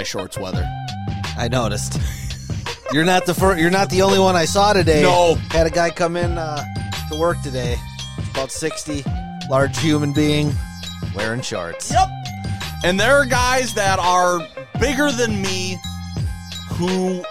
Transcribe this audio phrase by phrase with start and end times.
[0.00, 0.66] Guy shorts weather.
[1.36, 2.00] I noticed.
[2.92, 5.02] You're not the fir- You're not the only one I saw today.
[5.02, 5.34] No.
[5.50, 6.64] had a guy come in uh,
[7.12, 7.76] to work today.
[8.30, 9.04] About sixty,
[9.50, 10.52] large human being,
[11.14, 11.90] wearing shorts.
[11.92, 12.08] Yep.
[12.82, 14.40] And there are guys that are
[14.80, 15.76] bigger than me
[16.70, 17.22] who,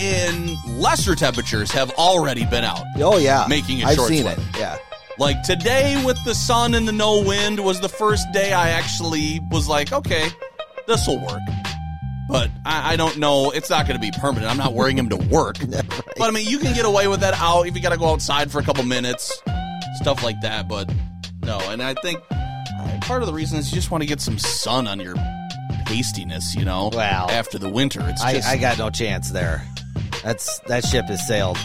[0.00, 2.82] in lesser temperatures, have already been out.
[2.98, 4.40] Oh yeah, Making it I've seen weather.
[4.54, 4.58] it.
[4.58, 4.78] Yeah.
[5.18, 9.40] Like today with the sun and the no wind was the first day I actually
[9.50, 10.28] was like, okay,
[10.86, 11.40] this will work.
[12.28, 13.50] But I, I don't know.
[13.50, 14.50] It's not going to be permanent.
[14.50, 15.56] I'm not wearing him to work.
[16.18, 18.06] But I mean, you can get away with that out if you got to go
[18.06, 19.40] outside for a couple minutes,
[19.94, 20.66] stuff like that.
[20.66, 20.92] But
[21.44, 22.20] no, and I think
[23.08, 25.14] part of the reason is you just want to get some sun on your
[25.86, 26.90] pastiness, you know.
[26.92, 27.26] Wow.
[27.30, 29.62] After the winter, it's I, just I got no chance there.
[30.22, 31.58] That's that ship has sailed.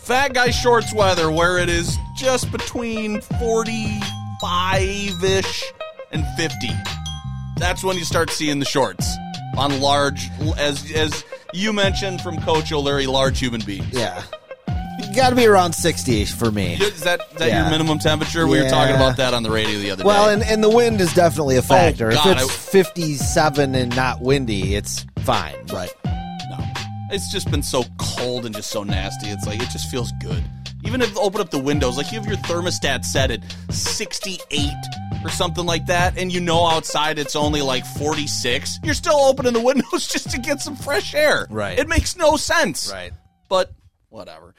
[0.00, 5.64] fat guy shorts weather where it is just between 45 ish
[6.10, 6.68] and 50.
[7.56, 9.08] That's when you start seeing the shorts
[9.56, 13.86] on large, as as you mentioned from Coach O'Leary, large human beings.
[13.92, 14.22] Yeah.
[15.14, 16.74] Got to be around 60 for me.
[16.74, 17.62] Is that, is that Yeah.
[17.62, 18.46] your minimum temperature?
[18.46, 20.20] We were talking about that on the radio the other Well, day.
[20.20, 22.10] Well, and, and the wind is definitely a factor.
[22.12, 25.54] Oh, God, if it's I- 57 and not windy, it's fine.
[25.72, 25.90] Right.
[26.04, 26.58] No.
[27.10, 29.28] It's just been so cold and just so nasty.
[29.28, 30.42] It's like it just feels good.
[30.86, 34.70] Even if open up the windows, like you have your thermostat set at 68
[35.24, 39.52] or something like that, and you know outside it's only like 46, you're still opening
[39.52, 41.46] the windows just to get some fresh air.
[41.50, 41.78] Right.
[41.78, 42.90] It makes no sense.
[42.92, 43.12] Right.
[43.48, 43.72] But
[44.10, 44.54] whatever.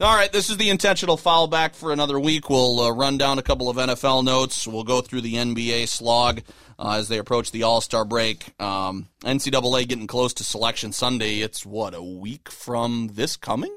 [0.00, 2.48] All right, this is the intentional foul back for another week.
[2.48, 4.66] We'll uh, run down a couple of NFL notes.
[4.66, 6.42] We'll go through the NBA slog
[6.78, 8.52] uh, as they approach the All Star break.
[8.60, 11.40] Um, NCAA getting close to Selection Sunday.
[11.40, 13.76] It's what a week from this coming,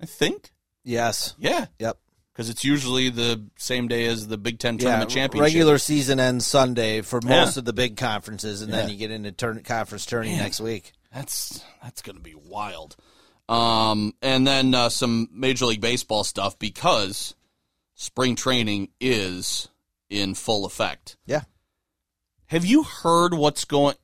[0.00, 0.52] I think.
[0.88, 1.34] Yes.
[1.38, 1.98] Yeah, Yep.
[2.32, 5.42] because it's usually the same day as the Big Ten Yeah, tournament championship.
[5.54, 7.60] regular season ends Sunday for most Yeah.
[7.60, 10.38] of the big conferences, and then you get into turn- conference tourney Man.
[10.38, 10.92] next week.
[11.12, 12.96] That's that's going to be wild.
[13.48, 17.34] Um, and then uh, some Major League Baseball stuff because
[17.94, 19.68] spring training is
[20.10, 21.16] in full effect.
[21.26, 21.42] Yeah.
[22.46, 23.94] Have you heard what's going?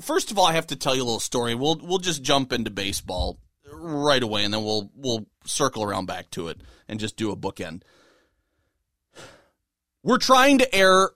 [0.00, 1.54] First of all, I have to tell you a little story.
[1.54, 3.38] We'll we'll just jump into baseball
[3.78, 7.36] right away, and then we'll we'll circle around back to it and just do a
[7.36, 7.82] bookend.
[10.02, 11.10] We're trying to air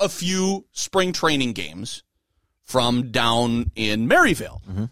[0.00, 2.02] a few spring training games
[2.62, 4.62] from down in Maryvale.
[4.68, 4.84] Mm-hmm.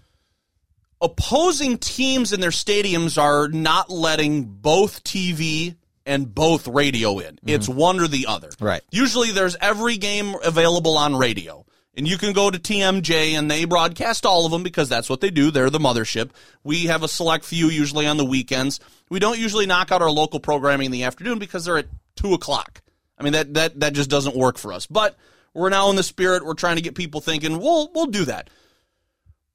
[1.01, 5.77] Opposing teams in their stadiums are not letting both TV
[6.07, 7.39] and both radio in.
[7.45, 7.79] It's mm-hmm.
[7.79, 8.51] one or the other.
[8.61, 8.83] Right.
[8.91, 11.65] Usually there's every game available on radio.
[11.95, 15.21] And you can go to TMJ and they broadcast all of them because that's what
[15.21, 15.51] they do.
[15.51, 16.31] They're the mothership.
[16.65, 18.81] We have a select few usually on the weekends.
[19.11, 22.33] We don't usually knock out our local programming in the afternoon because they're at two
[22.33, 22.81] o'clock.
[23.19, 24.87] I mean that that that just doesn't work for us.
[24.87, 25.17] But
[25.53, 26.47] we're now in the spirit.
[26.47, 27.59] We're trying to get people thinking.
[27.59, 28.49] We'll we'll do that.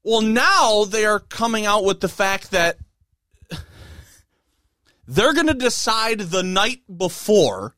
[0.03, 2.77] Well, now they are coming out with the fact that
[5.07, 7.75] they're going to decide the night before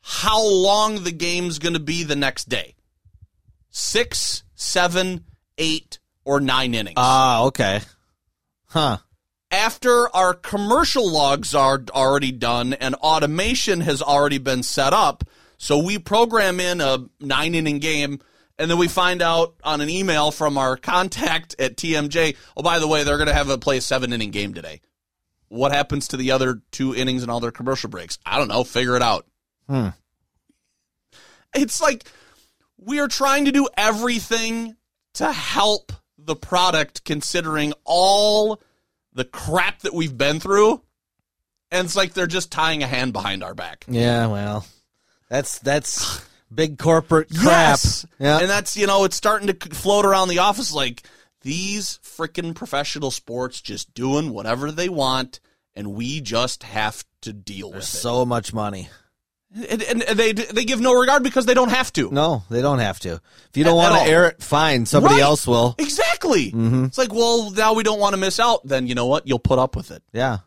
[0.00, 2.75] how long the game's going to be the next day.
[3.78, 5.26] Six, seven,
[5.58, 6.94] eight, or nine innings.
[6.96, 7.82] Ah, okay.
[8.68, 8.96] Huh.
[9.50, 15.24] After our commercial logs are already done and automation has already been set up,
[15.58, 18.20] so we program in a nine inning game,
[18.58, 22.78] and then we find out on an email from our contact at TMJ, oh, by
[22.78, 24.80] the way, they're going to have a play a seven inning game today.
[25.48, 28.18] What happens to the other two innings and all their commercial breaks?
[28.24, 28.64] I don't know.
[28.64, 29.26] Figure it out.
[29.68, 29.88] Hmm.
[31.54, 32.04] It's like
[32.86, 34.76] we are trying to do everything
[35.14, 38.62] to help the product considering all
[39.12, 40.80] the crap that we've been through.
[41.70, 43.84] And it's like they're just tying a hand behind our back.
[43.88, 44.64] Yeah, well,
[45.28, 46.24] that's that's
[46.54, 47.44] big corporate crap.
[47.44, 48.06] Yes.
[48.20, 48.38] Yeah.
[48.38, 51.02] And that's, you know, it's starting to float around the office like
[51.42, 55.40] these freaking professional sports just doing whatever they want,
[55.74, 57.98] and we just have to deal There's with it.
[57.98, 58.88] so much money.
[59.54, 62.10] And, and they they give no regard because they don't have to.
[62.10, 63.12] No, they don't have to.
[63.48, 64.84] If you don't want to air it, fine.
[64.86, 65.22] Somebody Right.
[65.22, 65.74] else will.
[65.78, 66.50] Exactly.
[66.52, 66.86] Mhm.
[66.86, 68.66] It's like, well, now we don't want to miss out.
[68.66, 69.26] Then you know what?
[69.26, 70.02] You'll put up with it.
[70.12, 70.38] Yeah.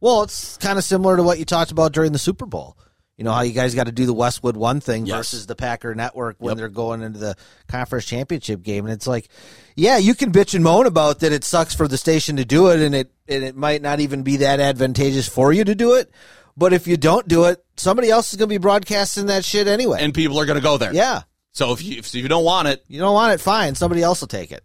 [0.00, 2.76] Well, it's kind of similar to what you talked about during the Super Bowl.
[3.16, 5.16] You know how you guys got to do the Westwood One thing Yes.
[5.16, 6.56] versus the Packer Network when Yep.
[6.58, 7.36] they're going into the
[7.68, 9.28] conference championship game, and it's like,
[9.76, 11.30] yeah, you can bitch and moan about that.
[11.30, 14.22] It sucks for the station to do it, and it and it might not even
[14.22, 16.10] be that advantageous for you to do it.
[16.56, 19.66] But if you don't do it, somebody else is going to be broadcasting that shit
[19.66, 19.98] anyway.
[20.02, 20.92] And people are going to go there.
[20.92, 23.74] yeah, So if you if you don't want it, you don't want it, fine.
[23.74, 24.64] Somebody else will take it.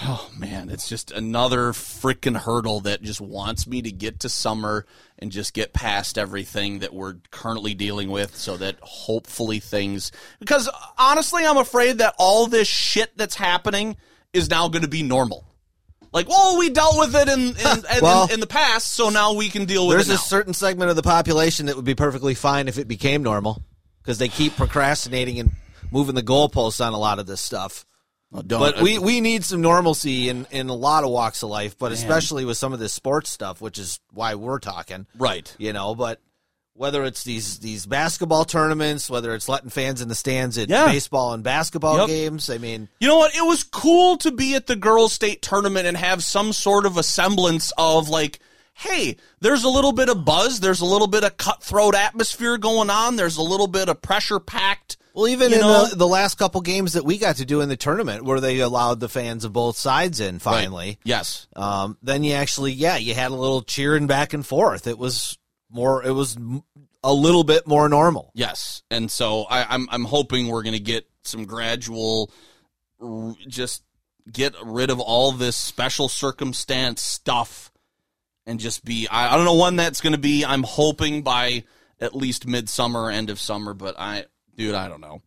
[0.00, 4.86] Oh man, it's just another freaking hurdle that just wants me to get to summer
[5.18, 10.68] and just get past everything that we're currently dealing with so that hopefully things because
[10.96, 13.96] honestly I'm afraid that all this shit that's happening
[14.32, 15.44] is now going to be normal.
[16.12, 19.32] Like, well, we dealt with it in in, in, Well- in the past, so now
[19.34, 21.84] we can deal with There's it There's a certain segment of the population that would
[21.84, 23.62] be perfectly fine if it became normal
[24.02, 25.52] because they keep procrastinating and
[25.90, 27.84] moving the goalposts on a lot of this stuff.
[28.32, 31.50] Don't- But we, uh, we need some normalcy in, in a lot of walks of
[31.50, 35.06] life, but especially with some of this sports stuff, which is why we're talking.
[35.18, 35.54] right.
[35.58, 36.18] You know, but
[36.82, 40.86] whether it's these these basketball tournaments, whether it's letting fans in the stands at Yeah.
[40.90, 42.06] baseball and basketball Yep.
[42.08, 43.36] games, I mean, You know what?
[43.36, 46.96] It was cool to be at the girls' state tournament and have some sort of
[46.96, 48.40] a semblance of like,
[48.74, 52.90] hey, there's a little bit of buzz, there's a little bit of cutthroat atmosphere going
[52.90, 54.96] on, there's a little bit of pressure packed.
[55.14, 55.86] Well, even You in know?
[55.86, 58.58] the, the last couple games that we got to do in the tournament, where they
[58.58, 61.46] allowed the fans of both sides in finally, Yes.
[61.54, 64.88] um, then you actually, yeah, you had a little cheering back and forth.
[64.88, 65.38] It was
[65.70, 66.36] more, it was
[67.04, 68.30] a little bit more normal.
[68.34, 68.82] Yes.
[68.90, 72.30] And so I, I'm I'm hoping we're gonna get some gradual
[73.00, 73.82] r- just
[74.30, 77.72] get rid of all this special circumstance stuff
[78.46, 80.44] and just be I, I don't know when that's gonna be.
[80.44, 81.64] I'm hoping by
[82.00, 84.26] at least midsummer, end of summer, but I
[84.56, 85.22] dude, I don't know.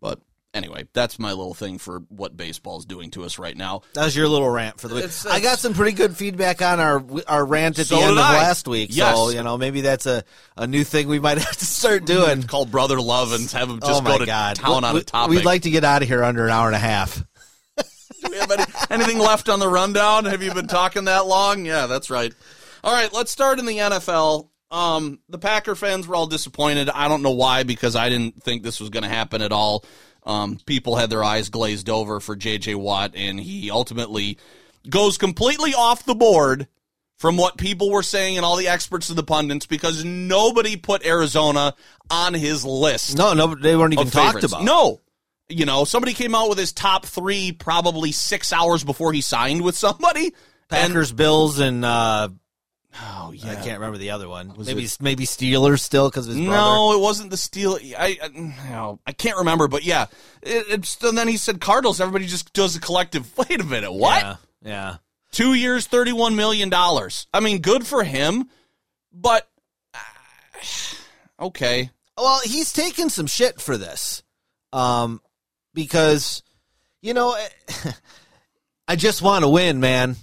[0.00, 0.20] But
[0.56, 3.82] anyway, that's my little thing for what baseball's doing to us right now.
[3.94, 5.04] That was your little rant for the week.
[5.04, 8.12] It's- I got some pretty good feedback on our our rant at So the end
[8.12, 8.38] of I.
[8.38, 8.92] last week.
[8.92, 10.24] So you know, maybe that's a,
[10.56, 12.42] a new thing we might have to start doing.
[12.42, 15.00] Call brother love and have him just oh my go to god, town on We-
[15.00, 15.30] a topic.
[15.36, 17.22] We'd like to get out of here under an hour and a half.
[18.22, 20.24] Do we have any, anything left on the rundown?
[20.24, 21.64] Have you been talking that long?
[21.66, 22.32] Yeah, that's right.
[22.82, 24.48] All right, let's start in the NFL.
[24.70, 26.88] Um, the Packer fans were all disappointed.
[26.90, 29.84] I don't know why, because I didn't think this was going to happen at all.
[30.26, 32.74] Um, people had their eyes glazed over for J.J.
[32.74, 34.38] Watt, and he ultimately
[34.90, 36.66] goes completely off the board
[37.18, 41.06] from what people were saying and all the experts and the pundits because nobody put
[41.06, 41.74] Arizona
[42.10, 44.52] on his list No, no, they weren't even talked favorites.
[44.52, 44.64] about.
[44.64, 45.00] No.
[45.48, 49.62] You know, somebody came out with his top three probably six hours before he signed
[49.62, 50.26] with somebody.
[50.26, 50.34] And-
[50.92, 52.28] Packers, Bills, and uh,
[53.02, 54.54] oh, yeah, I can't remember the other one.
[54.54, 56.60] Was maybe it- maybe Steelers still because of his brother.
[56.60, 57.78] No, it wasn't the Steel.
[57.98, 60.06] I, I, I can't remember, but yeah.
[60.42, 62.00] It, and then he said Cardinals.
[62.00, 63.30] Everybody just does a collective.
[63.38, 64.22] Wait a minute, what?
[64.22, 64.96] Yeah, yeah.
[65.32, 67.26] Two years, thirty-one million dollars.
[67.34, 68.48] I mean, good for him,
[69.12, 69.48] but
[69.92, 71.90] uh, okay.
[72.16, 74.22] Well, he's taken some shit for this,
[74.72, 75.20] um,
[75.74, 76.42] because
[77.02, 77.36] you know,
[78.88, 80.16] I just want to win, man.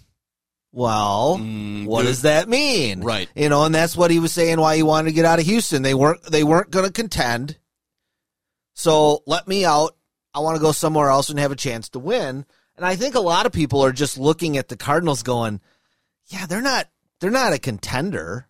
[0.76, 3.02] Well, Mm, what does that mean?
[3.02, 3.30] Right.
[3.36, 5.46] You know, and that's what he was saying why he wanted to get out of
[5.46, 5.84] Houston.
[5.84, 7.58] They weren't they weren't going to contend.
[8.74, 9.96] So let me out.
[10.34, 12.46] I want to go somewhere else and have a chance to win.
[12.76, 15.62] And I think a lot of people are just looking at the Cardinals going,
[16.28, 16.88] yeah, they're not
[17.20, 18.48] they're not a contender.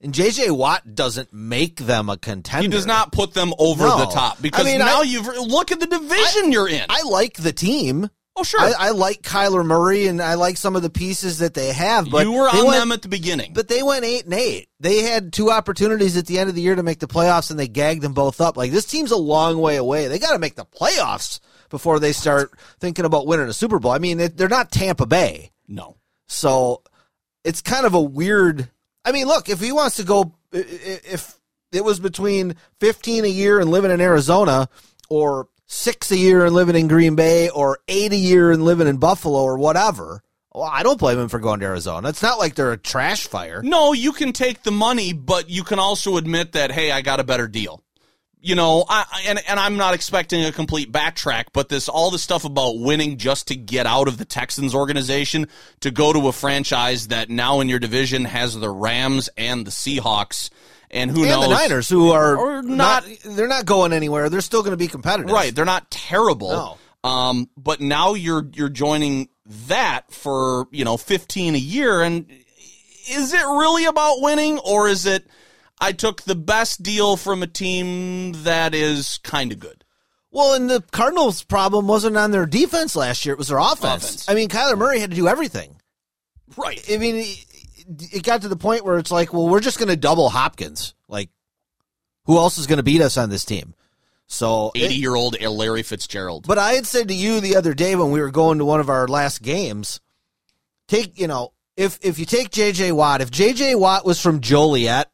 [0.00, 2.62] And JJ Watt doesn't make them a contender.
[2.62, 3.98] He does not put them over No.
[3.98, 6.86] the top because I mean, now I- you've look at the division you're in.
[6.88, 8.08] I like the team.
[8.36, 8.60] Oh, sure.
[8.60, 12.10] I, I like Kyler Murray and I like some of the pieces that they have.
[12.10, 13.52] But you were on went- them at the beginning.
[13.54, 14.68] But they went eight and eight.
[14.80, 17.58] They had two opportunities at the end of the year to make the playoffs, and
[17.58, 18.56] they gagged them both up.
[18.56, 20.08] Like this team's a long way away.
[20.08, 21.40] They got to make the playoffs
[21.70, 23.90] before they start thinking about winning a Super Bowl.
[23.92, 25.96] I mean, they- they're not Tampa Bay, no.
[26.28, 26.82] so
[27.44, 28.70] it's kind of a weird.
[29.04, 31.34] I mean, look, if he wants to go, i- i- if
[31.72, 34.68] it was between fifteen a year and living in Arizona,
[35.08, 38.86] or six a year and living in Green Bay, or eight a year and living
[38.88, 40.22] in Buffalo, or whatever.
[40.54, 42.08] Well, I don't blame him for going to Arizona.
[42.08, 43.60] It's not like they're a trash fire.
[43.62, 47.20] No, you can take the money, but you can also admit that hey, I got
[47.20, 47.82] a better deal.
[48.40, 52.18] You know, I- and and I'm not expecting a complete backtrack, but this all the
[52.18, 55.48] stuff about winning just to get out of the Texans organization
[55.80, 59.70] to go to a franchise that now in your division has the Rams and the
[59.72, 60.48] Seahawks,
[60.90, 64.28] and who and knows the Niners, who are Or not, not- they're not going anywhere.
[64.30, 65.30] They're still going to be competitive.
[65.32, 66.50] Right, they're not terrible.
[66.50, 66.78] No.
[67.08, 69.28] Um, but now you're you're joining
[69.68, 72.26] that for you know 15 a year, and
[73.08, 75.24] is it really about winning, or is it
[75.80, 79.84] I took the best deal from a team that is kind of good?
[80.32, 84.04] Well, and the Cardinals' problem wasn't on their defense last year; it was their offense.
[84.04, 84.28] Offense.
[84.28, 85.76] I mean, Kyler Murray had to do everything.
[86.56, 86.84] Right.
[86.90, 87.24] I mean,
[87.88, 90.94] it, got to the point where it's like, well, we're just going to double Hopkins.
[91.08, 91.30] Like,
[92.24, 93.74] Who else is going to beat us on this team?
[94.28, 96.46] So, 80 year old Larry Fitzgerald.
[96.48, 98.80] but I had said to you the other day when we were going to one
[98.80, 100.00] of our last games,
[100.88, 102.90] take you know if if you take J.J.
[102.92, 103.76] Watt, if J.J.
[103.76, 105.10] Watt was from Joliet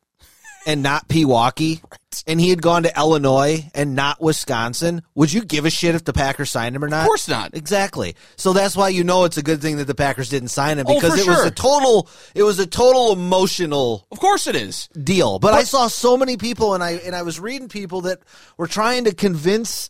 [0.67, 1.83] and not Pewaukee,
[2.27, 6.05] and he had gone to Illinois and not Wisconsin, would you give a shit if
[6.05, 7.01] the Packers signed him or not?
[7.03, 7.55] Of course not.
[7.57, 8.15] Exactly.
[8.37, 10.87] So that's why you know it's a good thing that the Packers didn't sign him
[10.89, 14.55] Oh, because for it was a total it was a total emotional Of course it
[14.57, 14.89] is.
[14.89, 15.39] deal.
[15.39, 18.21] But, I saw so many people, and I and I was reading people that
[18.57, 19.89] were trying to convince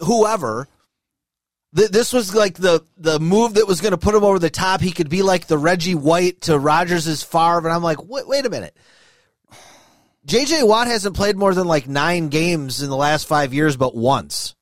[0.00, 0.68] whoever
[1.74, 4.50] that this was like the the move that was going to put him over the
[4.50, 4.80] top.
[4.80, 8.46] He could be like the Reggie White to Rodgers' Favre, and I'm like, wait, wait
[8.46, 8.76] a minute.
[10.28, 13.94] JJ Watt hasn't played more than like nine games in the last five years, but
[13.96, 14.54] once.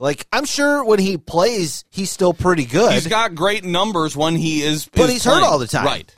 [0.00, 2.92] Like I'm sure when he plays, he's still pretty good.
[2.92, 4.86] He's got great numbers when he is.
[4.86, 5.84] But is he's hurt all the time.
[5.84, 6.14] Right.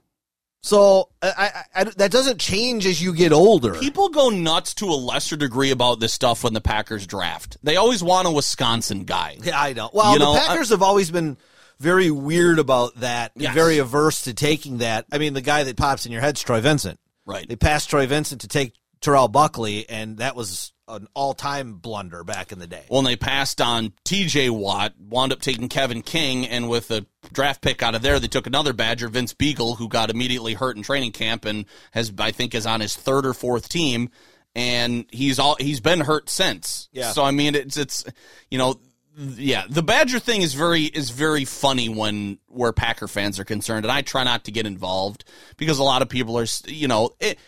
[0.63, 1.33] so I,
[1.75, 3.73] I, I, that doesn't change as you get older.
[3.75, 7.57] People go nuts to a lesser degree about this stuff when the Packers draft.
[7.63, 9.39] They always want a Wisconsin guy.
[9.43, 9.89] Yeah, I know.
[9.95, 11.39] Well, You the know, Packers have always been
[11.79, 13.55] very weird about that, Yes.
[13.55, 15.07] very averse to taking that.
[15.11, 17.00] I mean, the guy that pops in your head's Troy Vincent.
[17.31, 17.49] Right.
[17.49, 22.51] They passed Troy Vincent to take Terrell Buckley, and that was an all-time blunder back
[22.51, 22.83] in the day.
[22.89, 24.51] When they passed on T.J.
[24.51, 28.27] Watt, wound up taking Kevin King, and with a draft pick out of there, they
[28.27, 32.33] took another Badger, Vince Biegel, who got immediately hurt in training camp and has, I
[32.33, 34.11] think, is on his third or fourth team,
[34.57, 36.89] and he's all he's been hurt since.
[36.93, 37.13] Yeah.
[37.13, 38.05] So I mean, it's it's
[38.51, 38.81] you know.
[39.23, 43.85] Yeah, the Badger thing is very is very funny when where Packer fans are concerned,
[43.85, 45.25] and I try not to get involved
[45.59, 47.39] because a lot of people are, you know, it,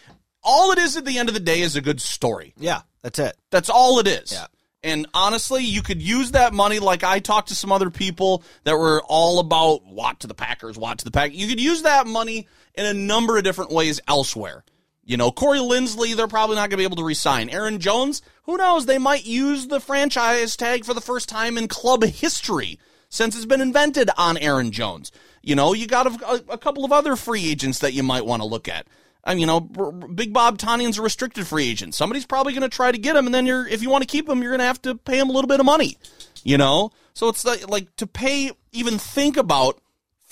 [0.43, 2.53] all it is at the end of the day is a good story.
[2.59, 3.37] Yeah, that's it.
[3.51, 4.33] That's all it is.
[4.33, 4.47] Yeah.
[4.85, 8.77] And honestly, you could use that money like I talked to some other people that
[8.77, 11.37] were all about Watt to the Packers, Watt to the Packers.
[11.37, 14.65] You could use that money in a number of different ways elsewhere.
[15.05, 17.51] You know, Corey Linsley, they're probably not going to be able to resign.
[17.51, 18.87] Aaron Jones, who knows?
[18.87, 22.79] They might use the franchise tag for the first time in club history
[23.09, 25.11] since it's been invented on Aaron Jones.
[25.43, 28.43] You know, you got a, a couple of other free agents that you might want
[28.43, 28.87] to look at.
[29.25, 31.95] I mean, you know, Big Bob Tonyan's a restricted free agent.
[31.95, 34.09] Somebody's probably going to try to get him, and then you're, if you want to
[34.09, 35.97] keep him, you're going to have to pay him a little bit of money.
[36.45, 39.81] You know, so it's like, like to pay, even think about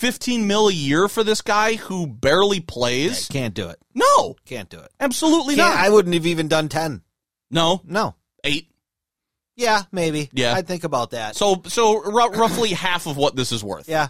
[0.01, 3.27] 15 mil a year for this guy who barely plays.
[3.27, 3.77] Can't do it.
[3.93, 4.89] No, Can't do it.
[4.99, 5.85] absolutely Can't, not.
[5.85, 7.03] I wouldn't have even done ten.
[7.51, 8.15] no, No.
[8.43, 8.67] eight.
[9.55, 10.29] Yeah, maybe.
[10.33, 10.53] Yeah.
[10.55, 11.35] I'd think about that.
[11.35, 13.87] So, so ru- roughly half of what this is worth.
[13.87, 14.07] yeah,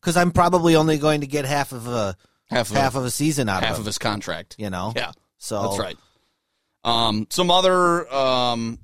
[0.00, 2.16] because I'm probably only going to get half of a
[2.48, 4.54] half of half of a season out half of half of his contract.
[4.58, 4.94] You know.
[4.96, 5.96] Yeah, So that's right.
[6.84, 8.78] Um, some other um,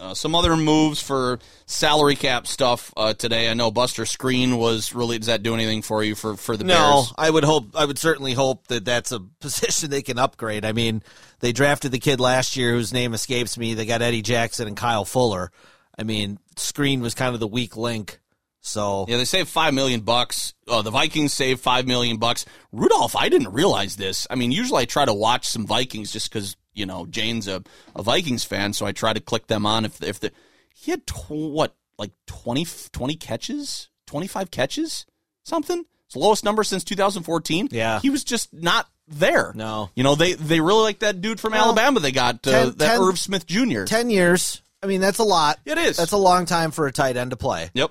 [0.00, 3.50] uh, some other moves for salary cap stuff uh, today.
[3.50, 5.18] I know Buster Skrine was really.
[5.18, 7.12] Does that do anything for you for for the No, Bears?
[7.18, 7.76] I would hope.
[7.76, 10.64] I would certainly hope that that's a position they can upgrade.
[10.64, 11.02] I mean,
[11.40, 13.74] they drafted the kid last year whose name escapes me.
[13.74, 15.52] They got Eddie Jackson and Kyle Fuller.
[15.98, 18.20] I mean, Screen was kind of the weak link.
[18.62, 20.54] So Yeah, they saved five million bucks.
[20.68, 22.44] Uh, the Vikings saved five million bucks.
[22.72, 24.26] Rudolph, I didn't realize this.
[24.28, 27.62] I mean, usually I try to watch some Vikings just because you know Jane's a,
[27.96, 29.84] a Vikings fan, so I try to click them on.
[29.84, 30.32] If if the
[30.74, 35.06] he had tw- what like 20, 20 catches, twenty five catches,
[35.44, 35.84] something.
[36.06, 37.68] It's the lowest number since two thousand fourteen.
[37.70, 38.00] Yeah.
[38.00, 39.52] he was just not there.
[39.54, 39.90] No.
[39.94, 42.00] you know they they really like that dude from Well, Alabama.
[42.00, 43.84] They got uh, ten- that ten- Irv Smith Jr.
[43.84, 44.62] ten years.
[44.82, 45.58] I mean, that's a lot.
[45.66, 45.98] It is.
[45.98, 47.70] That's a long time for a tight end to play.
[47.74, 47.90] Yep.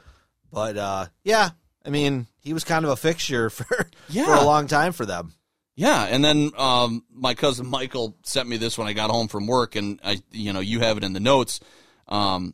[0.51, 1.50] But uh, yeah,
[1.86, 4.43] I mean, he was kind of a fixture for for Yeah.
[4.43, 5.33] a long time for them.
[5.79, 9.48] Yeah, and then um, my cousin Michael sent me this when I got home from
[9.48, 11.62] work, and I, you know, you have it in the notes.
[12.05, 12.53] Um,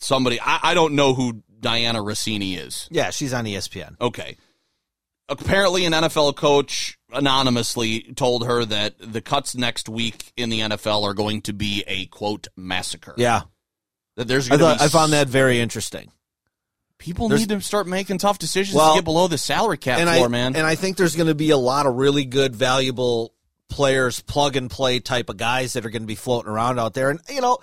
[0.00, 2.86] somebody, I, I don't know who Dianna Russini is.
[2.90, 3.98] Yeah, she's on ESPN.
[3.98, 4.36] Okay,
[5.30, 11.04] apparently an NFL coach anonymously told her that the cuts next week in the NFL
[11.04, 13.14] are going to be a quote massacre.
[13.16, 13.44] Yeah,
[14.16, 16.12] that there's I thought be I found that very interesting.
[16.98, 19.98] People there's- need to start making tough decisions Well, to get below the salary cap
[19.98, 20.56] and floor, I man.
[20.56, 23.32] and I think there's going to be a lot of really good, valuable
[23.68, 26.94] players, plug and play type of guys that are going to be floating around out
[26.94, 27.10] there.
[27.10, 27.58] And you know,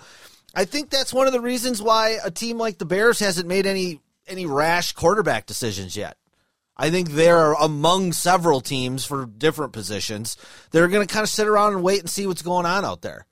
[0.54, 3.66] I think that's one of the reasons why a team like the Bears hasn't made
[3.66, 6.16] any any rash quarterback decisions yet.
[6.76, 10.36] I think they're among several teams for different positions.
[10.72, 13.02] They're going to kind of sit around and wait and see what's going on out
[13.02, 13.26] there.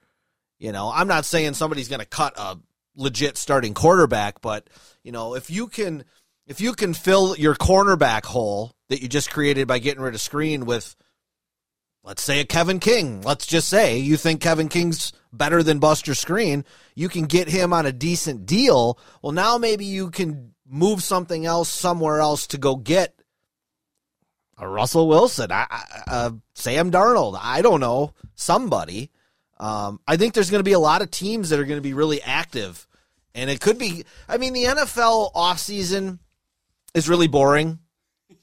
[0.58, 2.58] You know, I'm not saying somebody's going to cut a
[2.96, 4.68] legit starting quarterback, but
[5.02, 6.04] you know, if you can
[6.46, 10.20] if you can fill your cornerback hole that you just created by getting rid of
[10.20, 10.94] Skrine with
[12.02, 16.12] let's say a Kevin King, let's just say you think Kevin King's better than Buster
[16.12, 18.98] Skrine, you can get him on a decent deal.
[19.22, 23.14] Well, now maybe you can move something else somewhere else to go get
[24.56, 27.38] a Russell Wilson, uh, Sam Darnold.
[27.40, 29.10] I don't know somebody.
[29.58, 31.82] Um, I think there's going to be a lot of teams that are going to
[31.82, 32.86] be really active,
[33.34, 34.04] and it could be.
[34.28, 36.18] I mean, the NFL offseason
[36.94, 37.78] is really boring.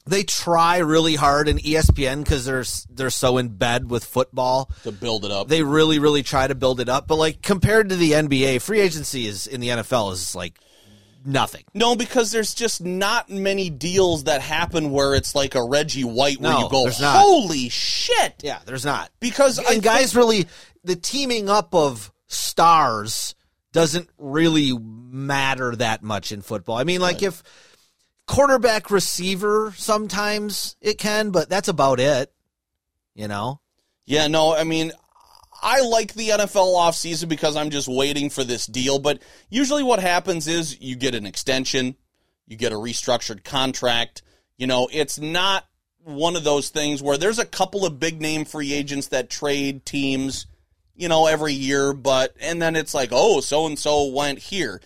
[0.06, 4.72] They try really hard in ESPN because they're they're so in bed with football.
[4.84, 5.48] to build it up.
[5.48, 7.08] They really, really try to build it up.
[7.08, 10.58] But like compared to the NBA, free agency is in the NFL is like
[11.24, 11.64] nothing.
[11.76, 16.42] no, because there's just not many deals that happen where it's like a Reggie White
[16.42, 18.34] where No, you go, holy shit.
[18.42, 19.12] Yeah, there's not.
[19.20, 20.48] Because I and guys really
[20.84, 23.36] the teaming up of stars
[23.72, 26.78] doesn't really matter that much in football.
[26.78, 27.44] I mean, like if
[28.28, 32.32] quarterback receiver sometimes it can, but that's about it.
[33.14, 33.60] You know?
[34.06, 34.92] Yeah, no, I mean,
[35.62, 39.00] I like the NFL offseason because I'm just waiting for this deal.
[39.00, 41.96] But usually what happens is you get an extension,
[42.48, 44.24] you get a restructured contract.
[44.58, 45.66] You know, it's not
[46.04, 49.86] one of those things where there's a couple of big name free agents that trade
[49.86, 50.48] teams,
[50.96, 54.82] you know, every year, but, and then it's like, oh, so and so went here.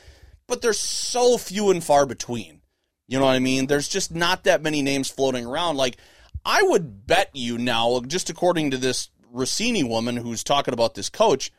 [0.47, 2.62] But there's so few and far between.
[3.07, 3.67] You know what I mean?
[3.67, 5.77] There's just not that many names floating around.
[5.77, 5.97] Like,
[6.45, 11.09] I would bet you now, just according to this Russini woman who's talking about this
[11.09, 11.51] coach,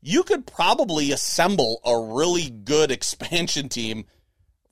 [0.00, 4.04] you could probably assemble a really good expansion team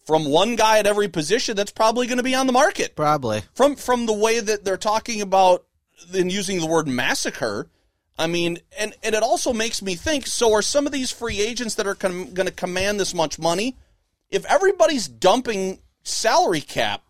[0.07, 2.97] from one guy at every position that's probably going to be on the market.
[2.97, 3.43] Probably.
[3.55, 5.67] From from the way that they're talking about
[6.15, 7.69] and using the word massacre,
[8.19, 10.27] I mean, and and it also makes me think.
[10.27, 13.39] So are some of these free agents that are com- going to command this much
[13.39, 13.77] money?
[14.29, 17.03] If everybody's dumping salary cap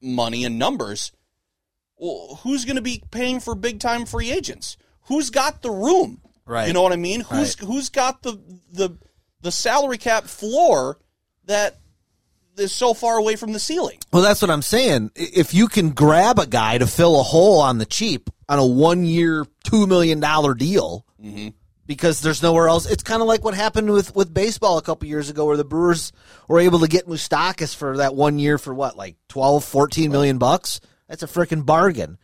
[0.00, 1.12] money and numbers,
[1.96, 4.76] well, who's going to be paying for big time free agents?
[5.06, 6.20] Who's got the room?
[6.46, 6.68] Right.
[6.68, 7.20] You know what I mean?
[7.22, 8.40] Who's who's got the
[8.72, 8.96] the
[9.40, 10.98] the salary cap floor
[11.46, 11.78] that
[12.58, 13.98] is so far away from the ceiling?
[14.12, 15.10] Well, that's what I'm saying.
[15.14, 18.66] If you can grab a guy to fill a hole on the cheap on a
[18.66, 21.48] one year, $2 million deal, mm-hmm.
[21.86, 25.08] because there's nowhere else, it's kind of like what happened with, with baseball a couple
[25.08, 26.12] years ago where the Brewers
[26.48, 30.38] were able to get Moustakas for that one year for what, like 12, 14 million
[30.38, 30.80] bucks?
[31.08, 32.18] That's a freaking bargain.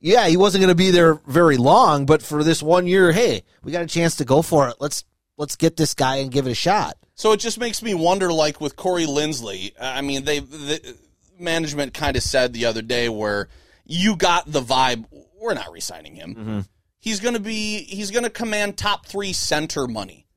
[0.00, 3.42] Yeah, he wasn't going to be there very long, but for this one year, hey,
[3.62, 4.76] we got a chance to go for it.
[4.80, 5.04] Let's
[5.36, 6.96] let's get this guy and give it a shot.
[7.20, 9.72] So it just makes me wonder, like with Corey Linsley.
[9.78, 10.96] I mean, they the
[11.38, 13.50] management kind of said the other day where
[13.84, 15.04] you got the vibe.
[15.38, 16.34] We're not resigning him.
[16.34, 16.60] Mm-hmm.
[16.98, 17.82] He's going to be.
[17.82, 20.28] He's going to command top three center money.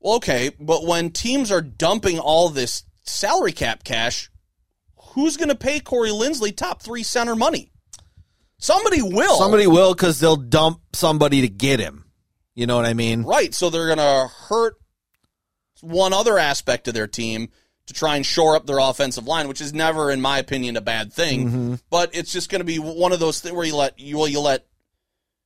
[0.00, 4.28] Well, okay, but when teams are dumping all this salary cap cash,
[5.14, 7.70] who's going to pay Corey Linsley top three center money?
[8.58, 9.38] Somebody will.
[9.38, 12.06] Somebody will because they'll dump somebody to get him.
[12.56, 13.22] You know what I mean?
[13.22, 13.54] Right.
[13.54, 14.81] So they're going to hurt
[15.82, 17.50] one other aspect of their team
[17.86, 20.80] to try and shore up their offensive line, which is never, in my opinion, a
[20.80, 21.46] bad thing.
[21.46, 21.74] Mm-hmm.
[21.90, 24.28] But it's just going to be one of those things where you let you well,
[24.28, 24.66] you let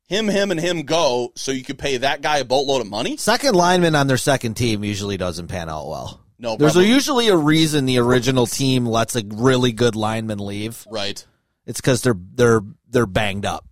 [0.08, 3.16] him, him, and him go, so you could pay that guy a boatload of money.
[3.16, 6.20] Second lineman on their second team usually doesn't pan out well.
[6.38, 10.86] No, There's a, usually a reason the original team lets a really good lineman leave.
[10.90, 11.24] right.
[11.64, 13.66] It's because they're they're they're banged up.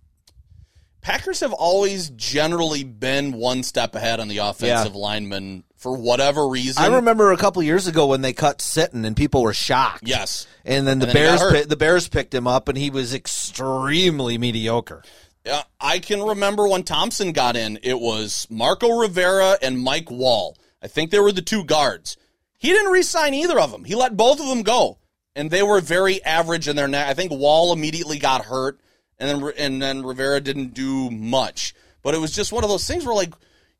[0.99, 6.83] Packers have always generally been one step ahead on the offensive lineman for whatever reason.
[6.83, 10.01] I remember a couple years ago when they cut Sitton and people were shocked.
[10.07, 10.47] Yes.
[10.65, 13.13] and then the And then Bears pi- the Bears picked him up and he was
[13.13, 15.03] extremely mediocre.
[15.45, 20.57] Yeah, I can remember when Thompson got in, it was Marco Rivera and Mike Wall.
[20.81, 22.17] I think they were the two guards.
[22.57, 23.83] He didn't re-sign either of them.
[23.83, 24.97] He let both of them go,
[25.35, 27.07] and they were very average in their net.
[27.07, 28.79] I think Wall immediately got hurt,
[29.19, 31.75] and then and then Rivera didn't do much.
[32.01, 33.33] But it was just one of those things where like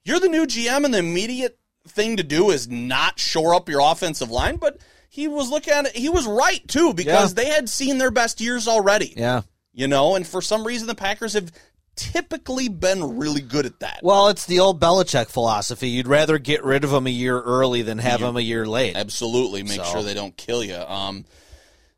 [0.03, 3.79] you're the new GM, and the immediate thing to do is not shore up your
[3.81, 4.57] offensive line.
[4.57, 5.95] But he was looking at it.
[5.95, 7.43] He was right too because Yeah.
[7.43, 9.41] they had seen their best years already Yeah.
[9.73, 11.51] you know, and for some reason the Packers have
[11.95, 14.01] typically been really good at that.
[14.03, 15.87] Well, it's the old Belichick philosophy.
[15.89, 18.97] You'd rather get rid of them a year early than have them a year late.
[18.97, 20.75] Absolutely, make So- sure they don't kill you.
[20.75, 21.23] Um,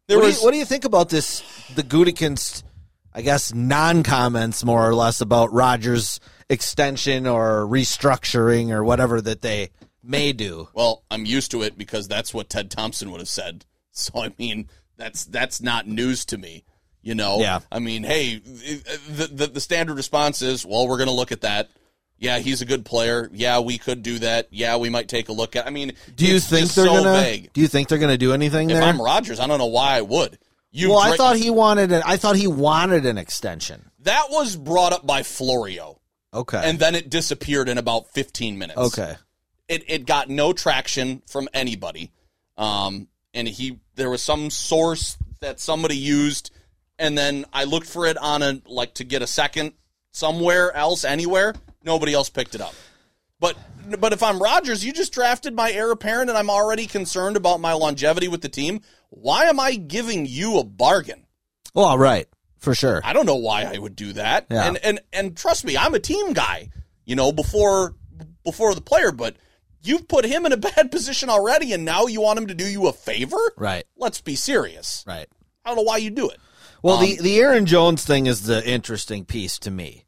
[0.07, 1.41] there What do, was you, what do you think about this?
[1.73, 2.61] The Gutekunst,
[3.13, 9.69] I guess, non-comments more or less about Rodgers' extension or restructuring or whatever that they
[10.03, 10.69] may do.
[10.73, 13.65] well, I'm used to it because that's what Ted Thompson would have said.
[13.97, 16.63] So I mean, that's that's not news to me.
[17.01, 17.61] You know, Yeah.
[17.71, 21.41] I mean, hey, the the, the standard response is, well, we're going to look at
[21.41, 21.71] that.
[22.19, 23.27] Yeah, he's a good player.
[23.33, 24.49] Yeah, we could do that.
[24.51, 25.65] Yeah, we might take a look at.
[25.65, 27.13] I mean, Do you it's think they're so gonna?
[27.13, 27.51] vague?
[27.53, 28.83] Do you think they're gonna do anything If there?
[28.83, 30.37] I'm Rodgers, I don't know why I would.
[30.71, 32.03] You well, I thought he wanted an.
[32.05, 33.89] I thought he wanted an extension.
[34.01, 35.96] that was brought up by Florio.
[36.33, 36.61] Okay.
[36.63, 38.77] and then it disappeared in about 15 minutes.
[38.77, 39.15] okay.
[39.67, 42.11] It it got no traction from anybody.
[42.57, 46.51] Um and he there was some source that somebody used
[46.99, 49.73] and then I looked for it on a like to get a second
[50.11, 51.53] somewhere else anywhere.
[51.83, 52.73] Nobody else picked it up.
[53.39, 53.55] But
[53.99, 57.61] but if I'm Rodgers, you just drafted my heir apparent, and I'm already concerned about
[57.61, 58.81] my longevity with the team.
[59.09, 61.25] Why am I giving you a bargain?
[61.73, 62.27] Well, right,
[62.59, 63.01] for sure.
[63.03, 64.47] I don't know why I would do that.
[64.49, 64.67] Yeah.
[64.67, 66.69] And and and trust me, I'm a team guy.
[67.05, 67.95] You know, before
[68.43, 69.35] before the player, but
[69.81, 72.65] you've put him in a bad position already, and now you want him to do
[72.65, 73.37] you a favor?
[73.57, 75.03] Right, Let's be serious.
[75.07, 75.27] right.
[75.63, 76.37] I don't know why you do it.
[76.83, 80.05] Well, Um, the the Aaron Jones thing is the interesting piece to me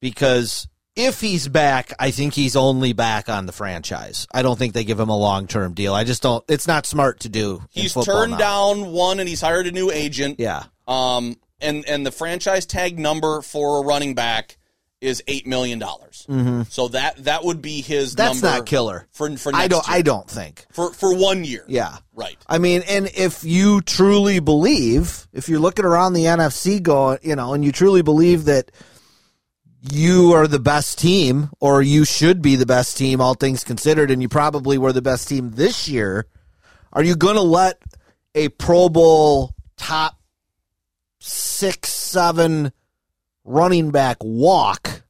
[0.00, 4.26] because if he's back, I think he's only back on the franchise.
[4.32, 5.94] I don't think they give him a long term deal.
[5.94, 6.44] I just don't.
[6.48, 7.62] It's not smart to do.
[7.70, 8.38] He's turned now.
[8.38, 10.38] down one, and he's hired a new agent.
[10.38, 14.58] Yeah, Um, and and the franchise tag number for a running back
[15.02, 16.24] is eight million dollars.
[16.28, 16.62] Mm-hmm.
[16.68, 18.14] So that that would be his.
[18.14, 19.06] that's number not killer.
[19.10, 19.88] for for next I don't.
[19.88, 19.96] year.
[19.96, 20.66] I don't think.
[20.72, 21.64] for for one year.
[21.66, 21.96] Yeah.
[22.14, 22.36] right.
[22.48, 27.36] I mean, and if you truly believe, if you're looking around the NFC going, you
[27.36, 28.70] know, and you truly believe that
[29.90, 34.12] you are the best team or you should be the best team, all things considered,
[34.12, 36.26] and you probably were the best team this year,
[36.92, 37.82] are you going to let
[38.36, 40.16] a Pro Bowl top
[41.22, 42.72] six, seven
[43.44, 45.02] running back walk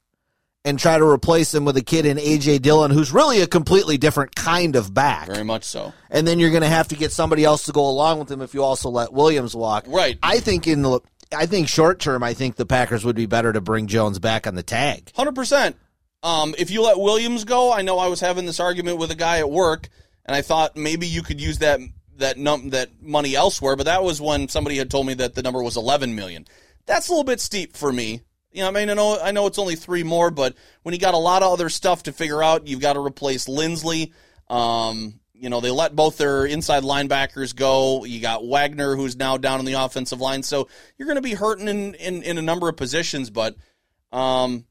[0.65, 2.59] and try to replace him with a kid in A.J.
[2.59, 5.27] Dillon who's really a completely different kind of back?
[5.27, 5.93] Very much so.
[6.09, 8.41] and then you're going to have to get somebody else to go along with him
[8.41, 9.85] if you also let Williams walk.
[9.87, 10.17] Right.
[10.23, 11.01] I think in the
[11.35, 14.45] I think short term, I think the Packers would be better to bring Jones back
[14.45, 15.11] on the tag.
[15.15, 15.75] Hundred percent.
[16.21, 19.15] Um, if you let Williams go, I know I was having this argument with a
[19.15, 19.89] guy at work,
[20.25, 21.81] and I thought maybe you could use that
[22.17, 23.75] that num that money elsewhere.
[23.75, 26.45] But that was when somebody had told me that the number was eleven million.
[26.85, 28.21] That's a little bit steep for me.
[28.51, 30.99] You know, I mean, I know I know it's only three more, but when you
[30.99, 34.11] got a lot of other stuff to figure out, you've got to replace Linsley.
[34.47, 38.05] Um, you know, they let both their inside linebackers go.
[38.05, 41.33] You got Wagner, who's now down in the offensive line, so you're going to be
[41.33, 43.29] hurting in, in in a number of positions.
[43.29, 43.55] But
[44.11, 44.65] um,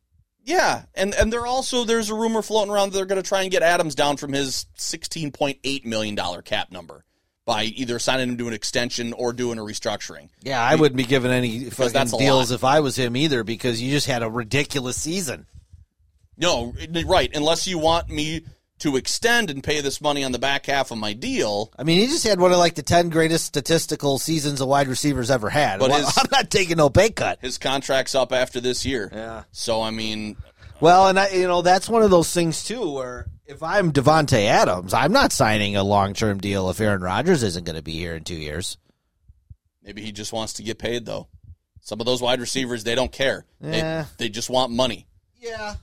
[0.44, 3.42] yeah, and and they're also there's a rumor floating around that they're going to try
[3.42, 7.05] and get Adams down from his sixteen point eight million dollar cap number
[7.44, 10.28] by either signing him to an extension or doing a restructuring.
[10.42, 12.55] Yeah, I wouldn't be giving any fucking deals lot.
[12.55, 15.46] if I was him either because you just had a ridiculous season.
[16.37, 16.74] No,
[17.05, 18.42] right, unless you want me
[18.78, 21.70] to extend and pay this money on the back half of my deal.
[21.78, 24.88] I mean, he just had one of like the ten greatest statistical seasons a wide
[24.88, 25.78] receiver's ever had.
[25.78, 27.38] But his- I'm not taking no pay cut.
[27.42, 29.09] His contract's up after this year.
[29.12, 29.44] Yeah.
[29.52, 30.37] So I mean,
[30.81, 34.46] Well, and I, you know that's one of those things too, where if I'm Davante
[34.46, 37.92] Adams, I'm not signing a long term deal if Aaron Rodgers isn't going to be
[37.92, 38.76] here in two years.
[39.83, 41.28] maybe he just wants to get paid though.
[41.81, 43.44] Some of those wide receivers, they don't care.
[43.61, 44.07] Yeah.
[44.16, 45.07] They they just want money.
[45.40, 45.74] Yeah,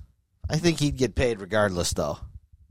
[0.49, 2.17] I think he'd get paid regardless, though.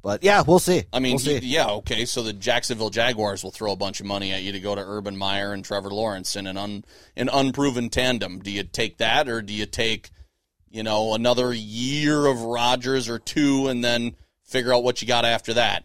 [0.01, 0.85] But yeah, we'll see.
[0.90, 1.38] I mean, we'll see.
[1.40, 2.07] yeah, okay.
[2.07, 4.81] So the Jacksonville Jaguars will throw a bunch of money at you to go to
[4.81, 6.85] Urban Meyer and Trevor Lawrence in an un,
[7.16, 8.38] an unproven tandem.
[8.38, 10.09] Do you take that, or do you take,
[10.70, 14.14] you know, another year of Rodgers or two, and then
[14.49, 15.85] figure out what you got after that?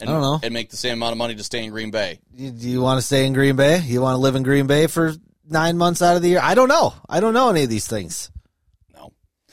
[0.00, 0.40] And, I don't know.
[0.42, 2.18] And make the same amount of money to stay in Green Bay.
[2.32, 3.80] You- do you want to stay in Green Bay?
[3.80, 5.14] You want to live in Green Bay for
[5.48, 6.40] nine months out of the year?
[6.42, 6.94] I don't know.
[7.08, 8.30] I don't know any of these things.
[8.92, 9.12] No,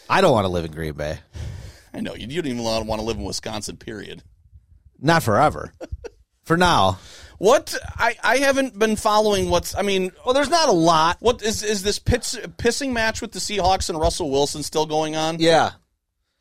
[0.10, 1.20] I don't want to live in Green Bay.
[1.94, 2.28] I know you.
[2.28, 3.78] You don't even want to live in Wisconsin.
[3.78, 4.24] Period.
[5.00, 5.74] Not forever.
[6.44, 7.00] for now.
[7.38, 9.50] What I I haven't been following.
[9.50, 10.12] What's I mean.
[10.26, 11.18] Well, there's not a lot.
[11.20, 15.16] What is is this pits, pissing match with the Seahawks and Russell Wilson still going
[15.16, 15.40] on?
[15.40, 15.72] Yeah.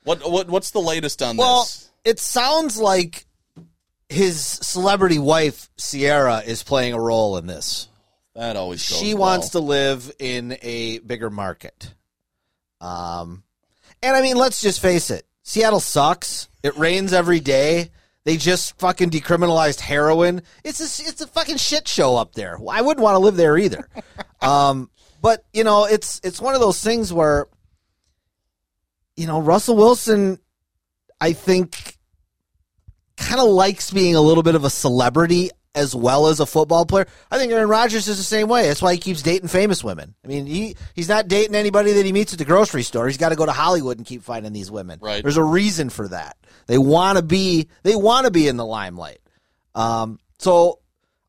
[0.04, 1.89] What what what's the latest on Well, this?
[2.04, 3.26] It sounds like
[4.08, 7.88] his celebrity wife Ciara is playing a role in this.
[8.34, 9.22] That always goes she well.
[9.22, 11.94] wants to live in a bigger market.
[12.80, 13.42] Um,
[14.02, 16.48] and I mean, let's just face it: Seattle sucks.
[16.62, 17.90] It rains every day.
[18.24, 20.42] They just fucking decriminalized heroin.
[20.62, 22.58] It's a, it's a fucking shit show up there.
[22.68, 23.88] I wouldn't want to live there either.
[24.42, 24.90] um,
[25.22, 27.46] but you know, it's it's one of those things where,
[29.16, 30.38] you know, Russell Wilson,
[31.20, 31.89] I think,
[33.20, 36.84] kind of likes being a little bit of a celebrity as well as a football
[36.84, 37.06] player.
[37.30, 38.66] I think Aaron Rodgers is the same way.
[38.66, 40.14] That's why he keeps dating famous women.
[40.24, 43.06] I mean, he he's not dating anybody that he meets at the grocery store.
[43.06, 44.98] He's got to go to Hollywood and keep finding these women.
[45.00, 45.22] Right.
[45.22, 46.36] There's a reason for that.
[46.66, 49.20] They want to be they want to be in the limelight.
[49.74, 50.80] Um, so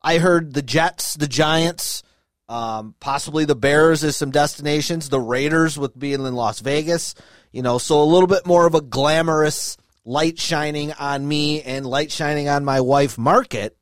[0.02, 2.02] I heard the Jets, the Giants,
[2.48, 5.08] um, possibly the Bears as some destinations.
[5.08, 7.14] The Raiders with being in Las Vegas.
[7.52, 11.86] You know, so a little bit more of a glamorous light shining on me and
[11.86, 13.76] light shining on my wife market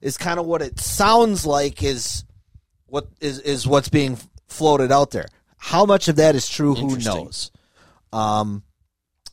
[0.00, 2.24] is kind of what it sounds like is
[2.86, 5.26] what is is what's being floated out there.
[5.56, 6.74] How much of that is true?
[6.74, 7.50] Who knows?
[8.12, 8.62] Um,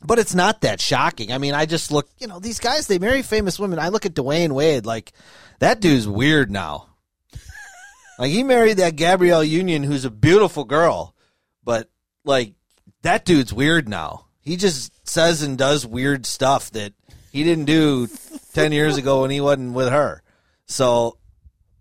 [0.04, 1.30] but it's not that shocking.
[1.30, 3.78] I mean, I just look, you know, these guys they marry famous women.
[3.78, 5.12] I look at Dwyane Wade, like
[5.60, 6.88] that dude's weird now.
[8.18, 11.14] like he married that Gabrielle Union, who's a beautiful girl,
[11.62, 11.88] but
[12.24, 12.54] like
[13.02, 14.26] that dude's weird now.
[14.40, 16.92] He just says and does weird stuff that
[17.32, 18.08] he didn't do
[18.54, 20.22] 10 years ago when he wasn't with her.
[20.66, 21.18] So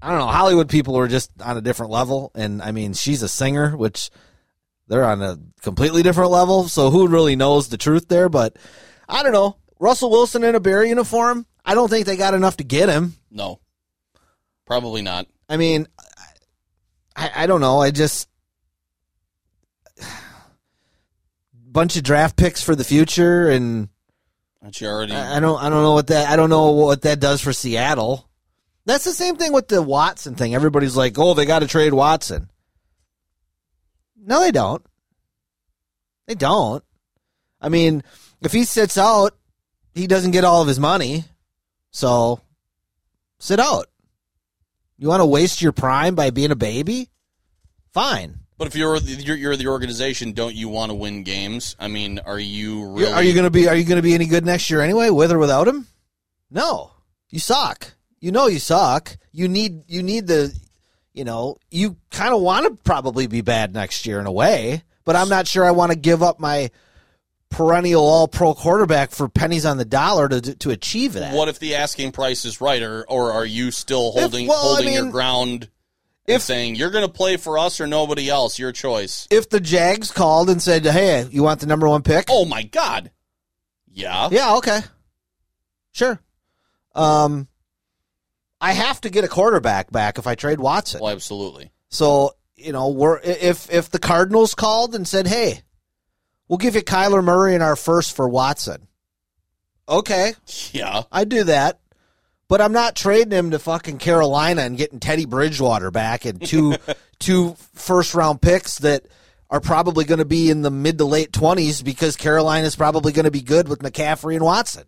[0.01, 0.27] I don't know.
[0.27, 2.31] Hollywood people are just on a different level.
[2.33, 4.09] And I mean, she's a singer, which
[4.87, 6.67] they're on a completely different level.
[6.67, 8.29] So who really knows the truth there?
[8.29, 8.57] But
[9.07, 9.57] I don't know.
[9.79, 13.15] Russell Wilson in a Bear uniform, I don't think they got enough to get him.
[13.31, 13.59] No,
[14.65, 15.27] probably not.
[15.49, 15.87] I mean,
[17.15, 17.81] I, I don't know.
[17.81, 18.29] I just
[21.71, 23.89] bunch of draft picks for the future, and
[24.75, 25.13] you already?
[25.13, 27.53] I I don't I don't know what that I don't know what that does for
[27.53, 28.27] Seattle.
[28.85, 30.55] That's the same thing with the Watson thing.
[30.55, 32.49] Everybody's like, "Oh, they got to trade Watson."
[34.23, 34.85] No, they don't.
[36.27, 36.83] They don't.
[37.59, 38.03] I mean,
[38.41, 39.35] if he sits out,
[39.93, 41.25] he doesn't get all of his money.
[41.91, 42.39] So,
[43.39, 43.87] sit out.
[44.97, 47.09] You want to waste your prime by being a baby?
[47.91, 48.39] Fine.
[48.61, 51.75] But if you're the, you're, you're the organization, don't you want to win games?
[51.79, 53.11] I mean, are you really?
[53.11, 55.09] Are you going to be Are you going to be any good next year anyway,
[55.09, 55.87] with or without him?
[56.51, 56.91] No,
[57.31, 57.95] you suck.
[58.19, 59.17] You know you suck.
[59.31, 60.55] You need you need the,
[61.11, 64.83] you know, you kind of want to probably be bad next year in a way,
[65.05, 66.69] but I'm not sure I want to give up my
[67.49, 71.33] perennial All Pro quarterback for pennies on the dollar to to achieve that.
[71.33, 74.61] What if the asking price is right, or or are you still holding well, I
[74.61, 75.67] holding your ground?
[76.27, 79.27] If- saying you're going to play for us or nobody else, your choice.
[79.31, 82.63] if the Jags called and said, "Hey, you want the number one pick?" Oh my
[82.63, 83.11] God!
[83.93, 84.79] Yeah, Yeah, okay.
[85.91, 86.19] Sure.
[86.95, 87.47] Um
[88.61, 91.01] I have to get a quarterback back if I trade Watson.
[91.01, 91.71] well, absolutely.
[91.89, 95.63] So, you know, we're if if the Cardinals called and said, "Hey,
[96.47, 98.87] we'll give you Kyler Murray in our first for Watson."
[99.89, 100.35] Okay,
[100.71, 101.80] Yeah, I do that.
[102.51, 106.75] But I'm not trading him to fucking Carolina and getting Teddy Bridgewater back and two
[107.19, 109.05] two first round picks that
[109.49, 113.23] are probably going to be in the mid to late 20s because Carolina's probably going
[113.23, 114.83] to be good with McCaffrey and Watson.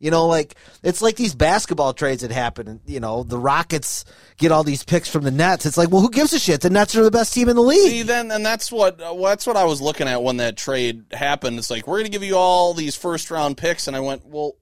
[0.00, 2.68] You know, like it's like these basketball trades that happen.
[2.68, 4.06] And, you know, the Rockets
[4.38, 5.66] get all these picks from the Nets.
[5.66, 6.62] It's like, well, who gives a shit?
[6.62, 7.90] The Nets are the best team in the league.
[7.90, 11.04] See, then, and that's what uh, that's what I was looking at when that trade
[11.12, 11.58] happened.
[11.58, 14.24] It's like we're going to give you all these first round picks, and I went,
[14.24, 14.54] well,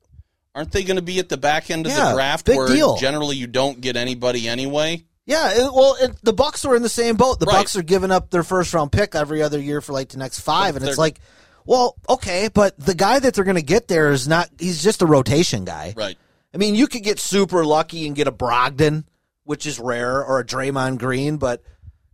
[0.54, 2.68] aren't they going to be at the back end of Yeah, the draft big where
[2.68, 2.96] deal.
[2.96, 5.04] generally you don't get anybody anyway?
[5.24, 7.38] Yeah, it, well, it, the Bucks are in the same boat.
[7.40, 7.58] The Right.
[7.58, 10.40] Bucks are giving up their first round pick every other year for like the next
[10.40, 11.20] five, and it's like,
[11.64, 14.48] well, okay, but the guy that they're going to get there is not.
[14.58, 15.94] He's just a rotation guy.
[15.96, 16.16] Right.
[16.52, 19.04] I mean, you could get super lucky and get a Brogdon,
[19.44, 21.62] which is rare, or a Draymond Green, but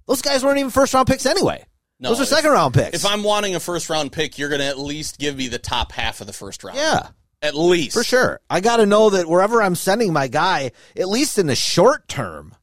[0.07, 1.65] those guys weren't even first round picks anyway.
[1.99, 2.95] No, those are if- second round picks.
[3.03, 5.59] If I'm wanting a first round pick, you're going to at least give me the
[5.59, 6.77] top half of the first round.
[6.77, 7.09] yeah,
[7.43, 8.41] at least for sure.
[8.49, 12.09] I got to know that wherever I'm sending my guy, at least in the short
[12.09, 12.55] term,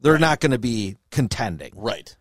[0.00, 1.72] they're not going to be contending.
[1.74, 2.16] Right.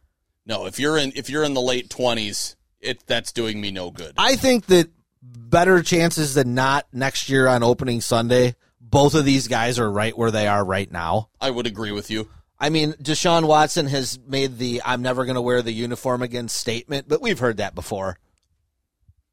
[0.45, 3.91] No, if you're in if you're in the late twenties, it that's doing me no
[3.91, 4.13] good.
[4.17, 4.89] I think that
[5.21, 10.17] better chances than not next year on opening Sunday, both of these guys are right
[10.17, 11.29] where they are right now.
[11.41, 12.29] I would agree with you.
[12.59, 16.47] I mean, Deshaun Watson has made the I'm never going to wear the uniform again
[16.47, 18.17] statement, but we've heard that before.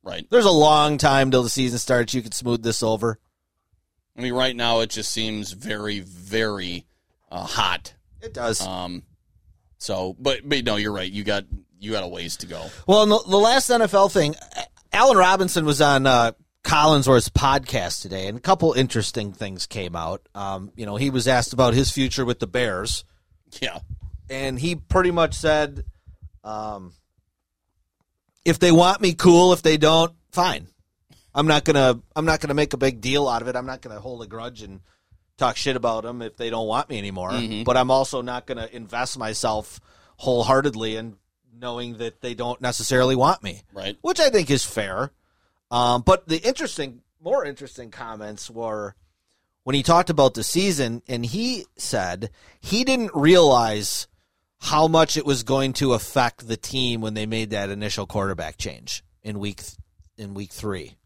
[0.05, 0.27] Right.
[0.31, 2.13] There's a long time till the season starts.
[2.13, 3.19] You could smooth this over.
[4.17, 6.87] I mean, right now it just seems very, very
[7.33, 7.95] uh, hot.
[8.21, 8.61] It does.
[8.61, 9.03] Um,
[9.79, 11.11] so, but but no, you're right.
[11.11, 11.45] You got
[11.81, 12.67] you got a ways to go.
[12.87, 14.35] Well, the, the last NFL thing,
[14.93, 16.33] Allen Robinson was on uh,
[16.65, 20.27] Collinsworth's podcast today, and a couple interesting things came out.
[20.35, 23.05] Um, you know, he was asked about his future with the Bears.
[23.61, 23.79] Yeah.
[24.31, 25.85] and he pretty much said,
[26.43, 26.93] um,
[28.45, 29.53] "If they want me, cool.
[29.53, 30.69] If they don't, fine.
[31.35, 32.01] I'm not gonna.
[32.15, 33.57] I'm not gonna make a big deal out of it.
[33.57, 34.81] I'm not gonna hold a grudge and
[35.37, 37.33] talk shit about them if they don't want me anymore.
[37.65, 39.81] But I'm also not gonna invest myself
[40.17, 41.17] wholeheartedly in
[41.57, 43.97] knowing that they don't necessarily want me, Right.
[44.03, 45.11] which I think is fair.
[45.71, 48.95] Um, but the interesting, more interesting comments were
[49.65, 52.31] when he talked about the season, and he said
[52.61, 54.07] he didn't realize
[54.65, 58.57] how much it was going to affect the team when they made that initial quarterback
[58.57, 59.63] change in week
[60.17, 60.97] in week three.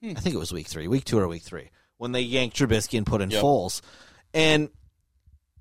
[0.00, 0.12] Hmm.
[0.16, 2.96] I think it was week three, week two or week three, when they yanked Trubisky
[2.96, 3.42] and put in Yep.
[3.42, 3.80] Foles,
[4.32, 4.68] and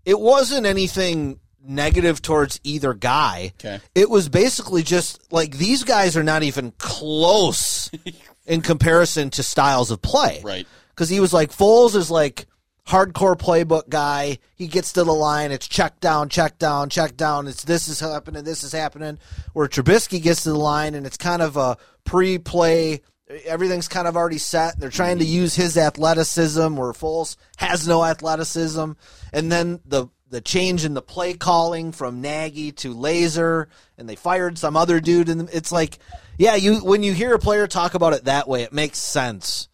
[0.06, 3.54] it wasn't anything negative towards either guy.
[3.60, 3.80] Okay.
[3.95, 7.89] It was basically just like these guys are not even close
[8.45, 10.41] in comparison to styles of play.
[10.43, 10.67] Right.
[10.89, 12.45] Because he was like, Foles is like
[12.89, 14.39] hardcore playbook guy.
[14.56, 17.47] He gets to the line, it's check down, check down, check down.
[17.47, 19.19] It's this is happening, this is happening.
[19.54, 23.02] Where Trubisky gets to the line and it's kind of a pre play.
[23.45, 24.80] Everything's kind of already set.
[24.80, 28.93] They're trying to use his athleticism where Foles has no athleticism.
[29.32, 34.15] And then the the change in the play calling from Nagy to Lazor, and they
[34.15, 35.97] fired some other dude, and it's like,
[36.38, 39.69] yeah, you when you hear a player talk about it that way, it makes sense.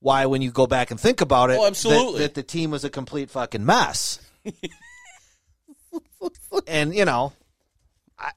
[0.00, 2.18] Why, when you go back and think about it, Oh, absolutely.
[2.20, 4.20] that, that the team was a complete fucking mess.
[6.66, 7.32] and you know,
[8.18, 8.30] I,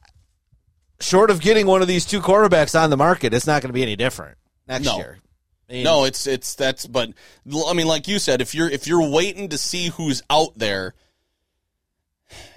[0.99, 3.73] short of getting one of these two quarterbacks on the market, it's not going to
[3.73, 4.97] be any different next No.
[4.97, 5.17] year.
[5.69, 7.11] I mean, No, it's it's that's but
[7.67, 10.95] I mean like you said if you're if you're waiting to see who's out there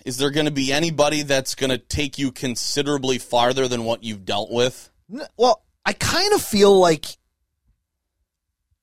[0.07, 4.03] is there going to be anybody that's going to take you considerably farther than what
[4.05, 4.91] you've dealt with?
[5.37, 7.07] Well, I kind of feel like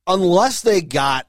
[0.09, 1.27] unless they got,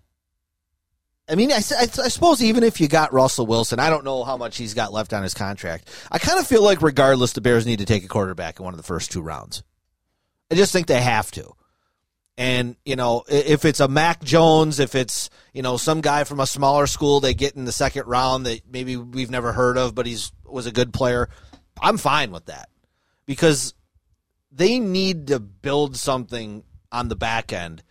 [1.29, 4.57] I mean, I suppose even if you got Russell Wilson, I don't know how much
[4.57, 5.89] he's got left on his contract.
[6.11, 8.75] I kind of feel like regardless, the Bears need to take a quarterback in one
[8.75, 9.63] of the first two rounds.
[10.51, 11.53] I just think they have to.
[12.37, 16.41] And, you know, if it's a Mac Jones, if it's, you know, some guy from
[16.41, 19.95] a smaller school they get in the second round that maybe we've never heard of,
[19.95, 21.29] but he's was a good player,
[21.81, 22.71] I'm fine with that.
[23.27, 23.75] Because
[24.51, 27.85] they need to build something on the back end,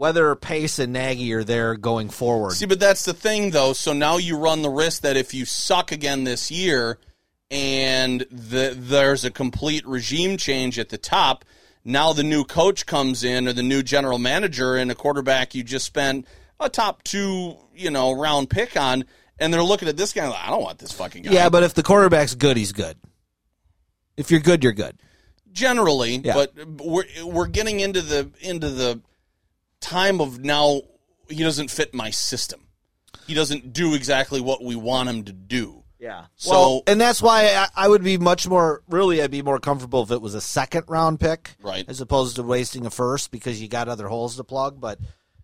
[0.00, 2.52] whether Pace and Nagy are there going forward.
[2.52, 3.74] See, but that's the thing though.
[3.74, 6.98] So now you run the risk that if you suck again this year
[7.50, 11.44] and the, there's a complete regime change at the top,
[11.84, 15.62] now the new coach comes in or the new general manager and a quarterback you
[15.62, 16.26] just spent
[16.58, 19.04] a top two, you know, round pick on,
[19.38, 21.32] and they're looking at this guy like, I don't want this fucking guy.
[21.32, 22.96] yeah, but if the quarterback's good, he's good.
[24.16, 24.98] If you're good, you're good.
[25.52, 26.32] generally, Yeah.
[26.32, 29.00] but we're we're getting into the into the
[29.80, 30.82] time of now
[31.28, 32.66] he doesn't fit my system.
[33.26, 35.84] He doesn't do exactly what we want him to do.
[35.98, 36.24] Yeah.
[36.36, 39.60] So- well, and that's why I, I would be much more really I'd be more
[39.60, 41.84] comfortable if it was a second round pick, Right.
[41.88, 44.80] as opposed to wasting a first because you got other holes to plug.
[44.80, 44.98] But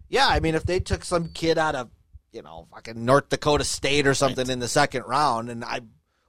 [0.09, 1.91] yeah, I mean, if they took some kid out of
[2.33, 5.81] you know fucking North Dakota State or something in the second round, and I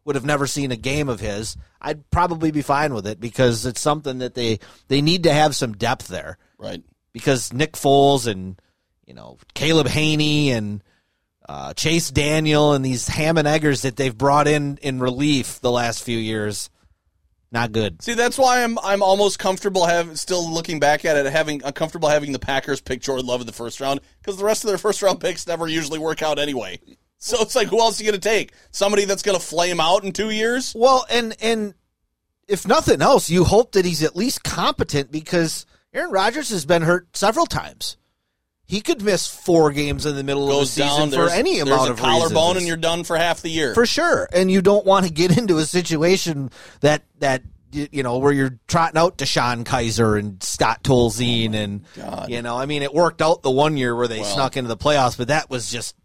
[0.03, 3.65] would have never seen a game of his, I'd probably be fine with it because
[3.65, 6.83] it's something that they they need to have some depth there Right.
[7.13, 8.61] Because Nick Foles and
[9.05, 10.83] you know Caleb Hanie and
[11.47, 15.71] uh, Chase Daniel and these ham and eggers that they've brought in in relief the
[15.71, 16.69] last few years,
[17.51, 18.01] not good.
[18.01, 21.73] See, that's why I'm I'm almost comfortable having still looking back at it, having I'm
[21.73, 24.69] comfortable having the Packers pick Jordan Love in the first round because the rest of
[24.69, 26.79] their first round picks never usually work out anyway.
[27.19, 28.51] So it's like, who else are you going to take?
[28.71, 30.73] Somebody that's going to flame out in two years?
[30.75, 31.73] Well, and and
[32.47, 36.81] if nothing else, you hope that he's at least competent because Aaron Rodgers has been
[36.83, 37.97] hurt several times.
[38.65, 41.67] He could miss four games in the middle of the season down for any there's
[41.69, 42.57] amount a of collarbone, reasons.
[42.57, 43.73] and you're done for half the year.
[43.73, 44.27] for sure.
[44.33, 48.59] And you don't want to get into a situation that that you know where you're
[48.67, 52.29] trotting out DeShone Kizer and Scott Tolzien oh and God.
[52.29, 54.67] you know, I mean, it worked out the one year where they Well- snuck into
[54.67, 55.95] the playoffs, but that was just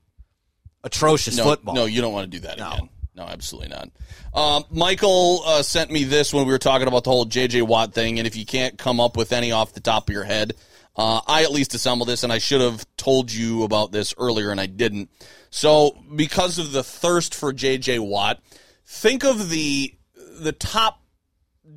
[0.84, 1.74] atrocious no, football.
[1.74, 2.88] No, you don't want to do that again.
[3.14, 3.90] No, absolutely not.
[4.33, 7.62] Um, Michael uh, sent me this when we were talking about the whole J.J.
[7.62, 10.25] Watt thing, and if you can't come up with any off the top of your
[10.25, 10.55] head,
[10.96, 14.51] uh, I at least assembled this, and I should have told you about this earlier,
[14.51, 15.11] and I didn't.
[15.51, 17.98] So, because of the thirst for J.J.
[17.98, 18.40] Watt,
[18.87, 19.94] think of the
[20.40, 21.03] the top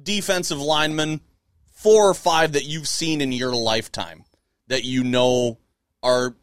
[0.03, 1.21] defensive linemen,
[1.71, 4.23] four or five that you've seen in your lifetime
[4.67, 5.59] that you know
[6.01, 6.35] are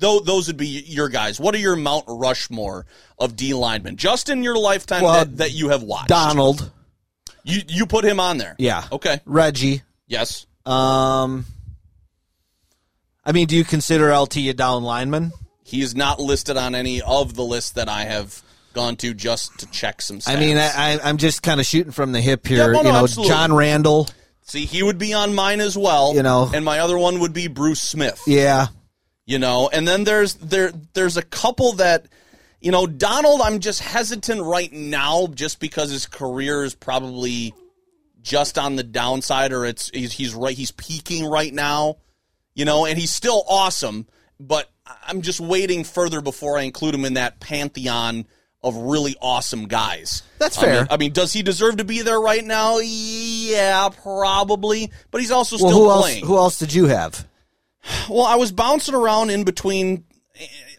[0.00, 1.38] tho- those would be your guys.
[1.38, 2.86] What are your Mount Rushmore
[3.18, 6.08] of D linemen just in your lifetime Well, that, that you have watched?
[6.08, 6.70] Donald,
[7.44, 8.56] You you put him on there.
[8.58, 9.20] yeah, Okay.
[9.26, 9.82] Reggie.
[10.08, 10.46] Yes.
[10.66, 11.46] Um,
[13.24, 15.32] I mean, do you consider LT a down lineman?
[15.64, 19.58] He is not listed on any of the lists that I have gone to just
[19.60, 20.28] to check some stats.
[20.36, 22.58] I mean, I, I'm just kind of shooting from the hip here.
[22.72, 23.32] Yeah, no, you know, absolutely.
[23.34, 24.08] John Randle.
[24.42, 26.14] see he would be on mine as well.
[26.14, 26.50] You know.
[26.52, 28.20] and my other one would be Bruce Smith.
[28.26, 28.66] Yeah,
[29.30, 32.06] you know and then there's there there's a couple that
[32.60, 37.54] you know donald i'm just hesitant right now just because his career is probably
[38.22, 41.96] just on the downside or it's he's, he's right he's peaking right now
[42.54, 44.04] you know and he's still awesome
[44.40, 44.68] but
[45.06, 48.26] i'm just waiting further before i include him in that pantheon
[48.62, 50.86] of really awesome guys That's I mean- fair.
[50.90, 52.78] I mean, does he deserve to be there right now?
[52.78, 54.90] Yeah, probably.
[55.10, 56.02] But he's also Well, still who else?
[56.02, 56.26] playing.
[56.26, 57.26] Who else did you have?
[58.08, 60.04] Well, I was bouncing around in between.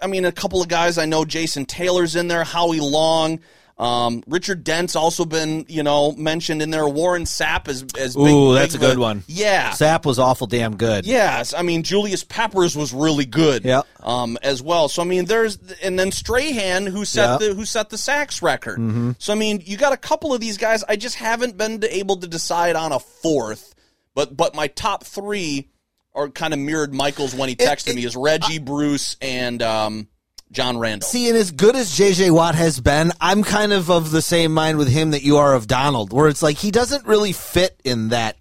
[0.01, 1.25] I mean, a couple of guys I know.
[1.25, 2.43] Jason Taylor's in there.
[2.43, 3.39] Howie Long.
[3.77, 6.87] Um, Richard Dent's also been, you know, mentioned in there.
[6.87, 8.27] Warren Sapp is as big.
[8.27, 9.23] Ooh, that's big a good one.
[9.25, 9.71] Yeah.
[9.71, 11.07] Sapp was awful damn good.
[11.07, 13.65] Yes, I mean Julius Peppers was really good.
[13.65, 13.87] Yep.
[14.01, 14.87] Um, as well.
[14.87, 17.39] So I mean, there's and then Strahan who set Yep.
[17.39, 18.77] the who set the sacks record.
[18.77, 19.11] Mm-hmm.
[19.17, 20.83] So I mean, you got a couple of these guys.
[20.87, 23.73] I just haven't been able to decide on a fourth.
[24.13, 25.70] But but my top three
[26.13, 30.07] are kind of mirrored Michael's when he texted it- me is Reggie, Bruce, and um,
[30.51, 31.07] John Randle.
[31.07, 34.53] See, and as good as JJ Watt has been, I'm kind of of the same
[34.53, 37.79] mind with him that you are of Donald, where it's like he doesn't really fit
[37.85, 38.37] in that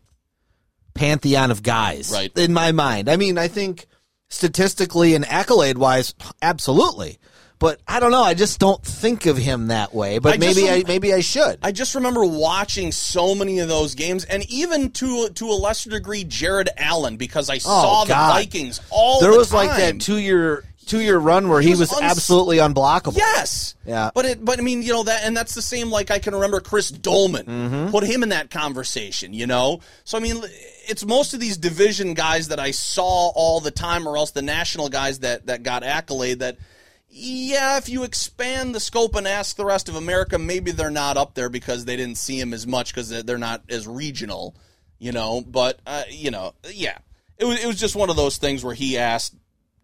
[0.94, 2.10] pantheon of guys.
[2.12, 2.36] Right.
[2.36, 3.08] In my mind.
[3.08, 3.86] I mean, I think
[4.28, 7.18] statistically and accolade wise, absolutely.
[7.60, 8.22] But I don't know.
[8.22, 10.18] I just don't think of him that way.
[10.18, 11.58] But I maybe I maybe I should.
[11.62, 15.90] I just remember watching so many of those games, and even to to a lesser
[15.90, 18.32] degree, Jared Allen, because I saw the Oh, God.
[18.32, 19.20] Vikings all.
[19.20, 19.78] there the was like time.
[19.98, 23.16] that two year two year run where he, was was, uns- absolutely unblockable.
[23.16, 23.76] Yes.
[23.86, 24.10] Yeah.
[24.14, 26.34] But it but I mean, you know, that and that's the same like I can
[26.34, 27.44] remember Chris Doleman.
[27.46, 27.90] Mm-hmm.
[27.90, 29.80] Put him in that conversation, you know?
[30.04, 30.42] So I mean
[30.88, 34.42] it's most of these division guys that I saw all the time or else the
[34.42, 36.56] national guys that that got accolade that
[37.10, 41.16] yeah, if you expand the scope and ask the rest of America, maybe they're not
[41.16, 44.54] up there because they didn't see him as much because they're not as regional,
[44.98, 45.42] you know.
[45.44, 46.98] But uh, you know, yeah,
[47.36, 49.34] it was it was just one of those things where he asked,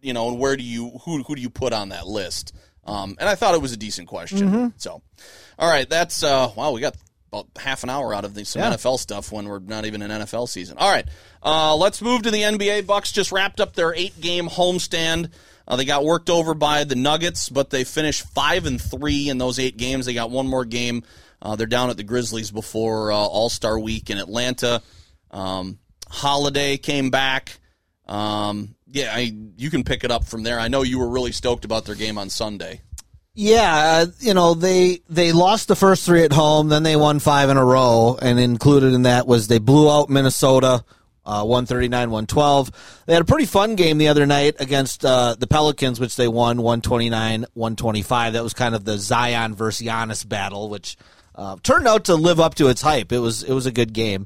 [0.01, 2.55] you know, and where do you who who do you put on that list?
[2.85, 4.73] Um, and I thought it was a decent question.
[4.77, 5.01] So,
[5.59, 6.95] all right, that's uh, wow, we got
[7.33, 8.69] about half an hour out of the, some Yeah.
[8.71, 10.77] NFL stuff when we're not even in NFL season.
[10.77, 11.05] All right,
[11.43, 12.87] uh, let's move to the NBA.
[12.87, 15.31] Bucks just wrapped up their eight game homestand.
[15.67, 19.37] Uh, they got worked over by the Nuggets, but they finished five and three in
[19.37, 20.05] those eight games.
[20.05, 21.03] They got one more game.
[21.41, 24.81] Uh, they're down at the Grizzlies before uh, All Star Week in Atlanta.
[25.29, 27.59] Um, Holiday came back.
[28.07, 30.59] Um, yeah, I, you can pick it up from there.
[30.59, 32.81] I know you were really stoked about their game on Sunday.
[33.39, 37.19] Yeah, uh, you know they they lost the first three at home, then they won
[37.19, 40.83] five in a row, and included in that was they blew out Minnesota,
[41.27, 42.71] uh, one thirty nine, one twelve.
[43.05, 46.27] They had a pretty fun game the other night against uh, the Pelicans, which they
[46.27, 48.33] won one twenty nine, one twenty five.
[48.33, 50.97] That was kind of the Zion versus Giannis battle, which
[51.35, 53.11] uh, turned out to live up to its hype.
[53.11, 54.25] It was it was a good game.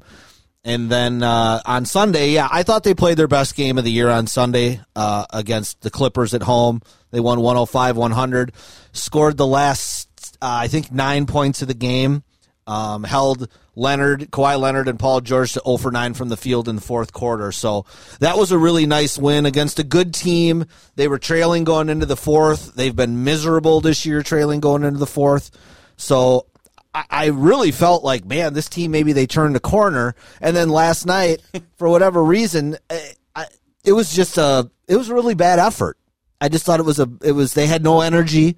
[0.64, 3.90] And then uh, on Sunday, yeah, I thought they played their best game of the
[3.90, 6.82] year on Sunday uh, against the Clippers at home.
[7.10, 8.52] They won 105 100,
[8.92, 10.08] scored the last,
[10.40, 12.22] uh, I think, nine points of the game,
[12.68, 16.68] um, held Leonard, Kawhi Leonard, and Paul George to 0 for 9 from the field
[16.68, 17.52] in the fourth quarter.
[17.52, 17.86] So
[18.20, 20.66] that was a really nice win against a good team.
[20.96, 22.74] They were trailing going into the fourth.
[22.74, 25.50] They've been miserable this year, trailing going into the fourth.
[25.96, 26.46] So
[26.94, 30.14] I, I really felt like, man, this team maybe they turned a corner.
[30.40, 31.40] And then last night,
[31.76, 33.46] for whatever reason, eh, I,
[33.84, 35.96] it was just a it was a really bad effort.
[36.40, 38.56] I just thought it was a it was they had no energy.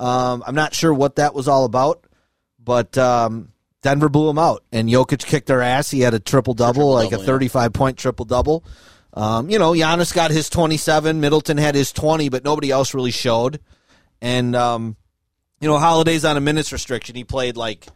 [0.00, 2.04] Um, I'm not sure what that was all about,
[2.58, 3.52] but um,
[3.86, 5.92] Denver blew him out, and Jokic kicked their ass.
[5.92, 7.38] He had a triple double, like a Triple-double, yeah.
[7.38, 8.64] 35 point triple double.
[9.14, 13.12] Um, you know, Giannis got his 27, Middleton had his 20, but nobody else really
[13.12, 13.60] showed.
[14.20, 14.96] And um,
[15.60, 17.14] you know, Holiday's on a minutes restriction.
[17.14, 17.86] He played like,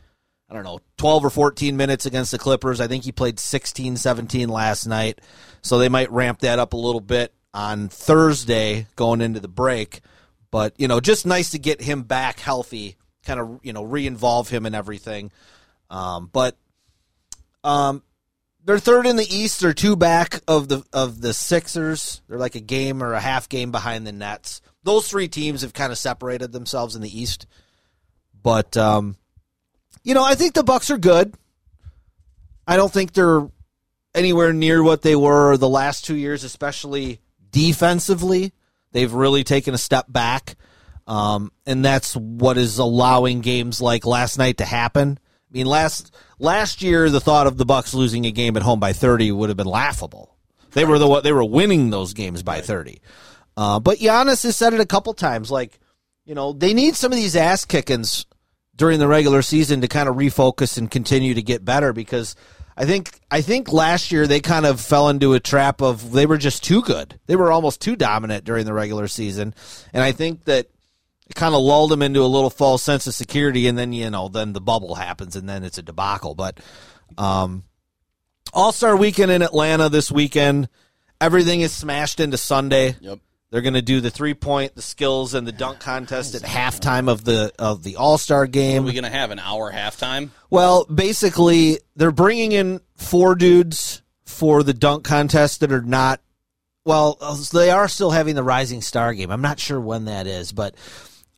[0.49, 2.81] I don't know, 12 or 14 minutes against the Clippers.
[2.81, 5.21] I think he played 16, 17 last night.
[5.63, 10.03] So they might ramp that up a little bit on Thursday going into the break.
[10.53, 14.07] But, you know, just nice to get him back healthy, kind of, you know, re
[14.07, 15.33] involve him in everything.
[15.91, 16.57] Um, but
[17.65, 18.03] um,
[18.65, 19.61] they're third in the East.
[19.61, 22.23] They're two back of the of the Sixers.
[22.29, 24.63] They're like a game or a half game behind the Nets.
[24.83, 27.47] Those three teams have kind of separated themselves in the East.
[28.43, 29.17] But um,
[30.03, 31.35] you know, I think the Bucks are good.
[32.67, 33.49] I don't think they're
[34.15, 37.21] anywhere near what they were the last two years, especially
[37.51, 38.53] defensively.
[38.93, 40.57] They've really taken a step back,
[41.07, 45.19] um, and that's what is allowing games like last night to happen.
[45.51, 48.79] I mean, last last year, the thought of the Bucks losing a game at home
[48.79, 50.37] by thirty would have been laughable.
[50.73, 53.01] They were the they were winning those games by thirty.
[53.57, 55.81] Uh, but Giannis has said it a couple times, like
[56.25, 58.27] you know they need some of these ass kickings
[58.77, 62.37] during the regular season to kind of refocus and continue to get better because
[62.77, 66.27] I think I think last year they kind of fell into a trap of they
[66.27, 67.19] were just too good.
[67.27, 69.55] They were almost too dominant during the regular season,
[69.93, 70.69] and I think that
[71.31, 74.11] it kind of lulled them into a little false sense of security, and then you
[74.11, 76.35] know then the bubble happens, and then it's a debacle.
[76.35, 76.59] But
[77.17, 77.63] um,
[78.53, 80.69] All Star Weekend in Atlanta this weekend,
[81.21, 82.97] everything is smashed into Sunday.
[83.01, 83.21] Yep.
[83.51, 87.09] They're going to do the three point, the skills, and the dunk contest at halftime
[87.09, 88.83] of the of the All Star game.
[88.83, 90.31] Are we going to have an hour halftime?
[90.51, 96.21] Well, basically, they're bringing in four dudes for the dunk contest that are not.
[96.85, 97.19] Well,
[97.53, 99.31] they are still having the Rising Star game.
[99.31, 100.75] I'm not sure when that is, but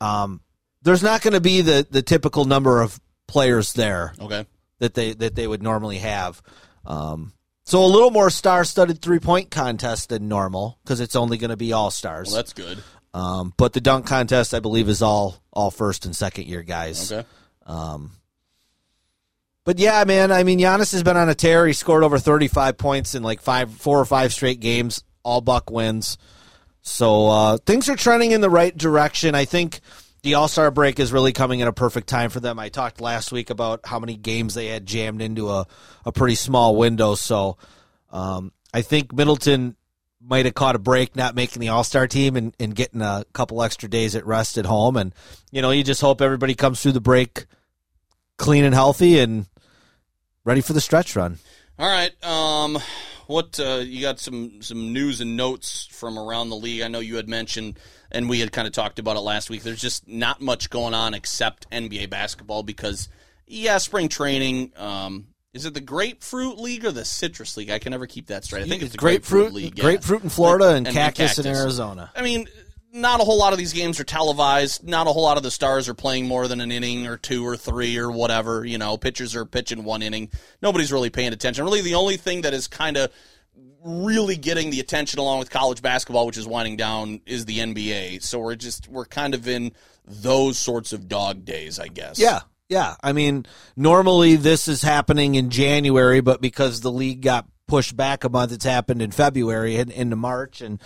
[0.02, 0.40] um,
[0.82, 4.44] there's not going to be the the typical number of players there Okay.
[4.80, 6.42] that they that they would normally have.
[6.84, 7.32] Um,
[7.64, 11.72] so a little more star-studded three-point contest than normal because it's only going to be
[11.72, 12.28] all stars.
[12.28, 12.82] Well, that's good.
[13.14, 17.12] um, but the dunk contest, I believe, is all all first and second year guys.
[17.12, 17.26] Okay.
[19.64, 21.66] But yeah, man, I mean, Giannis has been on a tear.
[21.68, 25.04] He scored over 35 points in like five, four or five straight games.
[25.22, 26.18] All Buck wins.
[26.82, 29.34] So uh, things are trending in the right direction.
[29.34, 29.80] I think
[30.22, 32.58] the All Star break is really coming in a perfect time for them.
[32.58, 35.66] I talked last week about how many games they had jammed into a,
[36.04, 37.14] a pretty small window.
[37.14, 37.56] So
[38.10, 39.76] um, I think Middleton
[40.20, 43.24] might have caught a break not making the All Star team and, and getting a
[43.32, 44.96] couple extra days at rest at home.
[44.96, 45.14] And,
[45.50, 47.46] you know, you just hope everybody comes through the break
[48.38, 49.46] clean and healthy and
[50.44, 51.38] ready for the stretch run.
[51.78, 52.12] All right.
[52.24, 52.78] Um,
[53.32, 56.82] what uh, you got some some news and notes from around the league?
[56.82, 57.78] I know you had mentioned,
[58.10, 59.62] and we had kind of talked about it last week.
[59.62, 63.08] There's just not much going on except NBA basketball because,
[63.46, 64.72] yeah, spring training.
[64.76, 67.68] Um, is it the Grapefruit League or the Citrus League?
[67.70, 68.64] I can never keep that straight.
[68.64, 69.78] I think it's the grapefruit, Grapefruit League.
[69.78, 69.84] yeah.
[69.84, 71.46] grapefruit in Florida and, And- and cactus, in.
[71.46, 72.10] Arizona.
[72.16, 72.48] I mean,
[72.92, 74.86] not a whole lot of these games are televised.
[74.86, 77.46] Not a whole lot of the stars are playing more than an inning or two
[77.46, 78.64] or three or whatever.
[78.64, 80.30] You know, pitchers are pitching one inning.
[80.60, 81.64] Nobody's really paying attention.
[81.64, 83.10] Really, the only thing that is kind of
[83.84, 88.22] really getting the attention along with college basketball, which is winding down, is the NBA.
[88.22, 89.72] So we're just we're kind of in
[90.06, 92.18] those sorts of dog days, I guess.
[92.18, 92.96] Yeah, yeah.
[93.02, 98.24] I mean, normally this is happening in January, but because the league got pushed back
[98.24, 100.60] a month, it's happened in February and into March.
[100.60, 100.80] And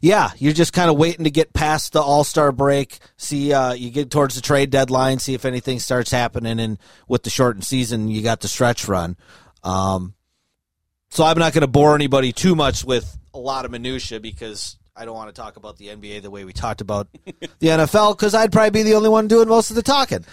[0.00, 2.98] yeah, you're just kind of waiting to get past the All Star break.
[3.16, 6.60] See, uh, you get towards the trade deadline, see if anything starts happening.
[6.60, 6.78] And
[7.08, 9.16] with the shortened season, you got the stretch run.
[9.62, 10.14] Um,
[11.10, 14.76] so I'm not going to bore anybody too much with a lot of minutia because
[14.94, 18.16] I don't want to talk about the NBA the way we talked about the NFL
[18.16, 20.24] because I'd probably be the only one doing most of the talking.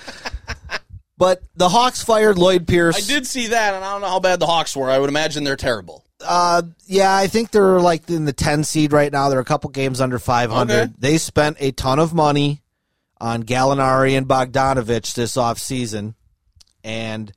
[1.18, 2.98] But the Hawks fired Lloyd Pierce.
[2.98, 4.90] I did see that, and I don't know how bad the Hawks were.
[4.90, 6.04] I would imagine they're terrible.
[6.24, 9.30] Uh, yeah, I think they're like in the 10 seed right now.
[9.30, 10.74] They're a couple games under 500.
[10.74, 10.94] Okay.
[10.98, 12.62] They spent a ton of money
[13.20, 16.14] on Gallinari and Bogdanovich this offseason,
[16.84, 17.32] and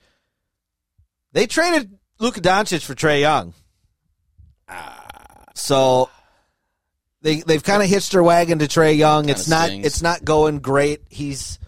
[1.33, 3.55] they traded Luka Doncic for Trae Young.
[5.55, 6.11] So
[7.23, 9.29] they they've kind of hitched their wagon to Trae Young.
[9.29, 9.87] It's not stings.
[9.87, 11.01] it's not going great.
[11.09, 11.59] He's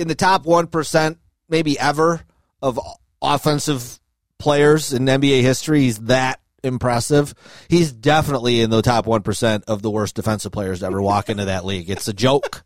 [0.00, 2.22] in the top one percent, maybe ever,
[2.62, 2.80] of
[3.20, 4.00] offensive
[4.38, 5.82] players in NBA history.
[5.82, 7.34] He's that impressive.
[7.68, 11.28] He's definitely in the top one percent of the worst defensive players to ever walk
[11.28, 11.90] into that league.
[11.90, 12.64] It's a joke.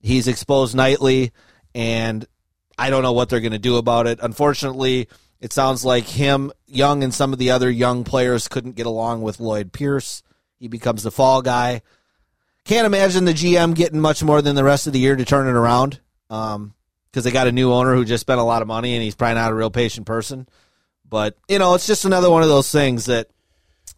[0.00, 1.32] He's exposed nightly,
[1.74, 2.26] and
[2.78, 4.18] I don't know what they're going to do about it.
[4.22, 5.06] Unfortunately,
[5.38, 9.20] it sounds like him, Young, and some of the other young players couldn't get along
[9.20, 10.22] with Lloyd Pierce.
[10.58, 11.82] He becomes the fall guy.
[12.64, 15.46] Can't imagine the GM getting much more than the rest of the year to turn
[15.46, 16.00] it around
[16.30, 16.74] Um,
[17.10, 19.16] because they got a new owner who just spent a lot of money and he's
[19.16, 20.48] probably not a real patient person.
[21.08, 23.26] But, you know, it's just another one of those things that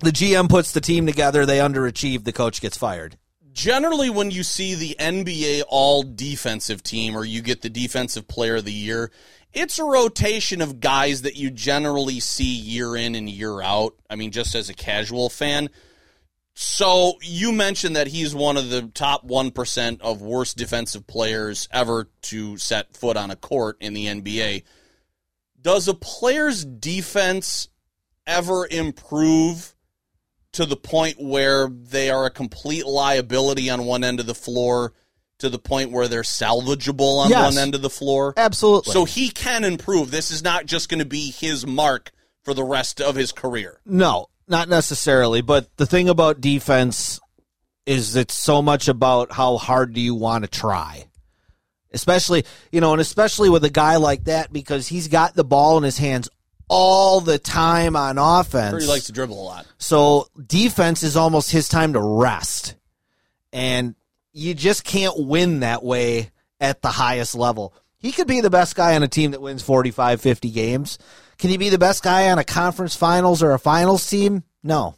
[0.01, 3.18] the GM puts the team together, they underachieve, the coach gets fired.
[3.53, 8.57] generally when you see the NBA all defensive team or you get the defensive player
[8.57, 9.11] of the year,
[9.53, 13.95] it's a rotation of guys that you generally see year in and year out.
[14.09, 15.68] I mean, just as a casual fan.
[16.55, 22.09] So you mentioned that he's one of the top 1% of worst defensive players ever
[22.23, 24.65] to set foot on a court in the NBA.
[25.61, 27.69] Does a player's defense
[28.27, 29.75] ever improve
[30.53, 34.93] to the point where they are a complete liability on one end of the floor
[35.39, 37.55] to the point where they're salvageable on Yes.
[37.55, 38.35] one end of the floor.
[38.37, 38.93] Absolutely.
[38.93, 40.11] So he can improve.
[40.11, 43.81] This is not just going to be his mark for the rest of his career.
[43.87, 45.41] No, not necessarily.
[45.41, 47.19] But the thing about defense
[47.85, 51.07] is it's so much about how hard do you want to try.
[51.93, 55.77] Especially, you know, and especially with a guy like that because he's got the ball
[55.79, 56.29] in his hands
[56.69, 58.83] all the time on offense.
[58.83, 59.67] He likes to dribble a lot.
[59.79, 62.77] So defense is almost his time to rest.
[63.53, 63.95] And
[64.33, 66.31] you just can't win that way
[66.61, 67.75] at the highest level.
[67.99, 70.99] He could be the best guy on a team that wins 45, 50 games.
[71.43, 74.45] Can he be the best guy on a conference finals or a finals team?
[74.62, 74.95] No.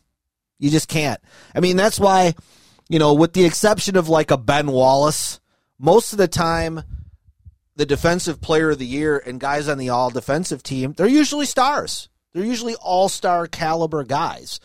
[0.59, 1.18] You just can't.
[1.55, 2.34] I mean, that's why,
[2.86, 5.40] you know, with the exception of like a Ben Wallace,
[5.78, 6.82] most of the time
[7.76, 11.47] the defensive player of the year and guys on the all defensive team, they're usually
[11.47, 12.11] stars.
[12.34, 14.61] They're usually all star caliber guys.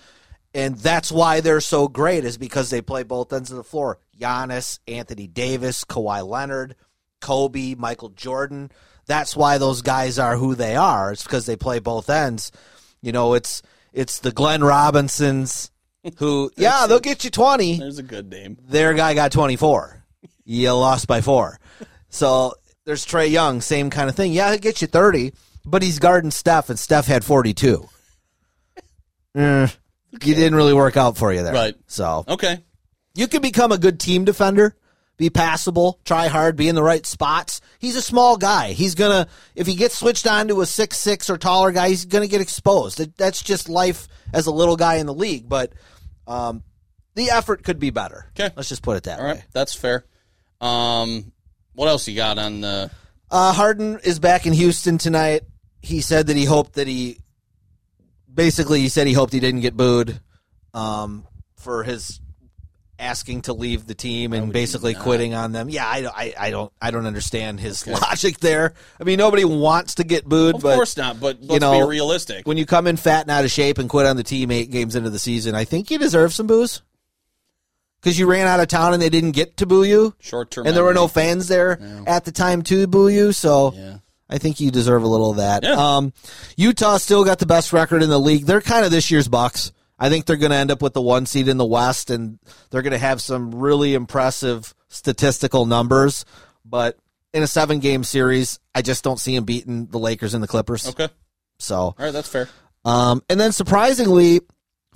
[0.54, 4.00] And that's why they're so great, is because they play both ends of the floor.
[4.20, 6.76] Giannis, Anthony Davis, Kawhi Leonard,
[7.22, 8.70] Kobe, Michael Jordan.
[9.10, 11.12] That's why those guys are who they are.
[11.12, 12.52] It's because they play both ends.
[13.02, 15.72] You know, it's it's the Glenn Robinsons
[16.20, 18.58] who, yeah, they'll get you 20 There's a good name.
[18.64, 20.04] their guy got 24.
[20.46, 21.60] You lost by four.
[22.10, 22.54] So
[22.86, 24.32] there's Trae Young, same kind of thing.
[24.32, 25.34] Yeah, he'll get you 30,
[25.66, 27.88] but he's guarding Steph, and Steph had 42.
[29.36, 29.68] Eh,
[30.12, 31.54] You didn't really work out for you there.
[31.54, 31.76] Right.
[31.88, 32.64] So Okay.
[33.16, 34.76] you can become a good team defender,
[35.20, 37.60] be passable, try hard, be in the right spots.
[37.78, 38.72] He's a small guy.
[38.72, 42.06] He's gonna if he gets switched on to a six six or taller guy, he's
[42.06, 43.16] gonna get exposed.
[43.18, 45.48] That's just life as a little guy in the league.
[45.48, 45.74] But
[46.26, 46.64] um,
[47.16, 48.26] the effort could be better.
[48.40, 48.54] Okay.
[48.56, 49.32] let's just put it that All way.
[49.34, 50.06] right, that's fair.
[50.62, 51.34] Um,
[51.74, 52.90] what else you got on the?
[53.30, 55.44] Uh, Harden is back in Houston tonight.
[55.82, 57.20] He said that he hoped that he,
[58.34, 60.20] basically, he said he hoped he didn't get booed,
[60.74, 62.20] um, for his
[63.00, 65.70] asking to leave the team and basically quitting on them.
[65.70, 68.74] Yeah, I, I, I don't, I don't understand his logic there.
[69.00, 71.86] I mean, nobody wants to get booed, Of but course not, but let's you know,
[71.86, 72.46] be realistic.
[72.48, 74.70] when you come in fat and out of shape and quit on the team eight
[74.72, 76.82] games into the season, I think you deserve some boos.
[78.02, 80.66] Because you ran out of town and they didn't get to boo you, Short term,
[80.66, 83.34] and there were no fans there at the time to boo you.
[83.34, 83.98] So Yeah.
[84.30, 85.64] I think you deserve a little of that.
[85.64, 85.72] Yeah.
[85.98, 86.14] Um,
[86.56, 88.46] Utah still got the best record in the league.
[88.46, 89.74] They're kind of this year's Bucks.
[90.00, 92.40] I think they're going to end up with the one seed in the West, and
[92.70, 96.26] they're going to have some really impressive statistical numbers.
[96.66, 96.98] But
[97.34, 100.48] in a seven game series, I just don't see them beating the Lakers and the
[100.48, 100.88] Clippers.
[100.88, 101.10] Okay,
[101.60, 102.48] So, all right, that's fair.
[102.86, 104.42] um, and then surprisingly,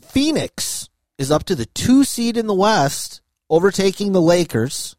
[0.01, 4.95] Phoenix is up to the two seed in the West, overtaking the Lakers.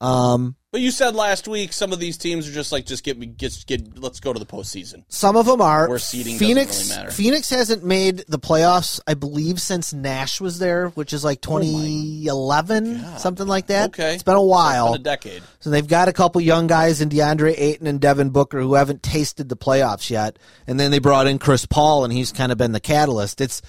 [0.00, 3.18] Um, But you said last week some of these teams are just like just get
[3.18, 5.02] me get get let's go to the postseason.
[5.08, 5.88] Some of them are.
[5.88, 6.88] Where seeding Phoenix.
[6.88, 7.10] really matter.
[7.10, 13.18] Phoenix hasn't made the playoffs, I believe, since Nash was there, which is like 2011,
[13.18, 13.82] something like that.
[13.82, 14.94] Oh Okay, it's been a while.
[14.94, 15.42] It's been a decade.
[15.58, 19.02] so they've got a couple young guys in DeAndre Ayton and Devin Booker who haven't
[19.02, 22.58] tasted the playoffs yet, and then they brought in Chris Paul, and he's kind of
[22.58, 23.40] been the catalyst.
[23.40, 23.60] It's,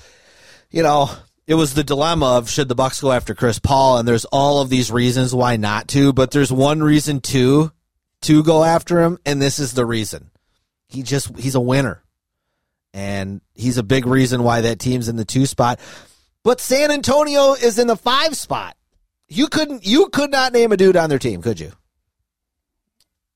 [0.69, 1.09] you know.
[1.47, 4.61] It was the dilemma of should the Bucks go after Chris Paul, and there's all
[4.61, 7.71] of these reasons why not to, but there's one reason to
[8.21, 10.29] to go after him, and this is the reason.
[10.87, 12.03] He just he's a winner
[12.93, 15.79] and he's a big reason why that team's in the two spot.
[16.43, 18.75] But San Antonio is in the five spot.
[19.27, 21.71] You couldn't, you could not name a dude on their team, could you?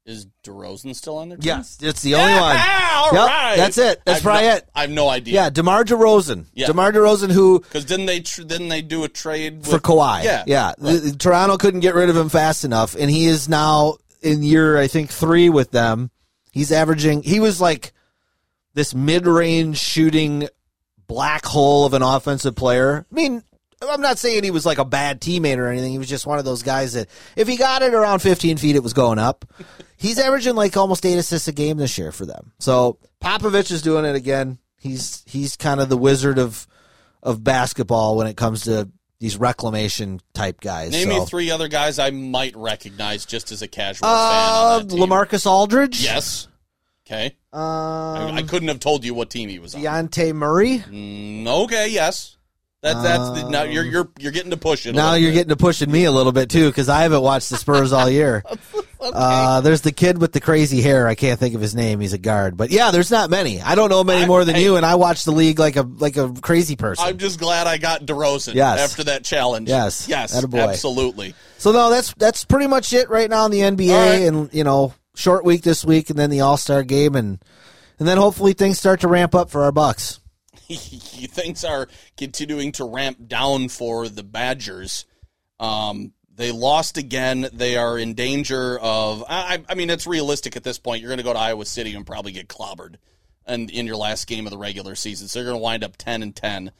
[0.05, 1.37] Is DeRozan still on there?
[1.39, 1.47] too?
[1.47, 2.55] Yes, it's the only one.
[2.57, 3.55] All Yep, right.
[3.57, 4.01] that's it.
[4.05, 4.69] That's I've probably no, it.
[4.75, 5.33] I have no idea.
[5.33, 6.45] Yeah, DeMar DeRozan.
[6.53, 6.67] Yeah.
[6.67, 10.23] DeMar DeRozan, who because didn't they tr- didn't they do a trade with, for Kawhi.
[10.23, 10.73] Yeah, yeah.
[10.77, 14.77] The- Toronto couldn't get rid of him fast enough, and he is now in year
[14.77, 16.11] I think three with them.
[16.51, 17.23] He's averaging.
[17.23, 17.91] He was like
[18.75, 20.47] this mid-range shooting
[21.07, 23.07] black hole of an offensive player.
[23.11, 23.41] I mean,
[23.81, 25.91] I'm not saying he was like a bad teammate or anything.
[25.91, 28.75] He was just one of those guys that if he got it around 15 feet,
[28.75, 29.45] it was going up.
[29.97, 32.51] He's averaging like almost eight assists a game this year for them.
[32.59, 34.59] So Popovich is doing it again.
[34.79, 36.67] He's he's kind of the wizard of
[37.23, 40.91] of basketball when it comes to these reclamation type guys.
[40.91, 41.19] Name so.
[41.19, 44.81] me three other guys I might recognize just as a casual Uh, fan.
[44.81, 45.03] On that team.
[45.09, 46.03] LaMarcus Aldridge.
[46.03, 46.47] Yes.
[47.07, 47.35] Okay.
[47.53, 49.81] I, Um, I couldn't have told you what team he was on.
[49.81, 50.79] Dejounte Murray.
[50.79, 51.87] Mm, okay.
[51.87, 52.34] Yes.
[52.85, 54.93] That, that's the, now you're you're you're getting to pushing.
[54.93, 55.35] Now you're bit.
[55.35, 58.07] getting to pushing me a little bit too because I haven't watched the Spurs all
[58.07, 58.43] year.
[59.01, 61.07] uh, there's the kid with the crazy hair.
[61.07, 61.99] I can't think of his name.
[61.99, 63.59] He's a guard, but yeah, there's not many.
[63.59, 64.63] I don't know many I- more than hey.
[64.63, 67.05] you, and I watch the league like a like a crazy person.
[67.07, 68.79] I'm just glad I got DeRozan Yes.
[68.79, 69.67] after that challenge.
[69.67, 70.07] Yes.
[70.07, 70.35] Yes.
[70.35, 71.33] Absolutely.
[71.57, 74.27] so no, that's that's pretty much it right now in the NBA, right.
[74.27, 77.43] and you know, short week this week, and then the All Star game, and
[77.97, 80.19] and then hopefully things start to ramp up for our Bucks.
[81.29, 81.87] things are
[82.17, 85.05] continuing to ramp down for the Badgers.
[85.59, 87.47] Um, they lost again.
[87.53, 89.23] They are in danger of.
[89.27, 91.01] I, I mean, it's realistic at this point.
[91.01, 92.95] You're going to go to Iowa City and probably get clobbered,
[93.45, 95.95] and in your last game of the regular season, so you're going to wind up
[95.95, 96.71] ten and ten,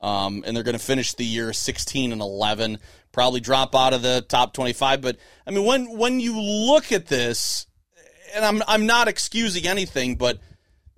[0.00, 2.78] um, and they're going to finish the year sixteen and eleven.
[3.12, 5.00] Probably drop out of the top twenty-five.
[5.00, 7.66] But I mean, when when you look at this,
[8.34, 10.40] and I'm I'm not excusing anything, but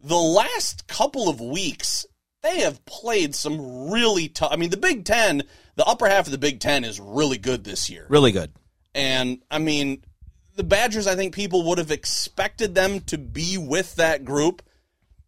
[0.02, 2.06] the last couple of weeks
[2.46, 4.52] they have played some really tough.
[4.52, 5.42] I mean, the Big Ten,
[5.74, 8.06] the upper half of the Big Ten is really good this year.
[8.08, 8.52] Really good.
[8.94, 10.04] And I mean,
[10.54, 14.62] the Badgers, I think people would have expected them to be with that group,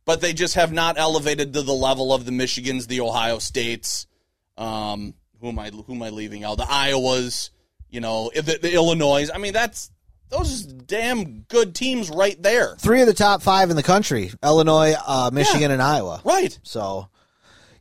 [0.04, 4.06] but they just have not elevated to the level of the Michigans, the Ohio States.
[4.56, 5.70] Um, who am I?
[5.70, 6.58] Who am I leaving out?
[6.58, 7.50] The Iowas,
[7.90, 9.28] you know, the, the Illinois.
[9.32, 9.90] I mean, that's
[10.30, 12.76] those damn good teams right there.
[12.76, 16.20] Three of the top five in the country: Illinois, uh, Michigan, and Iowa.
[16.24, 16.58] Right.
[16.62, 17.08] So,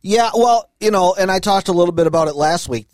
[0.02, 2.86] yeah, well, you know, and I talked a little bit about it last week.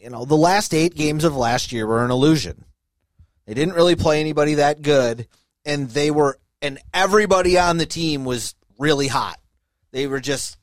[0.00, 2.64] You know, the last eight games of last year were an illusion.
[3.46, 5.26] They didn't really play anybody that good,
[5.64, 9.38] and they were, and everybody on the team was really hot.
[9.92, 10.56] They were just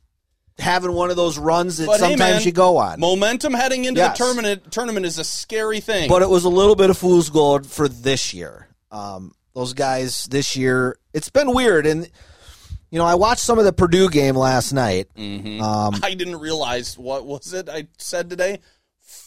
[0.60, 2.99] having one of those runs that But hey, sometimes man, you go on.
[2.99, 4.18] Momentum heading into Yes.
[4.18, 6.10] the tournament tournament is a scary thing.
[6.10, 8.68] but it was a little bit of fool's gold for this year.
[8.91, 12.10] Um, those guys this year, it's been weird, and
[12.91, 15.07] you know, I watched some of the Purdue game last night.
[15.18, 15.62] Um,
[16.03, 18.60] I didn't realize what was it I said today.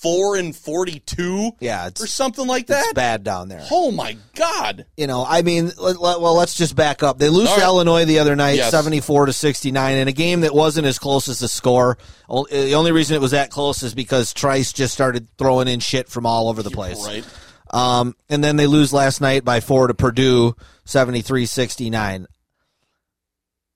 [0.03, 1.53] Four and forty-two.
[1.61, 2.93] Yeah, it's or something like it's that.
[2.95, 3.65] bad down there.
[3.71, 4.85] Oh my god!
[4.97, 7.19] You know, I mean, let, let- well, let's just back up.
[7.19, 7.67] They lose All to right.
[7.67, 8.71] Illinois the other night, Yes.
[8.71, 11.97] seventy-four to sixty-nine, in a game that wasn't as close as the score.
[12.29, 16.09] The only reason it was that close is because Trice just started throwing in shit
[16.09, 17.05] from all over the place.
[17.07, 17.25] Right.
[17.71, 20.55] Um, and then they lose last night by four to Purdue,
[20.87, 22.27] 73-69.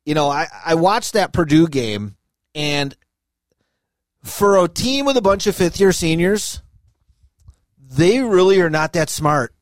[0.05, 2.17] You know, I, I watched that Purdue game,
[2.55, 2.95] and
[4.27, 6.61] for a team with a bunch of fifth year seniors,
[7.79, 9.53] they really are not that smart.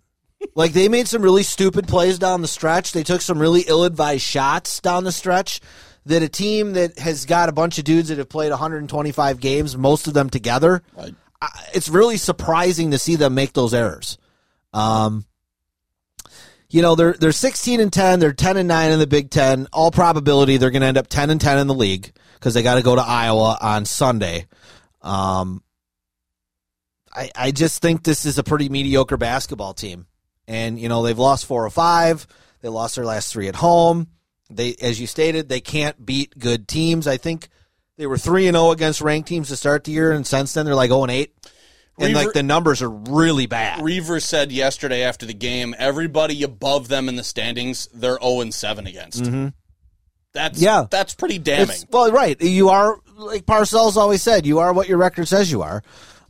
[0.54, 2.92] like they made some really stupid plays down the stretch.
[2.92, 5.60] They took some really ill advised shots down the stretch.
[6.06, 9.74] That a team that has got a bunch of dudes that have played 125 games,
[9.74, 11.14] most of them together, Right.
[11.40, 14.18] I- it's really surprising to see them make those errors.
[14.74, 15.24] Um,
[16.74, 19.68] you know they're they're 16 and 10, they're 10 and 9 in the Big 10.
[19.72, 22.64] All probability they're going to end up 10 and 10 in the league because they
[22.64, 24.46] got to go to Iowa on Sunday.
[25.00, 25.62] Um,
[27.14, 30.08] I I just think this is a pretty mediocre basketball team,
[30.48, 32.26] and you know they've lost four or five.
[32.60, 34.08] They lost their last three at home.
[34.50, 37.06] They, as you stated, they can't beat good teams.
[37.06, 37.50] I think
[37.98, 40.66] they were three and zero against ranked teams to start the year, and since then
[40.66, 41.36] they're like zero and eight.
[41.98, 43.82] And Reaver- like the numbers are really bad.
[43.82, 48.52] Reaver said yesterday after the game, everybody above them in the standings, they're zero and
[48.52, 49.22] seven against.
[50.32, 50.64] That's Mm-hmm.
[50.64, 50.86] Yeah.
[50.90, 51.62] that's pretty damning.
[51.64, 52.40] It's- well, right.
[52.42, 54.44] You are like Parcells always said.
[54.46, 55.82] You are what your record says you are.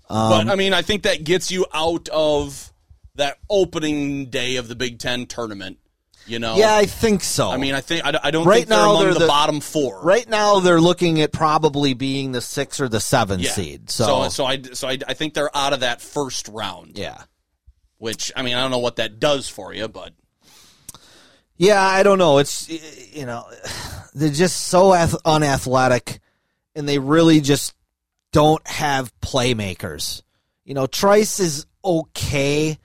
[0.09, 2.71] but I mean, I think that gets you out of
[3.15, 5.79] that opening day of the Big Ten tournament.
[6.27, 7.51] You know, Yeah, I think so.
[7.51, 9.27] I mean, I think I, I don't Right think they're now, among they're the, the-
[9.27, 10.03] bottom four.
[10.03, 13.51] right now they're looking at probably being the six or the seven Yeah.
[13.51, 13.91] seed.
[13.91, 16.97] so So, so I so I, I think they're out of that first round.
[16.97, 17.25] yeah,
[17.99, 20.13] Which I mean, I don't know what that does for you, but
[21.57, 21.81] yeah.
[21.83, 22.39] I don't know.
[22.39, 22.69] It's
[23.15, 23.47] you know
[24.15, 24.93] they're just so
[25.25, 26.21] unathletic,
[26.75, 27.75] and they really just
[28.33, 30.23] don't have playmakers.
[30.65, 32.79] You know, Trice is okay.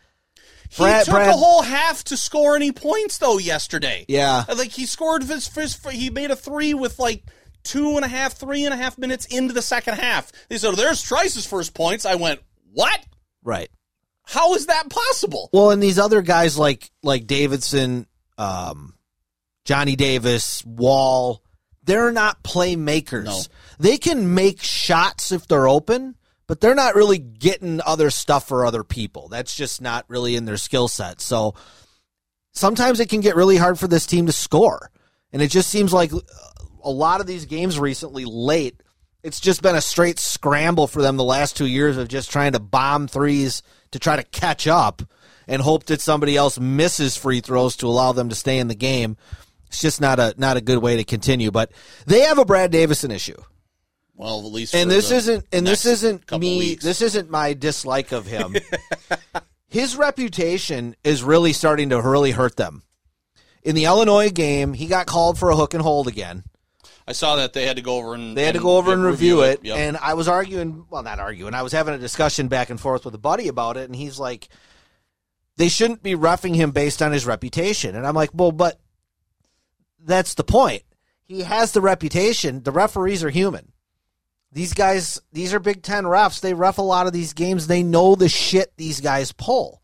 [0.69, 4.05] He Brad- took Brad- a whole half to score any points though yesterday.
[4.07, 7.23] Yeah, Like he scored his first, he made a three with like
[7.63, 10.31] two and a half, three and a half minutes into the second half.
[10.47, 12.39] They said, "There's Trice's first points." I went,
[12.71, 13.03] "What?
[13.43, 13.69] right.
[14.23, 18.05] How is that possible?" Well, and these other guys like like Davison,
[18.37, 18.93] um,
[19.65, 21.41] Johnny Davis, Wahl,
[21.83, 23.25] they're not playmakers.
[23.25, 23.41] No.
[23.79, 26.15] They can make shots if they're open,
[26.49, 29.27] but they're not really getting other stuff for other people.
[29.27, 31.21] That's just not really in their skill set.
[31.21, 31.53] So
[32.53, 34.89] sometimes it can get really hard for this team to score.
[35.31, 36.19] And it just seems like uh,
[36.83, 38.81] a lot of these games recently late,
[39.21, 42.53] it's just been a straight scramble for them the last two years of just trying
[42.53, 45.03] to bomb threes to try to catch up
[45.47, 48.75] and hope that somebody else misses free throws to allow them to stay in the
[48.75, 49.17] game.
[49.67, 51.51] It's just not a not a good way to continue.
[51.51, 51.71] But
[52.07, 53.37] they have a Brad Davison issue.
[54.19, 56.83] Well, at least And this isn't and this isn't me weeks.
[56.83, 58.53] this isn't my dislike of him.
[59.69, 62.83] His reputation is really starting to really hurt them.
[63.63, 66.43] In the Illinois game, he got called for a hook and hold again.
[67.07, 69.03] I saw that they had to go over and They had to go over and
[69.03, 69.77] review it, Yep.
[69.77, 70.85] and I was arguing.
[70.89, 71.53] Well, not arguing.
[71.53, 74.19] I was having a discussion back and forth with a buddy about it, and he's
[74.19, 74.49] like,
[75.55, 78.79] "They shouldn't be roughing him based on his reputation." And I'm like, "Well, but
[80.03, 80.83] that's the point.
[81.23, 82.63] He has the reputation.
[82.63, 83.71] The referees are human.
[84.51, 86.41] These guys, these are Big Ten refs.
[86.41, 87.67] They ref a lot of these games.
[87.67, 89.81] They know the shit these guys pull."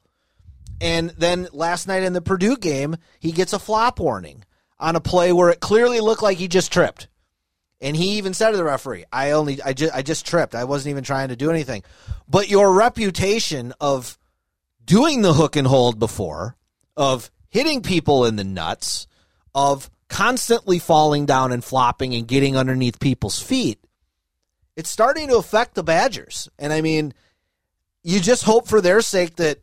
[0.82, 4.44] And then last night in the Purdue game, he gets a flop warning
[4.80, 7.08] on a play where it clearly looked like he just tripped.
[7.80, 10.56] And he even said to the referee, "I only, I just, I just tripped.
[10.56, 11.84] I wasn't even trying to do anything."
[12.28, 14.18] But your reputation of
[14.84, 16.56] doing the hook and hold before,
[16.98, 19.08] of hitting people in the nuts,
[19.54, 23.80] of constantly falling down and flopping and getting underneath people's feet,
[24.76, 26.50] it's starting to affect the Badgers.
[26.60, 27.14] And I mean,
[28.04, 29.60] you just hope for their sake that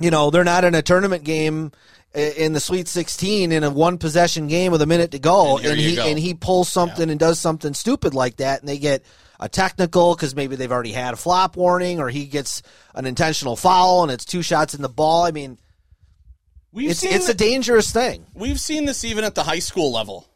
[0.00, 1.72] you know they're not in a tournament game
[2.14, 5.66] in the Sweet 16 in a one possession game with a minute to go, And
[5.66, 6.06] and, he go.
[6.06, 9.02] and he pulls something and does something stupid like that, and they get
[9.38, 12.62] a technical because maybe they've already had a flop warning, or he gets
[12.94, 15.24] an intentional foul and it's two shots in the ball.
[15.24, 15.58] I mean,
[16.72, 18.26] We've it's seen it's a dangerous thing.
[18.34, 20.26] we've seen this even at the high school level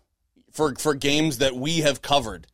[0.53, 2.47] for for games that we have covered.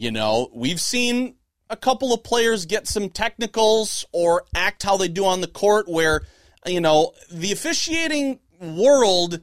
[0.00, 1.34] You know, we've seen
[1.68, 5.88] a couple of players get some technicals or act how they do on the court
[5.88, 6.22] where
[6.64, 9.40] you know the officiating world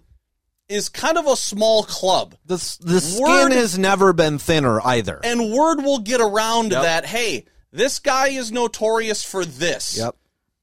[0.68, 2.34] is kind of a small club.
[2.48, 5.20] The the skin Word- has never been thinner either.
[5.24, 6.82] And word will get around Yep.
[6.82, 9.96] that, hey, this guy is notorious for this.
[10.00, 10.16] Yep.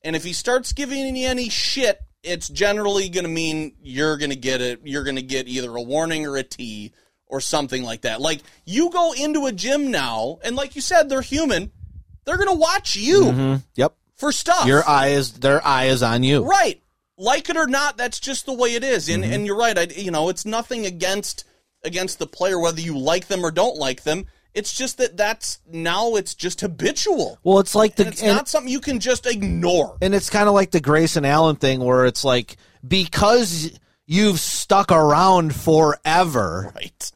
[0.02, 4.30] And if he starts giving you any shit, it's generally going to mean you're going
[4.30, 4.80] to get it.
[4.82, 6.92] You're going to get either a warning or a T
[7.26, 8.20] or something like that.
[8.20, 11.70] Like you go into a gym now, and like you said, they're human.
[12.24, 13.94] they're going to watch you Yep.
[14.16, 14.66] for stuff.
[14.66, 16.44] Your eye is their eye is on you.
[16.44, 16.80] Right.
[17.16, 19.08] Like it or not, that's just the way it is.
[19.08, 19.22] Mm-hmm.
[19.22, 19.78] And and you're right.
[19.78, 21.44] I, you know, it's nothing against
[21.84, 24.26] against the player whether you like them or don't like them.
[24.54, 27.38] It's just that that's now it's just habitual.
[27.42, 29.96] Well, it's like the And it's and- not something you can just ignore.
[30.00, 32.56] And it's kind of like the Grayson Allen thing where it's like
[32.86, 33.70] because
[34.06, 37.12] you've stuck around forever, Right.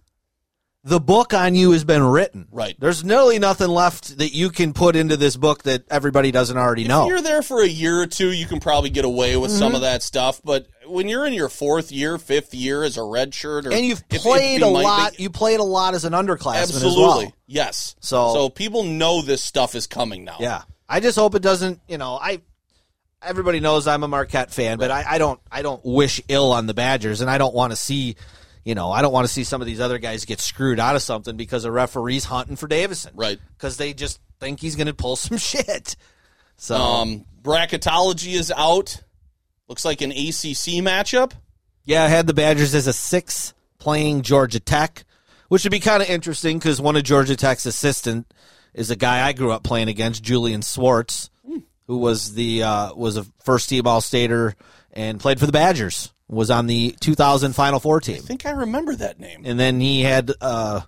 [0.84, 2.46] the book on you has been written.
[2.50, 2.74] Right.
[2.78, 6.84] There's nearly nothing left that you can put into this book that everybody doesn't already
[6.84, 7.02] know.
[7.04, 9.58] If you're there for a year or two, you can probably get away with Mm-hmm.
[9.58, 10.40] some of that stuff.
[10.42, 13.84] But when you're in your fourth year, fifth year as a red shirt, or And
[13.84, 15.16] you've if- if played you a lot.
[15.16, 17.32] be- you played a lot as an underclassman absolutely, as well.
[17.46, 17.96] yes.
[18.00, 20.36] So- so people know this stuff is coming now.
[20.40, 20.62] Yeah.
[20.88, 21.80] I just hope it doesn't.
[21.86, 22.40] You know, I.
[23.22, 25.40] Everybody knows I'm a Marquette fan, but I, I don't.
[25.50, 28.16] I don't wish ill on the Badgers, and I don't want to see.
[28.64, 30.94] You know, I don't want to see some of these other guys get screwed out
[30.94, 33.38] of something because a referee's hunting for Davison, Right.
[33.56, 35.96] Because they just think he's going to pull some shit.
[36.58, 39.02] So Um, bracketology is out.
[39.68, 41.32] Looks like an ACC matchup.
[41.86, 45.04] yeah, I had the Badgers as a six playing Georgia Tech,
[45.48, 48.26] which would be kind of interesting because one of Georgia Tech's assistant
[48.74, 51.30] is a guy I grew up playing against, Julian Swartz,
[51.88, 54.54] who was the uh, was a first team All Stater
[54.92, 56.12] and played for the Badgers.
[56.28, 59.42] Was on the 2000 Final Four team, I think I remember that name.
[59.46, 60.84] and then he had a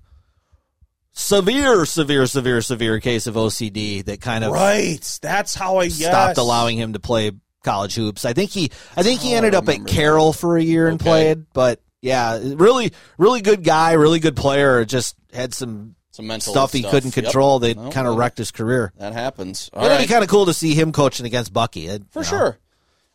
[1.13, 5.19] severe, severe, severe, severe case of OCD that kind of Right.
[5.23, 6.39] That's how I stopped yes.
[6.39, 7.33] allowing him to play
[7.65, 8.25] college hoops.
[8.25, 11.01] I think he I think he how ended up at Carroll for a year and
[11.01, 11.09] Okay.
[11.09, 16.53] played, but yeah, really really good guy, really good player, just had some some mental
[16.53, 17.25] stuff he couldn't Yep.
[17.25, 18.93] control that No, kind of wrecked his career.
[18.99, 19.71] That happens.
[19.73, 20.07] All It'd right.
[20.07, 21.87] be kind of cool to see him coaching against Bucky.
[21.87, 22.29] It- For you know.
[22.31, 22.59] sure.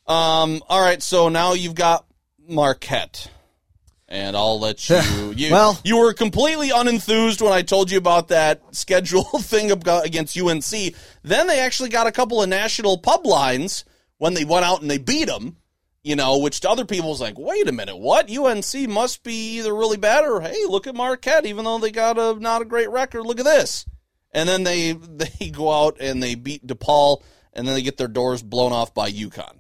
[0.08, 2.06] Um, all right, so now you've got
[2.48, 3.30] Marquette.
[4.08, 5.52] And I'll let you, you.
[5.52, 10.94] Well- you were completely unenthused when I told you about that schedule thing against UNC.
[11.24, 13.84] Then they actually got a couple of national pub lines
[14.18, 15.58] when they went out and they beat them.
[16.06, 18.30] You know, which to other people was like, wait a minute, what?
[18.30, 22.20] UNC must be either really bad or hey, look at Marquette, even though they got
[22.20, 23.24] a not a great record.
[23.24, 23.88] Look at this.
[24.32, 24.92] And then they
[25.40, 28.94] they go out and they beat DePaul, and then they get their doors blown off
[28.94, 29.58] by UConn.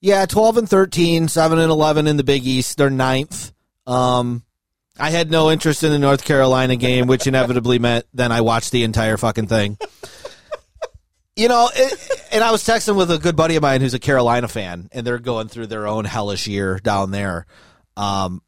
[0.00, 2.76] Yeah, 12 and 13, 7 and 11 in the Big East.
[2.76, 3.52] They're ninth.
[3.88, 4.44] Um,
[5.00, 8.70] I had no interest in the North Carolina game, which inevitably meant then I watched
[8.70, 9.78] the entire fucking thing.
[11.36, 13.98] You know, it, and I was texting with a good buddy of mine who's a
[13.98, 17.46] Carolina fan, and they're going through their own hellish year down there.
[17.96, 18.40] Um,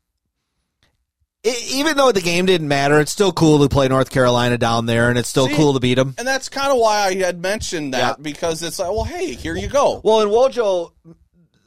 [1.44, 4.86] e- even though the game didn't matter, it's still cool to play North Carolina down
[4.86, 6.14] there, and it's still See, cool to beat them.
[6.16, 8.22] And that's kind of why I had mentioned that Yeah.
[8.22, 10.00] because it's like, well, hey, here you go.
[10.04, 10.92] Well, and Wojo,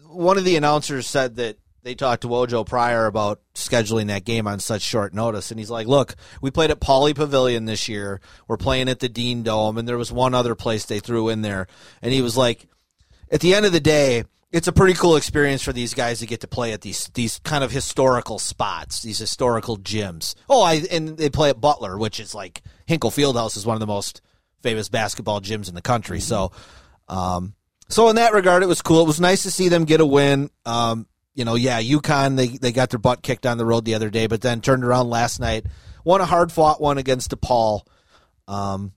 [0.07, 1.57] one of the announcers said that
[1.89, 5.71] they talked to Wojo prior about scheduling that game on such short notice, and he's
[5.71, 8.21] like, "Look, we played at Pauley Pavilion this year.
[8.47, 11.41] We're playing at the Dean Dome, and there was one other place they threw in
[11.41, 11.65] there."
[12.03, 12.67] And he was like,
[13.31, 16.25] "At the end of the day." It's a pretty cool experience for these guys to
[16.25, 20.33] get to play at these these kind of historical spots, these historical gyms.
[20.49, 23.79] Oh, I and they play at Butler, which is like Hinkle Fieldhouse is one of
[23.79, 24.21] the most
[24.63, 26.19] famous basketball gyms in the country.
[26.19, 26.51] So,
[27.07, 27.53] um,
[27.89, 29.03] so in that regard, it was cool.
[29.03, 30.49] It was nice to see them get a win.
[30.65, 31.05] Um,
[31.39, 34.09] you know, yeah, UConn they they got their butt kicked on the road the other
[34.09, 35.65] day, but then turned around last night,
[36.03, 37.83] won a hard fought one against DePaul.
[38.45, 38.91] Um,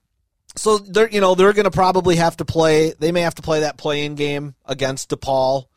[0.57, 2.91] so they're you know they're going to probably have to play.
[2.99, 5.67] They may have to play that play-in game against DePaul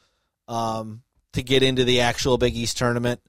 [0.49, 1.03] um,
[1.35, 3.21] to get into the actual Big East tournament.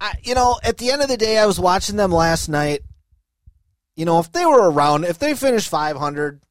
[0.00, 2.80] I, you know, at the end of the day, I was watching them last night.
[3.94, 6.42] You know, if they were around, if they finished 500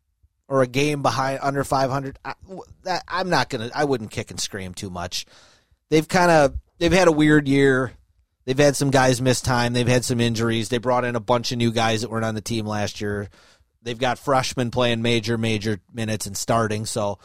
[0.51, 2.33] or a game behind under 500, I,
[3.07, 3.71] I'm not gonna.
[3.73, 5.25] I wouldn't kick and scream too much.
[5.89, 7.93] They've kind of they've had a weird year.
[8.43, 9.71] They've had some guys miss time.
[9.71, 10.67] They've had some injuries.
[10.67, 13.29] They brought in a bunch of new guys that weren't on the team last year.
[13.81, 16.85] They've got freshmen playing major, major minutes and starting.
[16.85, 17.19] So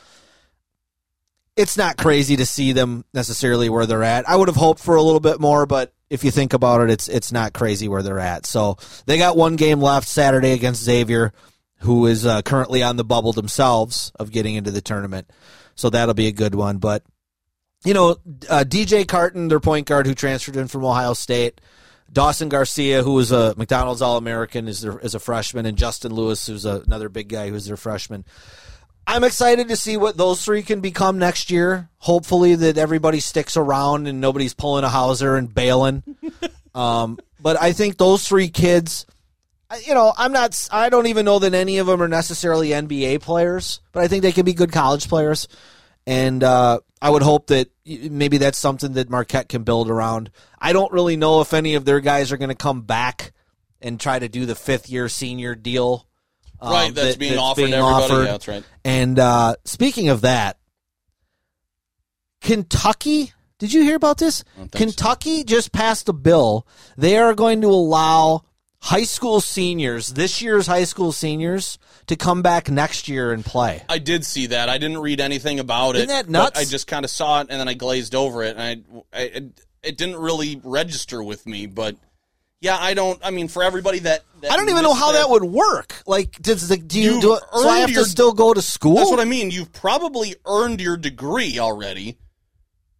[1.56, 4.28] it's not crazy to see them necessarily where they're at.
[4.28, 6.90] I would have hoped for a little bit more, but if you think about it,
[6.90, 8.46] it's it's not crazy where they're at.
[8.46, 11.32] So they got one game left Saturday against Xavier,
[11.78, 15.30] who is uh, currently on the bubble themselves of getting into the tournament.
[15.74, 16.78] So that'll be a good one.
[16.78, 17.02] But
[17.84, 18.16] you know,
[18.48, 21.60] uh, DJ Carton, their point guard who transferred in from Ohio State,
[22.12, 26.46] Dawson Garcia, who was a McDonald's All American, is is a freshman, and Justin Lewis,
[26.46, 28.24] who's a, another big guy, who's their freshman.
[29.06, 31.88] I'm excited to see what those three can become next year.
[31.98, 36.02] Hopefully that everybody sticks around and nobody's pulling a Hauser and bailing.
[36.74, 39.06] um, but I think those three kids,
[39.86, 40.68] you know, I'm not.
[40.70, 44.22] I don't even know that any of them are necessarily NBA players, but I think
[44.22, 45.48] they can be good college players.
[46.06, 50.30] And uh, I would hope that maybe that's something that Marquette can build around.
[50.60, 53.32] I don't really know if any of their guys are going to come back
[53.80, 56.06] and try to do the fifth year senior deal
[56.60, 58.14] um, Right, that's that- being offered to everybody.
[58.14, 58.64] Yeah, that's right.
[58.84, 60.58] And uh, speaking of that,
[62.40, 63.32] Kentucky.
[63.58, 64.44] Did you hear about this?
[64.56, 64.78] don't so.
[64.78, 66.66] Kentucky just passed a bill.
[66.96, 68.44] They are going to allow
[68.80, 73.82] high school seniors, this year's high school seniors, to come back next year and play.
[73.88, 74.68] I did see that.
[74.68, 76.12] I didn't read anything about Isn't it.
[76.12, 76.58] that nuts?
[76.58, 79.50] I just kind of saw it and then I glazed over it, and I, I
[79.82, 81.66] it, didn't really register with me.
[81.66, 81.96] But
[82.60, 83.20] yeah, I don't.
[83.24, 86.02] I mean, for everybody that, that I don't even know how that would work.
[86.06, 87.34] Like, does the do you do?
[87.34, 88.96] It, so I have your- to still go to school.
[88.96, 89.50] That's what I mean.
[89.50, 92.18] You've probably earned your degree already.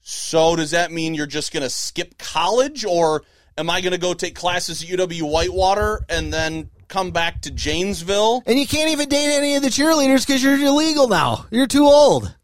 [0.09, 3.23] So does that mean you're just going to skip college, or
[3.59, 7.51] am I going to go take classes at UW Whitewater and then come back to
[7.51, 8.43] Janesville?
[8.47, 11.47] And you can't even date any of the cheerleaders because you're illegal now.
[11.51, 12.35] You're too old.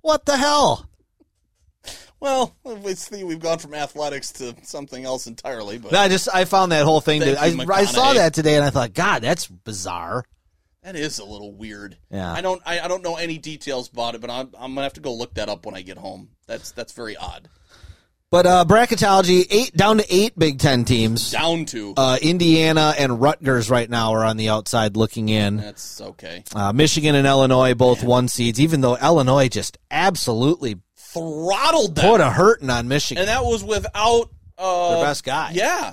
[0.00, 0.88] What the hell?
[2.18, 5.78] Well, we see we've gone from athletics to something else entirely.
[5.78, 7.20] But I just I found that whole thing.
[7.22, 10.24] I, I saw that today and I thought, God, that's bizarre.
[10.84, 11.96] That is a little weird.
[12.10, 12.32] Yeah.
[12.32, 14.92] I don't I, I don't know any details about it, but I'm I'm gonna have
[14.94, 16.30] to go look that up when I get home.
[16.46, 17.48] That's that's very odd.
[18.32, 21.30] But uh, bracketology eight down to eight Big Ten teams.
[21.30, 25.58] Down to Uh, Indiana and Rutgers right now are on the outside looking in.
[25.58, 26.42] that's okay.
[26.54, 32.10] Uh, Michigan and Illinois both one seeds, even though Illinois just absolutely Throttled them.
[32.10, 33.20] put a hurting on Michigan.
[33.20, 35.50] and that was without uh Their best guy.
[35.52, 35.92] Yeah.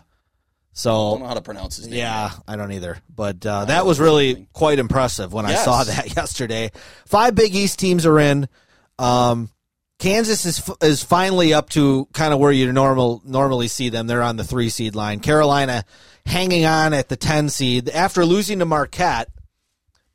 [0.72, 1.98] So I don't know how to pronounce his name.
[2.00, 3.00] Yeah, I don't either.
[3.14, 6.72] But uh, that was really quite impressive when I saw that yesterday.
[7.06, 8.48] Five Big East teams are in.
[8.98, 9.50] Um,
[10.00, 14.08] Kansas is is finally up to kind of where you normal normally see them.
[14.08, 15.20] They're on the three seed line.
[15.20, 15.84] Carolina
[16.26, 19.30] hanging on at the ten seed after losing to Marquette.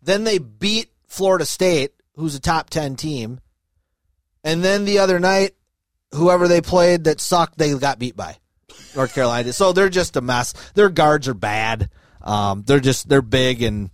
[0.02, 3.40] Then they beat Florida State, who's a top ten team,
[4.42, 5.52] and then the other night,
[6.12, 8.38] whoever they played that sucked, they got beat by.
[8.96, 9.52] North Carolina.
[9.52, 10.52] So they're just a mess.
[10.74, 11.90] Their guards are bad.
[12.22, 13.90] Um, they're just they're big and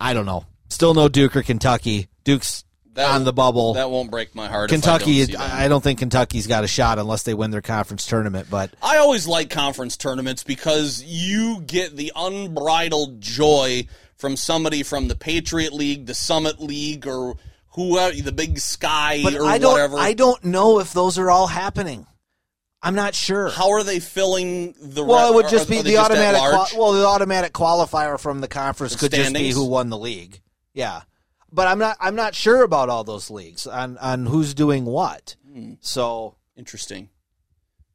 [0.00, 0.46] I don't know.
[0.68, 2.08] Still no Duke or Kentucky.
[2.24, 2.64] Duke's
[2.94, 3.74] That on the bubble.
[3.74, 4.70] That won't break my heart.
[4.70, 5.40] if I Kentucky, don't.
[5.40, 8.48] I, don't think Kentucky's got a shot unless they win their conference tournament.
[8.48, 15.08] But I always like conference tournaments because you get the unbridled joy from somebody from
[15.08, 17.34] the Patriot League, the Summit League, or
[17.70, 19.98] whoever, the Big Sky, but or I don't whatever.
[19.98, 22.06] I don't know if those are all happening.
[22.80, 23.48] I'm not sure.
[23.48, 25.02] How are they filling the?
[25.02, 26.40] well, it would just are be the automatic.
[26.76, 30.40] well, the automatic qualifier from the conference The could just be who won the league.
[30.74, 31.02] Yeah,
[31.54, 31.96] but I'm not.
[32.00, 35.36] I'm not sure about all those leagues on on who's doing what.
[35.80, 37.08] So Interesting.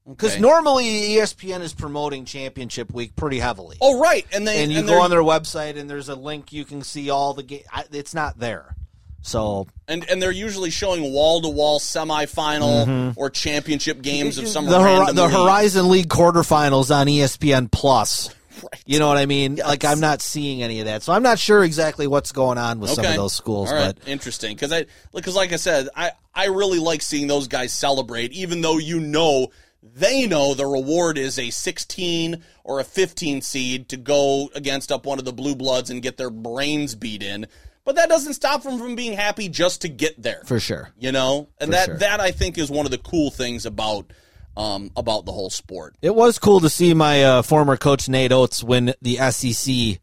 [0.08, 0.42] Because Okay.
[0.42, 4.96] normally ESPN is promoting Championship Week pretty heavily, Oh, right, and they and you they're-
[4.98, 7.62] go on their website and there's a link you can see all the game.
[7.92, 8.76] It's not there,
[9.22, 14.64] so and and they're usually showing wall to wall semifinal or championship games of some
[14.66, 14.72] Mm-hmm.
[14.72, 15.30] the, Hor- random the.
[15.30, 18.30] Horizon League quarterfinals on ESPN Plus.
[18.72, 18.84] Right.
[18.86, 19.56] You know what I mean?
[19.56, 22.80] Like I'm not seeing any of that, so I'm not sure exactly what's going on
[22.80, 23.70] with some of those schools.
[23.70, 27.28] All right, But interesting because I because like I said, I I really like seeing
[27.28, 29.48] those guys celebrate, even though you know
[29.82, 35.06] they know the reward is a 16 or a 15 seed to go against up
[35.06, 37.48] one of the blue bloods and get their brains beat in.
[37.86, 40.44] But that doesn't stop them from being happy just to get there.
[40.46, 41.98] for sure, you know, and For that sure.
[42.00, 44.12] that I think is one of the cool things about
[44.58, 45.96] um about the whole sport.
[46.02, 50.00] it was cool to see my uh, former coach Nate Oats win the SEC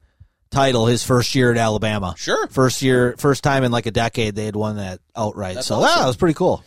[0.50, 2.14] title his first year at Alabama.
[2.16, 2.46] Sure.
[2.48, 5.56] first year, first time in like a decade they had won that outright.
[5.56, 6.04] That's so awesome.
[6.04, 6.64] it was pretty cool.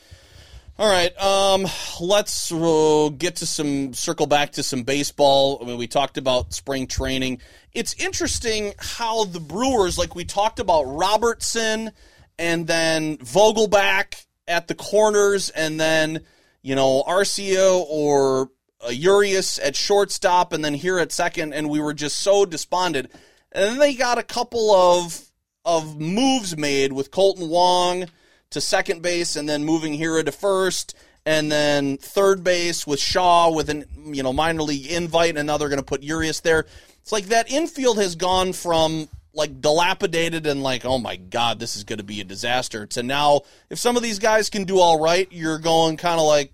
[0.78, 1.68] All right, um,
[2.00, 5.60] let's uh, get to some circle back to some baseball.
[5.62, 7.42] I mean, we talked about spring training.
[7.74, 11.92] It's interesting how the Brewers, like we talked about Robertson,
[12.38, 16.22] and then Vogelbach at the corners, and then
[16.70, 18.52] you know Arcia or
[18.86, 23.12] uh, Urias at shortstop, and then here at second, and we were just so despondent.
[23.52, 25.32] And then they got a couple of
[25.66, 28.06] of moves made with Kolten Wong
[28.52, 30.96] to second base and then moving Hiura to first
[31.26, 35.58] and then third base with Shaw with an you know minor league invite and now
[35.58, 36.68] they're going to put Urias there.
[37.02, 41.76] It's like that infield has gone from like dilapidated and like oh my god this
[41.76, 44.80] is going to be a disaster to now if some of these guys can do
[44.80, 46.52] all right you're going kind of like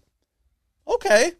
[0.87, 1.31] okay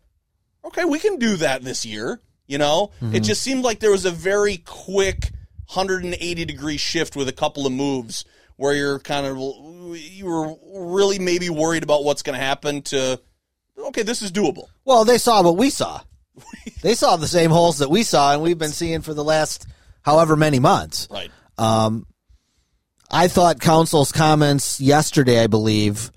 [0.64, 4.06] okay we can do that this year you know it just seemed like there was
[4.06, 5.32] a very quick
[5.68, 8.26] 180 degree shift with a couple of moves
[8.58, 9.38] where you're kind of
[9.98, 13.20] you were really maybe worried about what's going to happen to
[13.78, 16.02] okay this is doable Well, they saw what we saw.
[16.82, 19.68] they saw the same holes that we saw, and we've been seeing for the last
[20.02, 21.08] however many months.
[21.10, 22.06] right um,
[23.10, 26.12] I thought Counsell's comments yesterday, I believe,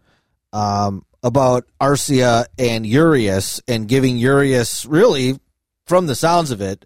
[0.53, 5.39] um, about Arcia and Urias and giving Urias really,
[5.87, 6.85] from the sounds of it,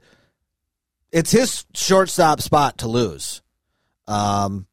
[1.10, 3.42] it's his shortstop spot to lose.
[4.06, 4.66] Um,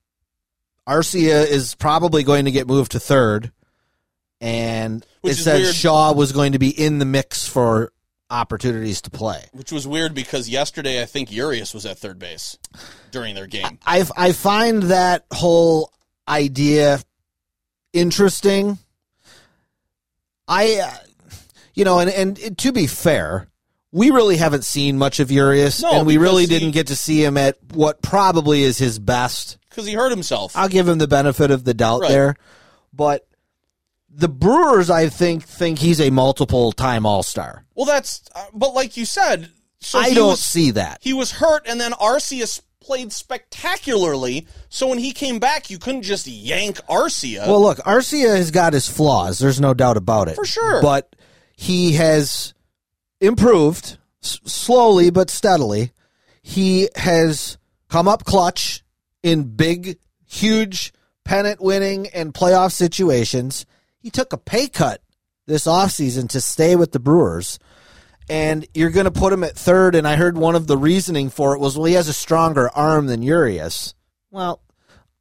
[0.88, 3.52] Arcia is probably going to get moved to third,
[4.42, 5.76] and Which it says weird.
[5.76, 7.92] Shaw was going to be in the mix for
[8.30, 9.44] opportunities to play.
[9.52, 12.58] Which was weird because yesterday I think Urias was at third base
[13.12, 13.80] during their game.
[13.86, 15.92] I I find that whole
[16.28, 17.00] idea
[17.94, 18.78] interesting.
[20.50, 20.94] I, uh,
[21.74, 23.48] you know, and and to be fair,
[23.92, 26.96] we really haven't seen much of Urias, No, and we really he- didn't get to
[26.96, 29.58] see him at what probably is his best.
[29.70, 30.52] Because he hurt himself.
[30.56, 32.10] I'll give him the benefit of the doubt Right.
[32.10, 32.36] there,
[32.92, 33.28] but
[34.10, 37.64] the Brewers, I think, think he's a multiple time All Star.
[37.76, 38.22] well, that's.
[38.36, 40.98] Uh, but like you said, so I don't was, see that.
[41.02, 42.48] He was hurt, and then Arcia
[42.90, 44.48] played spectacularly.
[44.70, 47.46] So when he came back, you couldn't just yank Arcia.
[47.46, 49.38] Well, look, Arcia has got his flaws.
[49.38, 50.34] There's no doubt about it.
[50.34, 50.82] For sure.
[50.82, 51.16] But
[51.56, 52.56] he has
[53.22, 55.92] improved s- slowly but steadily.
[56.42, 57.60] He has
[57.90, 58.84] come up clutch
[59.22, 60.92] in big, huge
[61.24, 63.68] pennant winning and playoff situations.
[64.00, 65.02] He took a pay cut
[65.46, 67.60] this offseason to stay with the Brewers.
[68.30, 69.96] And you're going to put him at third.
[69.96, 72.70] And I heard one of the reasoning for it was, well, he has a stronger
[72.70, 73.96] arm than Urias.
[74.32, 74.62] Well,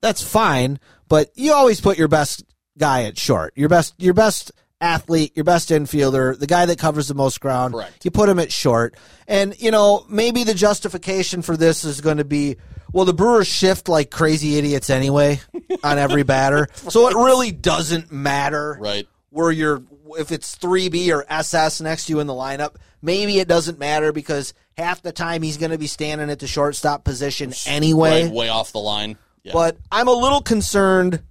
[0.00, 0.78] that's fine,
[1.08, 2.44] but you always put your best
[2.76, 3.52] guy at short.
[3.56, 7.74] Your best your best athlete, your best infielder, the guy that covers the most ground.
[7.74, 8.04] Correct.
[8.04, 8.96] You put him at short.
[9.26, 12.56] And you know, maybe the justification for this is going to be
[12.92, 15.40] well, the Brewers shift like crazy idiots anyway
[15.82, 16.68] on every batter.
[16.88, 19.06] So it really doesn't matter right.
[19.30, 19.82] where you're
[20.18, 24.12] if it's 3B or SS next to you in the lineup, maybe it doesn't matter
[24.12, 28.24] because half the time he's going to be standing at the shortstop position anyway.
[28.24, 29.18] Right, way off the line.
[29.42, 29.52] Yeah.
[29.52, 31.22] But I'm a little concerned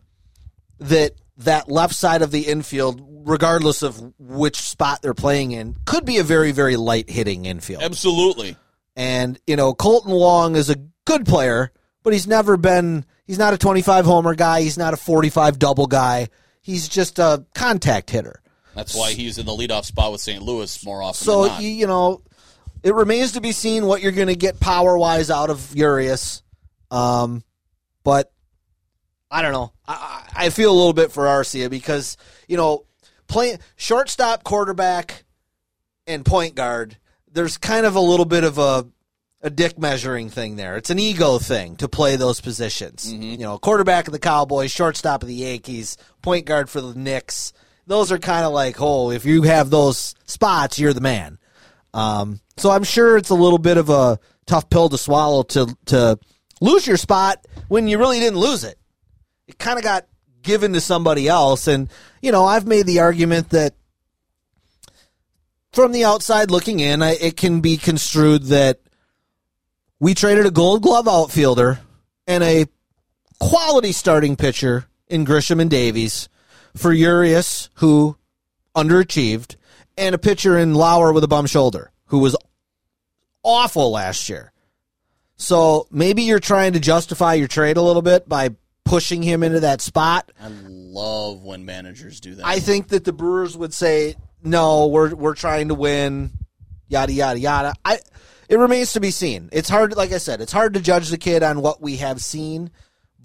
[0.80, 6.06] that that left side of the infield, regardless of which spot they're playing in, could
[6.06, 7.84] be a very, very light hitting infield.
[7.84, 8.56] Absolutely.
[8.96, 11.72] And, you know, Kolten Wong is a good player,
[12.04, 14.62] but he's never been, he's not a 25 homer guy.
[14.62, 16.30] He's not a 45 double guy.
[16.62, 18.42] He's just a contact hitter.
[18.78, 20.42] That's why he's in the leadoff spot with St.
[20.42, 21.62] Louis more often So, than not.
[21.62, 22.22] you, you know,
[22.84, 26.44] it remains to be seen what you're going to get power wise out of Urias.
[26.92, 27.44] Um,
[28.04, 28.32] but
[29.30, 29.74] I don't know.
[29.88, 32.18] I, I feel a little bit for Arcia because,
[32.48, 32.86] you know,
[33.28, 35.26] playing shortstop, quarterback,
[36.06, 36.98] and point guard,
[37.32, 38.88] there's kind of a little bit of a
[39.44, 40.78] a dick measuring thing there.
[40.78, 43.12] It's an ego thing to play those positions.
[43.12, 47.54] You know, quarterback of the Cowboys, shortstop of the Yankees, point guard for the Knicks.
[47.88, 51.40] Those are kind of like, oh, if you have those spots, you're the man.
[51.94, 55.76] Um, so I'm sure it's a little bit of a tough pill to swallow to
[55.86, 56.20] to
[56.60, 58.78] lose your spot when you really didn't lose it.
[59.48, 60.06] It kind of got
[60.42, 61.90] given to somebody else, and
[62.22, 63.74] you know I've made the argument that
[65.72, 68.82] from the outside looking in, I, it can be construed that
[70.00, 71.80] we traded a Gold Glove outfielder
[72.26, 72.66] and a
[73.40, 76.28] quality starting pitcher in Grisham and Davies
[76.78, 78.18] for Urias, who
[78.76, 79.56] underachieved,
[79.98, 82.36] and a pitcher in Lauer with a bum shoulder, who was
[83.44, 84.52] awful last year.
[85.36, 88.50] So maybe you're trying to justify your trade a little bit by
[88.86, 90.32] pushing him into that spot.
[90.42, 92.46] I love when managers do that.
[92.46, 96.32] I think that the Brewers would say, "No, we're we're trying to win."
[96.88, 97.74] Yada yada yada.
[97.84, 98.00] I.
[98.50, 99.50] It remains to be seen.
[99.52, 102.22] It's hard, like I said, it's hard to judge the kid on what we have
[102.22, 102.72] seen,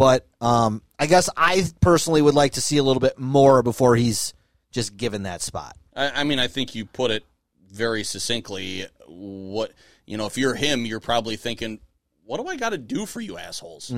[0.03, 3.95] but um, I guess I personally would like to see a little bit more before
[3.95, 4.35] he's
[4.73, 5.77] just given that spot.
[5.95, 7.25] I, I mean, I think you put it
[7.71, 8.89] very succinctly.
[9.07, 9.71] What
[10.05, 11.79] you know, if you're him, you're probably thinking,
[12.25, 13.91] "What do I got to do for you assholes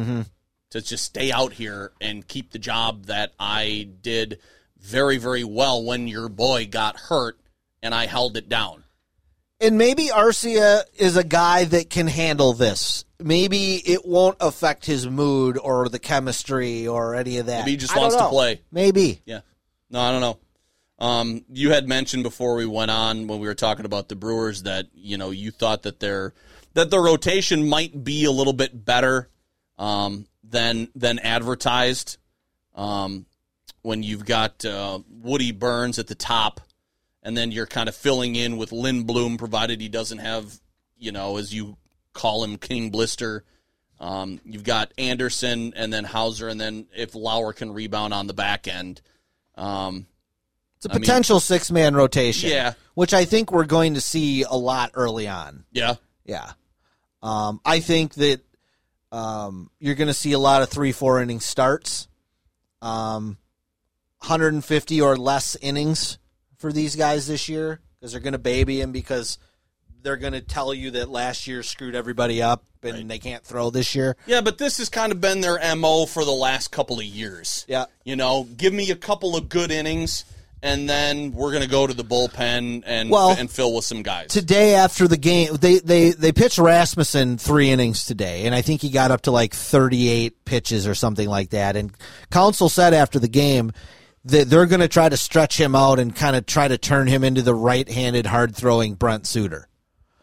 [0.73, 4.41] to just stay out here and keep the job that I did
[4.79, 7.41] very, very well when your boy got hurt
[7.83, 8.84] and I held it down."
[9.60, 13.05] And maybe Arcia is a guy that can handle this.
[13.20, 17.60] Maybe it won't affect his mood or the chemistry or any of that.
[17.60, 18.60] Maybe he just I wants to play.
[18.70, 19.20] Maybe.
[19.24, 19.40] Yeah.
[19.90, 20.39] No, I don't know.
[20.98, 24.62] Um, you had mentioned before we went on when we were talking about the Brewers
[24.62, 26.35] that you know you thought that their
[26.74, 29.28] that their rotation might be a little bit better
[29.78, 32.18] um, than than advertised.
[32.74, 33.26] Um,
[33.82, 36.60] when you've got uh, Woody Burns at the top,
[37.25, 40.61] and then you're kind of filling in with Lindblom, provided he doesn't have
[40.97, 41.77] you know as you
[42.13, 43.45] call him King Blister.
[44.01, 48.35] Um, you've got Anderson and then Houser, and then if Lauer can rebound on the
[48.35, 49.01] back end.
[49.57, 50.07] Um,
[50.77, 52.51] It's a I mean- potential six man rotation.
[52.51, 52.75] Yeah.
[52.95, 55.65] Which I think we're going to see a lot early on.
[55.73, 55.95] yeah,
[56.25, 56.53] Yeah.
[57.23, 58.41] Um, I think that
[59.11, 62.07] um, you're going to see a lot of three, four inning starts.
[62.83, 63.39] Um,
[64.19, 66.19] 150 or less innings
[66.65, 69.36] for these guys this year because they're going to baby him because
[70.01, 73.69] they're going to tell you that last year screwed everybody up and they can't throw
[73.69, 74.16] this year.
[74.27, 77.66] Yeah, but this has kind of been their MO for the last couple of years.
[77.69, 77.85] Yeah.
[78.03, 80.24] You know, give me a couple of good innings
[80.62, 84.03] and then we're going to go to the bullpen and Well, and fill with some
[84.03, 84.28] guys.
[84.28, 88.81] Today after the game, they they they pitched Rasmussen three innings today, and I think
[88.81, 91.77] he got up to like 38 pitches or something like that.
[91.77, 91.93] And
[92.31, 93.73] Counsell said after the game
[94.25, 97.23] they're going to try to stretch him out and kind of try to turn him
[97.25, 99.69] into the right-handed, hard-throwing Brent Suter.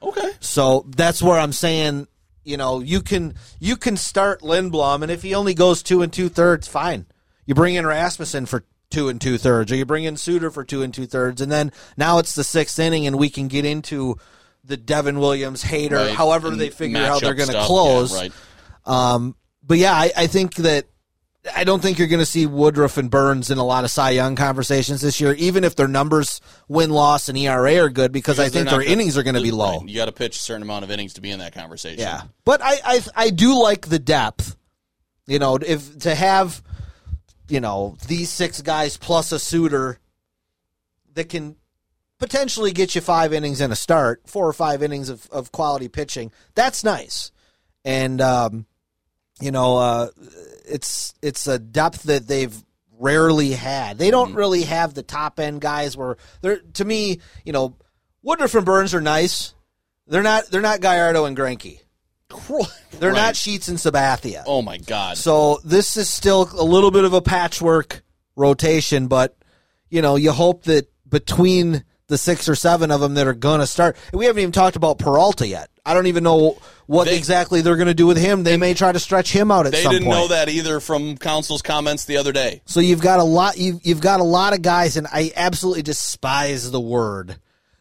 [0.01, 0.31] okay.
[0.39, 2.07] So that's where I'm saying,
[2.43, 6.11] you know, you can you can start Lindblom, and if he only goes two and
[6.11, 7.05] two thirds, fine.
[7.45, 10.63] You bring in Rasmussen for two and two thirds, or you bring in Suter for
[10.63, 13.65] two and two thirds, and then now it's the sixth inning, and we can get
[13.65, 14.17] into
[14.63, 16.11] the Devin Williams hater, Right.
[16.15, 18.11] however And they figure how they're going to close.
[18.13, 18.31] Yeah, right.
[18.85, 20.87] Um, but yeah, I, I think that
[21.55, 24.11] I don't think you're going to see Woodruff and Burns in a lot of Cy
[24.11, 28.37] Young conversations this year, even if their numbers, win loss and ERA are good, because,
[28.39, 29.79] I Because they're think their gonna- innings are going to be low.
[29.79, 29.89] Right.
[29.89, 31.99] You got to pitch a certain amount of innings to be in that conversation.
[31.99, 34.55] Yeah, but I, I I do like the depth.
[35.25, 36.61] You know, if to have,
[37.47, 39.97] you know, these six guys plus a Suter
[41.15, 41.55] that can
[42.19, 45.87] potentially get you five innings and a start, four or five innings of, of quality
[45.87, 46.31] pitching.
[46.53, 47.31] That's nice,
[47.83, 48.65] and um,
[49.39, 50.07] you know, uh,
[50.71, 52.55] it's it's a depth that they've
[52.99, 53.97] rarely had.
[53.97, 54.37] They don't mm-hmm.
[54.37, 55.97] really have the top end guys.
[55.97, 57.75] Where they're to me, you know,
[58.21, 59.53] Woodruff and Burns are nice.
[60.07, 60.45] They're not.
[60.47, 61.79] They're not Gallardo and Greinke.
[62.99, 63.17] They're Right.
[63.17, 64.43] not Sheets and Sabathia.
[64.45, 65.17] Oh my God.
[65.17, 68.03] So this is still a little bit of a patchwork
[68.35, 69.35] rotation, but
[69.89, 73.59] you know, you hope that between the six or seven of them that are going
[73.59, 75.69] to start, we haven't even talked about Peralta yet.
[75.85, 78.43] I don't even know what They- exactly they're going to do with him.
[78.43, 80.17] They may try to stretch him out at they some didn't point.
[80.19, 82.61] know that either from Counsell's comments the other day.
[82.65, 83.57] So you've got a lot.
[83.57, 87.37] You've, you've got a lot of guys, and I absolutely despise the word.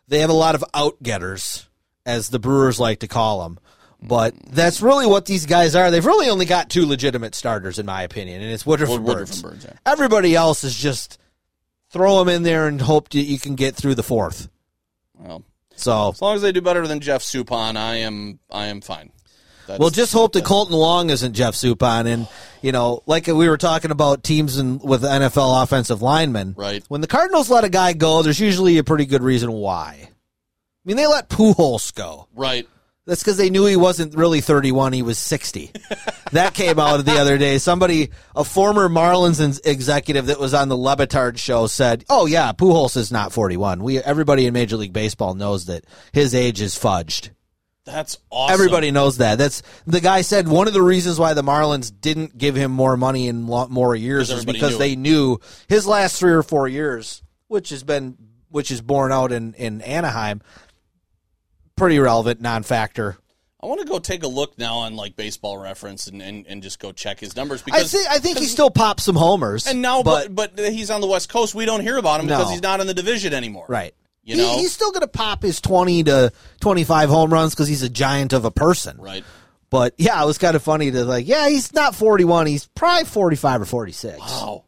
[0.08, 1.66] They have a lot of outgetters,
[2.06, 3.58] as the Brewers like to call them.
[4.02, 5.90] But that's really what these guys are.
[5.90, 9.06] They've really only got two legitimate starters, in my opinion, and it's Woodruff, Wood- and,
[9.06, 9.42] Burns.
[9.42, 9.74] Burns, yeah.
[9.84, 11.18] Everybody else is just
[11.90, 14.48] throw them in there and hope that you can get through the fourth.
[15.18, 15.44] Well,
[15.80, 19.10] So as long as they do better than Jeff Suppan, I am I am fine.
[19.66, 22.28] That's, Well, just hope that Kolten Wong isn't Jeff Suppan, and
[22.60, 26.54] you know, like we were talking about teams in, with NFL offensive linemen.
[26.56, 26.84] Right.
[26.88, 30.08] When the Cardinals let a guy go, there's usually a pretty good reason why.
[30.08, 30.10] I
[30.84, 32.26] mean, they let Pujols go.
[32.34, 32.68] right.
[33.10, 35.72] That's because they knew he wasn't really 31; he was 60.
[36.30, 37.58] that came out the other day.
[37.58, 42.52] Somebody, a former Marlins executive that was on the Le Batard show, said, "Oh yeah,
[42.52, 43.82] Pujols is not 41.
[43.82, 47.30] We everybody in Major League Baseball knows that his age is fudged."
[47.84, 48.54] That's awesome.
[48.54, 49.38] Everybody knows that.
[49.38, 52.96] That's the guy said one of the reasons why the Marlins didn't give him more
[52.96, 54.98] money in more years is because knew they it.
[55.00, 58.16] knew his last three or four years, which has been
[58.50, 60.42] which is borne out in in Anaheim,
[61.80, 63.16] pretty relevant non-factor.
[63.62, 66.62] I want to go take a look now on like baseball reference and, and, and
[66.62, 69.66] just go check his numbers I because think I think he still pops some homers.
[69.66, 71.54] and now but, but, but he's on the West Coast.
[71.54, 72.38] We don't hear about him No.
[72.38, 73.66] because he's not in the division anymore.
[73.68, 73.94] right.
[74.22, 74.56] You He- know?
[74.58, 78.32] he's still going to pop his 20 to 25 home runs because he's a giant
[78.32, 78.96] of a person.
[78.98, 79.24] Right.
[79.70, 82.46] But yeah, it was kind of funny to like, yeah, he's not 41.
[82.46, 84.18] He's probably 45 or 46.
[84.18, 84.64] Wow.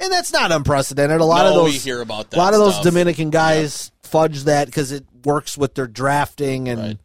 [0.00, 1.20] And that's not unprecedented.
[1.20, 2.36] A lot No, of those we hear about that.
[2.36, 2.78] A lot of those.
[2.80, 6.98] Dominican guys fudge that because it works with their drafting and Right.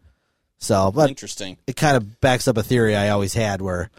[0.59, 0.91] so.
[0.91, 1.57] But Interesting.
[1.65, 3.89] it kind of backs up a theory I always had where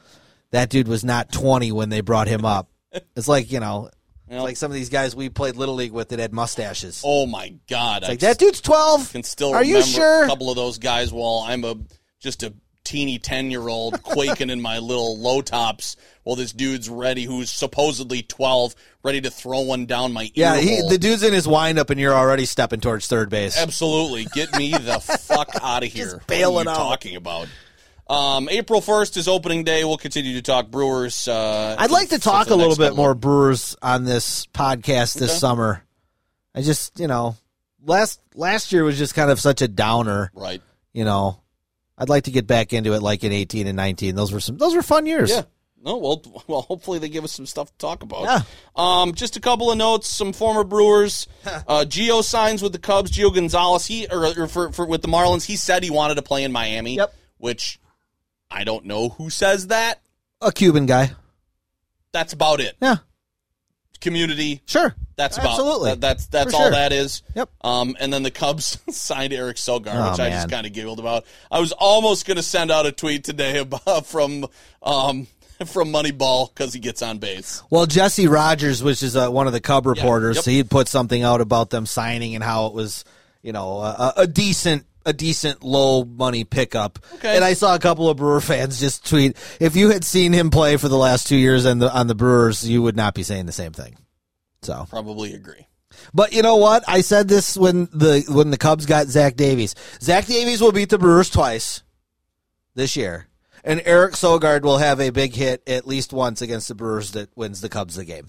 [0.52, 2.68] that dude was not 20 when they brought him up.
[3.16, 3.96] It's like you know, it's
[4.28, 7.02] Well- like some of these guys we played little league with that had mustaches.
[7.04, 8.04] Oh my God!
[8.04, 9.12] I like that dude's 12.
[9.12, 10.24] can still Are you remember sure?
[10.24, 11.76] a couple of those guys while I'm a
[12.20, 12.52] just a
[12.84, 17.50] teeny ten year old quaking in my little low tops while this dude's ready who's
[17.50, 21.46] supposedly twelve ready to throw one down my ear Yeah, he, the dude's in his
[21.48, 23.56] windup, and you're already stepping towards third base.
[23.58, 24.24] Absolutely.
[24.34, 26.20] Get me the fuck out of here.
[26.26, 26.88] bailing what are you out.
[26.90, 27.48] talking about?
[28.08, 29.84] Um, April 1st is opening day.
[29.84, 31.28] We'll continue to talk Brewers.
[31.28, 35.30] Uh, I'd like to talk a little bit couple more Brewers on this podcast this
[35.30, 35.38] Okay.
[35.38, 35.84] summer.
[36.52, 37.36] I just, you know,
[37.84, 40.32] last last year was just kind of such a downer.
[40.34, 40.60] Right.
[40.92, 41.39] You know,
[42.00, 44.14] I'd like to get back into it like in eighteen and nineteen.
[44.14, 45.30] Those were some those were fun years.
[45.30, 45.42] Yeah.
[45.82, 48.24] No, well, well, hopefully they give us some stuff to talk about.
[48.24, 48.40] Yeah.
[48.76, 50.08] Um, just a couple of notes.
[50.08, 51.26] Some former Brewers.
[51.46, 53.10] uh, Gio signs with the Cubs.
[53.10, 53.86] Gio Gonzalez.
[53.86, 55.44] He or, or for, for with the Marlins.
[55.44, 56.96] He said he wanted to play in Miami.
[56.96, 57.14] Yep.
[57.38, 57.78] Which
[58.50, 60.00] I don't know who says that.
[60.42, 61.12] A Cuban guy.
[62.12, 62.76] That's about it.
[62.80, 62.96] Yeah,
[64.00, 64.62] Community.
[64.66, 64.94] sure.
[65.16, 65.90] That's about Absolutely.
[65.90, 66.70] that- that's that's For all sure.
[66.72, 67.22] that is.
[67.34, 67.50] Yep.
[67.62, 70.32] Um, and then the Cubs signed Eric Sogard, Oh, which I man.
[70.32, 71.24] just kind of giggled about.
[71.50, 74.46] I was almost going to send out a tweet today about from
[74.82, 75.26] um
[75.66, 77.62] from Moneyball because he gets on base.
[77.68, 80.44] Well, Jesse Rogers, which is uh, one of the Cub reporters, Yep.
[80.44, 83.04] so he'd put something out about them signing and how it was,
[83.42, 86.98] you know, a, a decent a decent low money pickup.
[87.14, 87.34] Okay.
[87.36, 90.50] And I saw a couple of Brewer fans just tweet if you had seen him
[90.50, 93.22] play for the last two years and the, on the Brewers, you would not be
[93.22, 93.96] saying the same thing.
[94.62, 95.66] So, Probably agree.
[96.12, 96.84] but you know what?
[96.86, 99.74] I said this when the when the Cubs got Zach Davies.
[100.02, 101.82] Zach Davies will beat the Brewers twice
[102.74, 103.26] this year,
[103.64, 107.34] and Eric Sogard will have a big hit at least once against the Brewers that
[107.36, 108.28] wins the Cubs the game.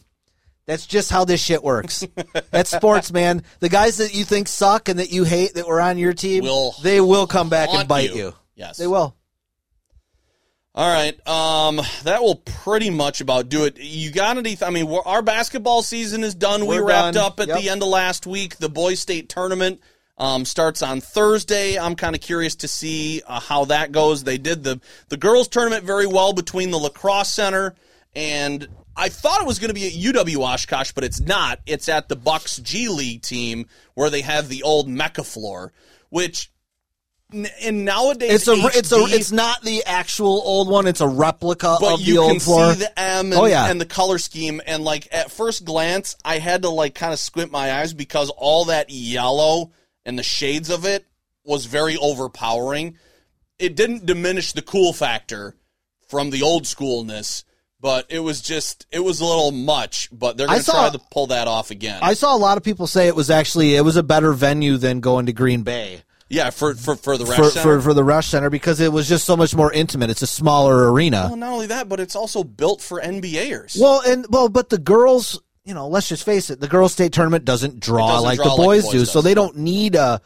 [0.68, 2.06] That's just how this shit works.
[2.52, 3.44] That's sports, man.
[3.60, 6.44] The guys that you think suck and that you hate that were on your team,
[6.44, 8.16] Will they will come back and bite you.
[8.16, 8.34] you.
[8.56, 8.78] Yes.
[8.78, 9.16] They will.
[10.74, 11.28] All right.
[11.28, 13.78] Um, that will pretty much about do it.
[13.78, 14.58] You got any?
[14.62, 16.62] I mean, we're, our basketball season is done.
[16.66, 17.26] we We're wrapped done.
[17.26, 17.60] up at Yep.
[17.60, 18.56] the end of last week.
[18.58, 19.82] The boys' state tournament
[20.18, 21.78] um, starts on Thursday.
[21.78, 24.24] I'm kind of curious to see uh, how that goes.
[24.24, 24.80] They did the
[25.10, 27.76] the girls' tournament very well between the La Crosse Center
[28.16, 28.68] and.
[29.02, 31.60] I thought it was going to be at UW Oshkosh, but it's not.
[31.66, 33.66] It's at the Bucks G League team
[33.96, 35.74] where they have the old Mecca floor,
[36.10, 36.52] which
[37.64, 40.86] and nowadays It's a it's a it's not the actual old one.
[40.86, 42.74] It's a replica but of the you old can floor.
[42.74, 43.70] see the M and, Oh, yeah.
[43.72, 47.20] and the color scheme and like at first glance I had to like kind of
[47.20, 49.72] squint my eyes because all that yellow
[50.06, 51.06] and the shades of it
[51.46, 52.98] was very overpowering.
[53.58, 55.56] It didn't diminish the cool factor
[56.10, 57.46] from the old schoolness,
[57.82, 61.02] but it was just it was a little much, but they're going to try to
[61.12, 62.00] pull that off again.
[62.02, 64.78] I saw a lot of people say it was actually it was a better venue
[64.78, 67.62] than going to Green Bay yeah, for for for the for, Center.
[67.62, 70.10] for for the Resch Center because it was just so much more intimate.
[70.10, 71.26] It's a smaller arena.
[71.28, 73.80] well, not only that, but it's also built for NBAers.
[73.80, 77.12] Well, and well, but the girls, you know, let's just face it, the girls' state
[77.12, 79.34] tournament doesn't draw doesn't like draw the like the boys boys do, does, so they
[79.34, 80.22] don't need a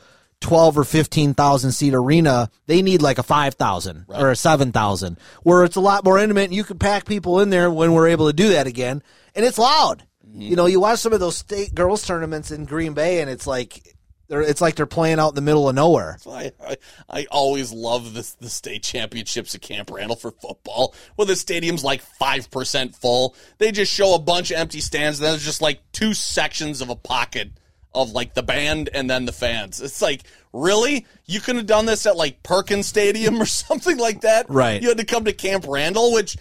[0.46, 2.52] twelve or fifteen thousand seat arena.
[2.68, 6.20] They need like a five thousand or a seven thousand, where it's a lot more
[6.20, 6.46] intimate.
[6.46, 9.02] and You can pack people in there when we're able to do that again,
[9.34, 10.04] and it's loud.
[10.28, 10.42] Mm-hmm.
[10.42, 13.48] You know, you watch some of those state girls tournaments in Green Bay, and it's
[13.48, 13.96] like
[14.28, 16.20] they're it's like they're playing out in the middle of nowhere.
[16.30, 16.78] I, I,
[17.10, 21.84] I always love this the state championships at Camp Randall for football, where the stadium's
[21.84, 23.36] like five percent full.
[23.58, 26.82] They just show a bunch of empty stands, and then there's just like two sections
[26.82, 27.50] of a pocket
[27.96, 29.82] of like the band and then the fans.
[29.82, 30.22] It's like,
[30.54, 31.06] really?
[31.26, 34.50] You could have done this at like Perkins Stadium or something like that.
[34.50, 34.82] Right.
[34.82, 36.38] You had to come to Camp Randall, which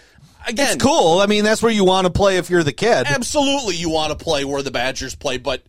[0.46, 1.20] again It's cool.
[1.20, 3.06] I mean, that's where you want to play if you're the kid.
[3.06, 5.62] absolutely you want to play where the Badgers play, but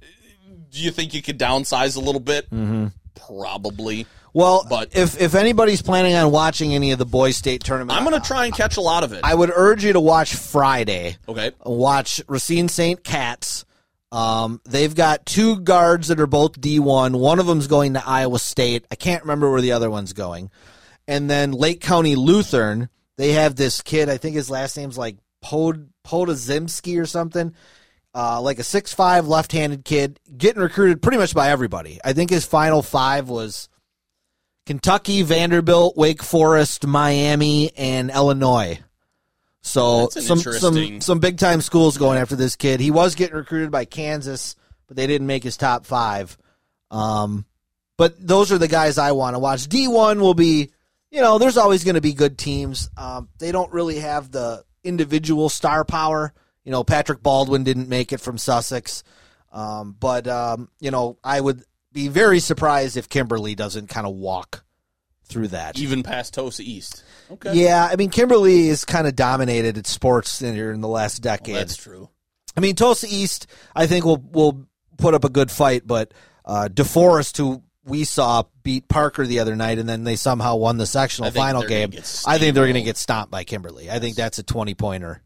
[0.72, 2.50] do you think you could downsize a little bit?
[2.50, 2.88] Mm-hmm.
[3.28, 4.06] Probably.
[4.34, 8.06] Well, But- if if anybody's planning on watching any of the boys' state tournament, I'm
[8.06, 9.22] going to try and catch a lot of it.
[9.24, 11.16] I would urge you to watch Friday.
[11.30, 11.52] okay.
[11.64, 13.02] Watch Racine St.
[13.04, 13.64] Cats.
[14.12, 17.20] Um, they've got two guards that are both D1.
[17.20, 18.86] One of them's going to Iowa State.
[18.92, 20.52] I can't remember where the other one's going.
[21.08, 24.10] And then Lake Country Lutheran, they have this kid.
[24.10, 27.54] I think his last name's like Pod Podziemski or something.
[28.14, 32.00] Uh, like a six five left handed kid getting recruited pretty much by everybody.
[32.04, 33.68] I think his final five was
[34.66, 38.80] Kentucky, Vanderbilt, Wake Forest, Miami, and Illinois.
[39.66, 42.80] So some some some big time schools going after this kid.
[42.80, 44.56] He was getting recruited by Kansas,
[44.88, 46.38] but they didn't make his top five.
[46.92, 47.46] Um,
[47.98, 49.68] but those are the guys I want to watch.
[49.68, 50.70] D one will be,
[51.10, 52.90] you know, there's always going to be good teams.
[52.96, 56.32] Um, they don't really have the individual star power.
[56.64, 59.04] You know, Patrick Baldwin didn't make it from Sussex,
[59.52, 64.14] um, but um, you know, I would be very surprised if Kimberly doesn't kind of
[64.14, 64.65] walk
[65.26, 65.78] through that.
[65.80, 67.04] Even past Tosa East.
[67.32, 67.54] Okay.
[67.54, 71.20] Yeah, I mean, Kimberly is kind of dominated at sports in, here in the last
[71.20, 71.54] decade.
[71.54, 72.10] Well, that's true.
[72.56, 76.14] I mean, Tosa East, I think will will put up a good fight, but
[76.46, 80.78] uh, DeForest, who we saw beat Parker the other night, and then they somehow won
[80.78, 81.92] the sectional final game.
[82.26, 83.92] I think they're going to get stomped by Kimberly.
[83.92, 85.22] I think that's a twenty pointer.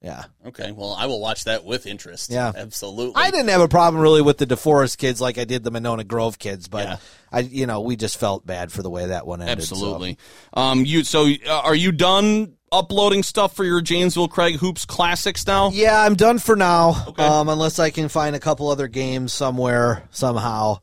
[0.00, 0.70] Yeah, Okay.
[0.70, 2.30] Well, I will watch that with interest.
[2.30, 2.52] Yeah.
[2.54, 3.20] Absolutely.
[3.20, 6.04] I didn't have a problem really with the DeForest kids like I did the Monona
[6.04, 6.96] Grove kids, but Yeah.
[7.32, 9.66] I, you know, we just felt bad for the way that one ended.
[9.66, 9.74] so.
[9.74, 10.16] Absolutely.
[10.54, 10.84] Um.
[10.84, 11.02] You.
[11.02, 15.70] So, uh, are you done uploading stuff for your Janesville Craig Hoops Classics now?
[15.70, 17.04] Yeah, I'm done for now.
[17.08, 17.24] Okay.
[17.24, 20.78] Um, unless I can find a couple other games somewhere somehow.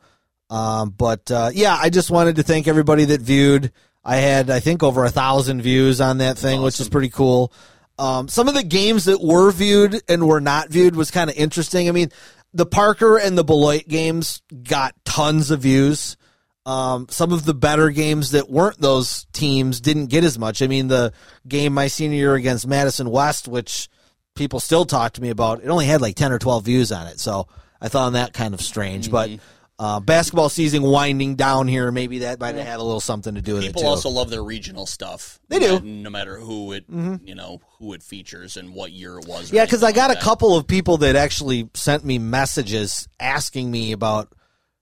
[0.50, 3.72] Um, but uh, yeah, I just wanted to thank everybody that viewed.
[4.04, 7.52] I had I think over a thousand views on that thing, which is pretty cool.
[7.98, 11.36] Um, some of the games that were viewed and were not viewed was kind of
[11.38, 11.88] interesting.
[11.88, 12.10] I mean,
[12.54, 16.18] the Parker and the Beloit games got tons of views.
[16.66, 20.62] Um, some of the better games that weren't those teams didn't get as much.
[20.62, 21.14] I mean, the
[21.48, 23.88] game my senior year against Madison West, which
[24.36, 27.08] people still talk to me about, it only had like 10 or 12 views on
[27.08, 27.20] it.
[27.20, 27.48] So
[27.80, 29.12] I found that kind of strange.
[29.12, 29.30] But
[29.78, 33.42] uh, basketball season winding down here, maybe that might have had a little something to
[33.42, 35.40] do with People it People also love their regional stuff.
[35.50, 35.80] They do.
[35.82, 39.52] No- matter who it, you know, who it features and what year it was.
[39.52, 40.24] Yeah, because I got like a that.
[40.24, 44.32] couple of people that actually sent me messages asking me about,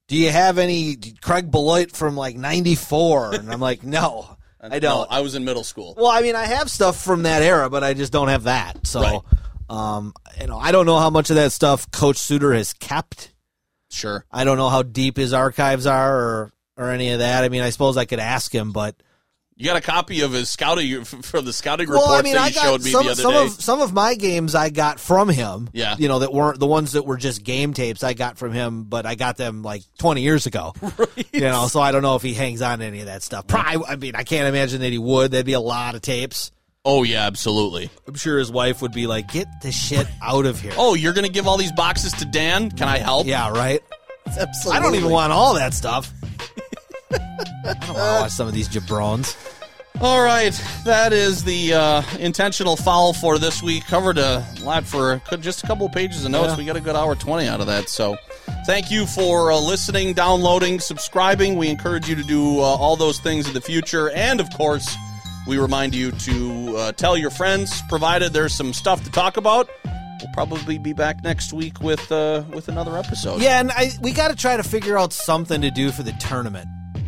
[0.08, 4.84] do you have any Craig Beloit from like '94, and I'm like, no, I don't.
[4.84, 5.96] No, I was in middle school.
[5.98, 8.86] Well, I mean, I have stuff from that era, but I just don't have that.
[8.86, 9.20] So, Right.
[9.70, 13.32] um, you know, I don't know how much of that stuff Coach Suter has kept.
[13.94, 14.26] Sure.
[14.32, 17.44] I don't know how deep his archives are or or any of that.
[17.44, 18.96] I mean, I suppose I could ask him, but
[19.56, 22.48] You got a copy of his scouting from the scouting well, I mean, that I
[22.48, 23.44] you got showed me some the other some day.
[23.46, 25.70] of some of my games I got from him.
[25.72, 25.96] Yeah.
[26.00, 28.04] you know that weren't the ones that were just game tapes.
[28.04, 30.74] I got from him, but I got them like 20 years ago.
[31.32, 33.48] You know, so I don't know if he hangs on to any of that stuff.
[33.48, 35.32] Probably, I mean, I can't imagine that he would.
[35.32, 36.52] That'd be a lot of tapes.
[36.86, 37.90] Oh yeah, absolutely.
[38.08, 41.14] I'm sure his wife would be like, "Get the shit out of here." Oh, you're
[41.14, 42.72] gonna give all these boxes to Dan?
[42.72, 43.28] Can I help?
[43.28, 43.82] Yeah, right.
[44.26, 44.80] absolutely.
[44.80, 46.12] I don't even want all that stuff.
[47.12, 47.18] I
[47.64, 49.36] don't want to watch some of these jabrones.
[50.02, 53.86] All right, that is the uh, intentional foul for this week.
[53.86, 56.50] Covered a lot for just a couple pages of notes.
[56.50, 56.58] Yeah.
[56.58, 57.90] We got a good hour twenty out of that.
[57.90, 58.18] So,
[58.66, 61.58] thank you for uh, listening, downloading, subscribing.
[61.58, 64.94] We encourage you to do uh, all those things in the future, and of course,
[65.48, 67.82] we remind you to uh, tell your friends.
[67.90, 72.44] Provided there's some stuff to talk about, we'll probably be back next week with uh,
[72.54, 73.42] with another episode.
[73.42, 76.14] Yeah, and I we got to try to figure out something to do for the
[76.14, 76.68] tournament.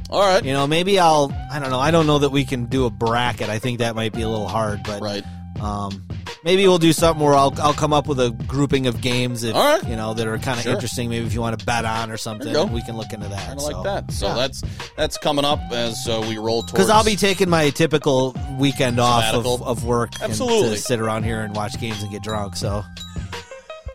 [0.09, 0.43] All right.
[0.43, 1.33] You know, maybe I'll.
[1.51, 1.79] I don't know.
[1.79, 3.49] I don't know that we can do a bracket.
[3.49, 5.23] I think that might be a little hard, but Right.
[5.61, 6.05] Um,
[6.43, 9.55] maybe we'll do something where I'll I'll come up with a grouping of games if
[9.55, 9.83] right.
[9.87, 10.73] you know that are kind of Sure.
[10.73, 11.09] interesting.
[11.09, 13.47] Maybe if you want to bet on or something, we can look into that.
[13.47, 13.71] Kind of so.
[13.71, 14.11] like that.
[14.13, 14.33] So yeah.
[14.35, 14.63] that's
[14.95, 16.71] that's coming up as uh, we roll towards.
[16.73, 20.75] Because I'll be taking my typical weekend off of, of work and Absolutely.
[20.75, 22.55] to sit around here and watch games and get drunk.
[22.55, 22.83] So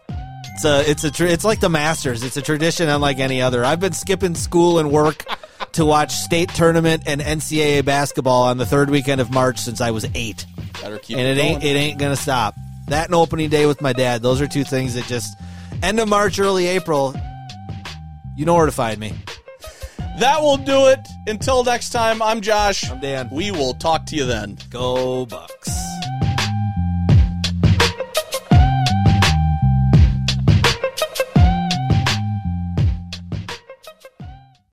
[0.09, 2.23] it's a it's a tr- it's like the Masters.
[2.23, 3.65] It's a tradition unlike any other.
[3.65, 5.25] I've been skipping school and work
[5.73, 9.91] to watch state tournament and NCAA basketball on the third weekend of March since I
[9.91, 10.47] was eight,
[10.81, 12.55] better keep and it ain't it ain't gonna stop.
[12.89, 14.23] That and opening day with my dad.
[14.23, 15.39] Those are two things that just
[15.83, 17.15] end of March, early April.
[18.37, 19.13] You know where to find me.
[20.19, 21.01] That will do it.
[21.27, 22.91] Until next time, I'm Josh.
[22.91, 23.29] I'm Dan.
[23.31, 24.59] We will talk to you then.
[24.71, 26.00] Go Bucks.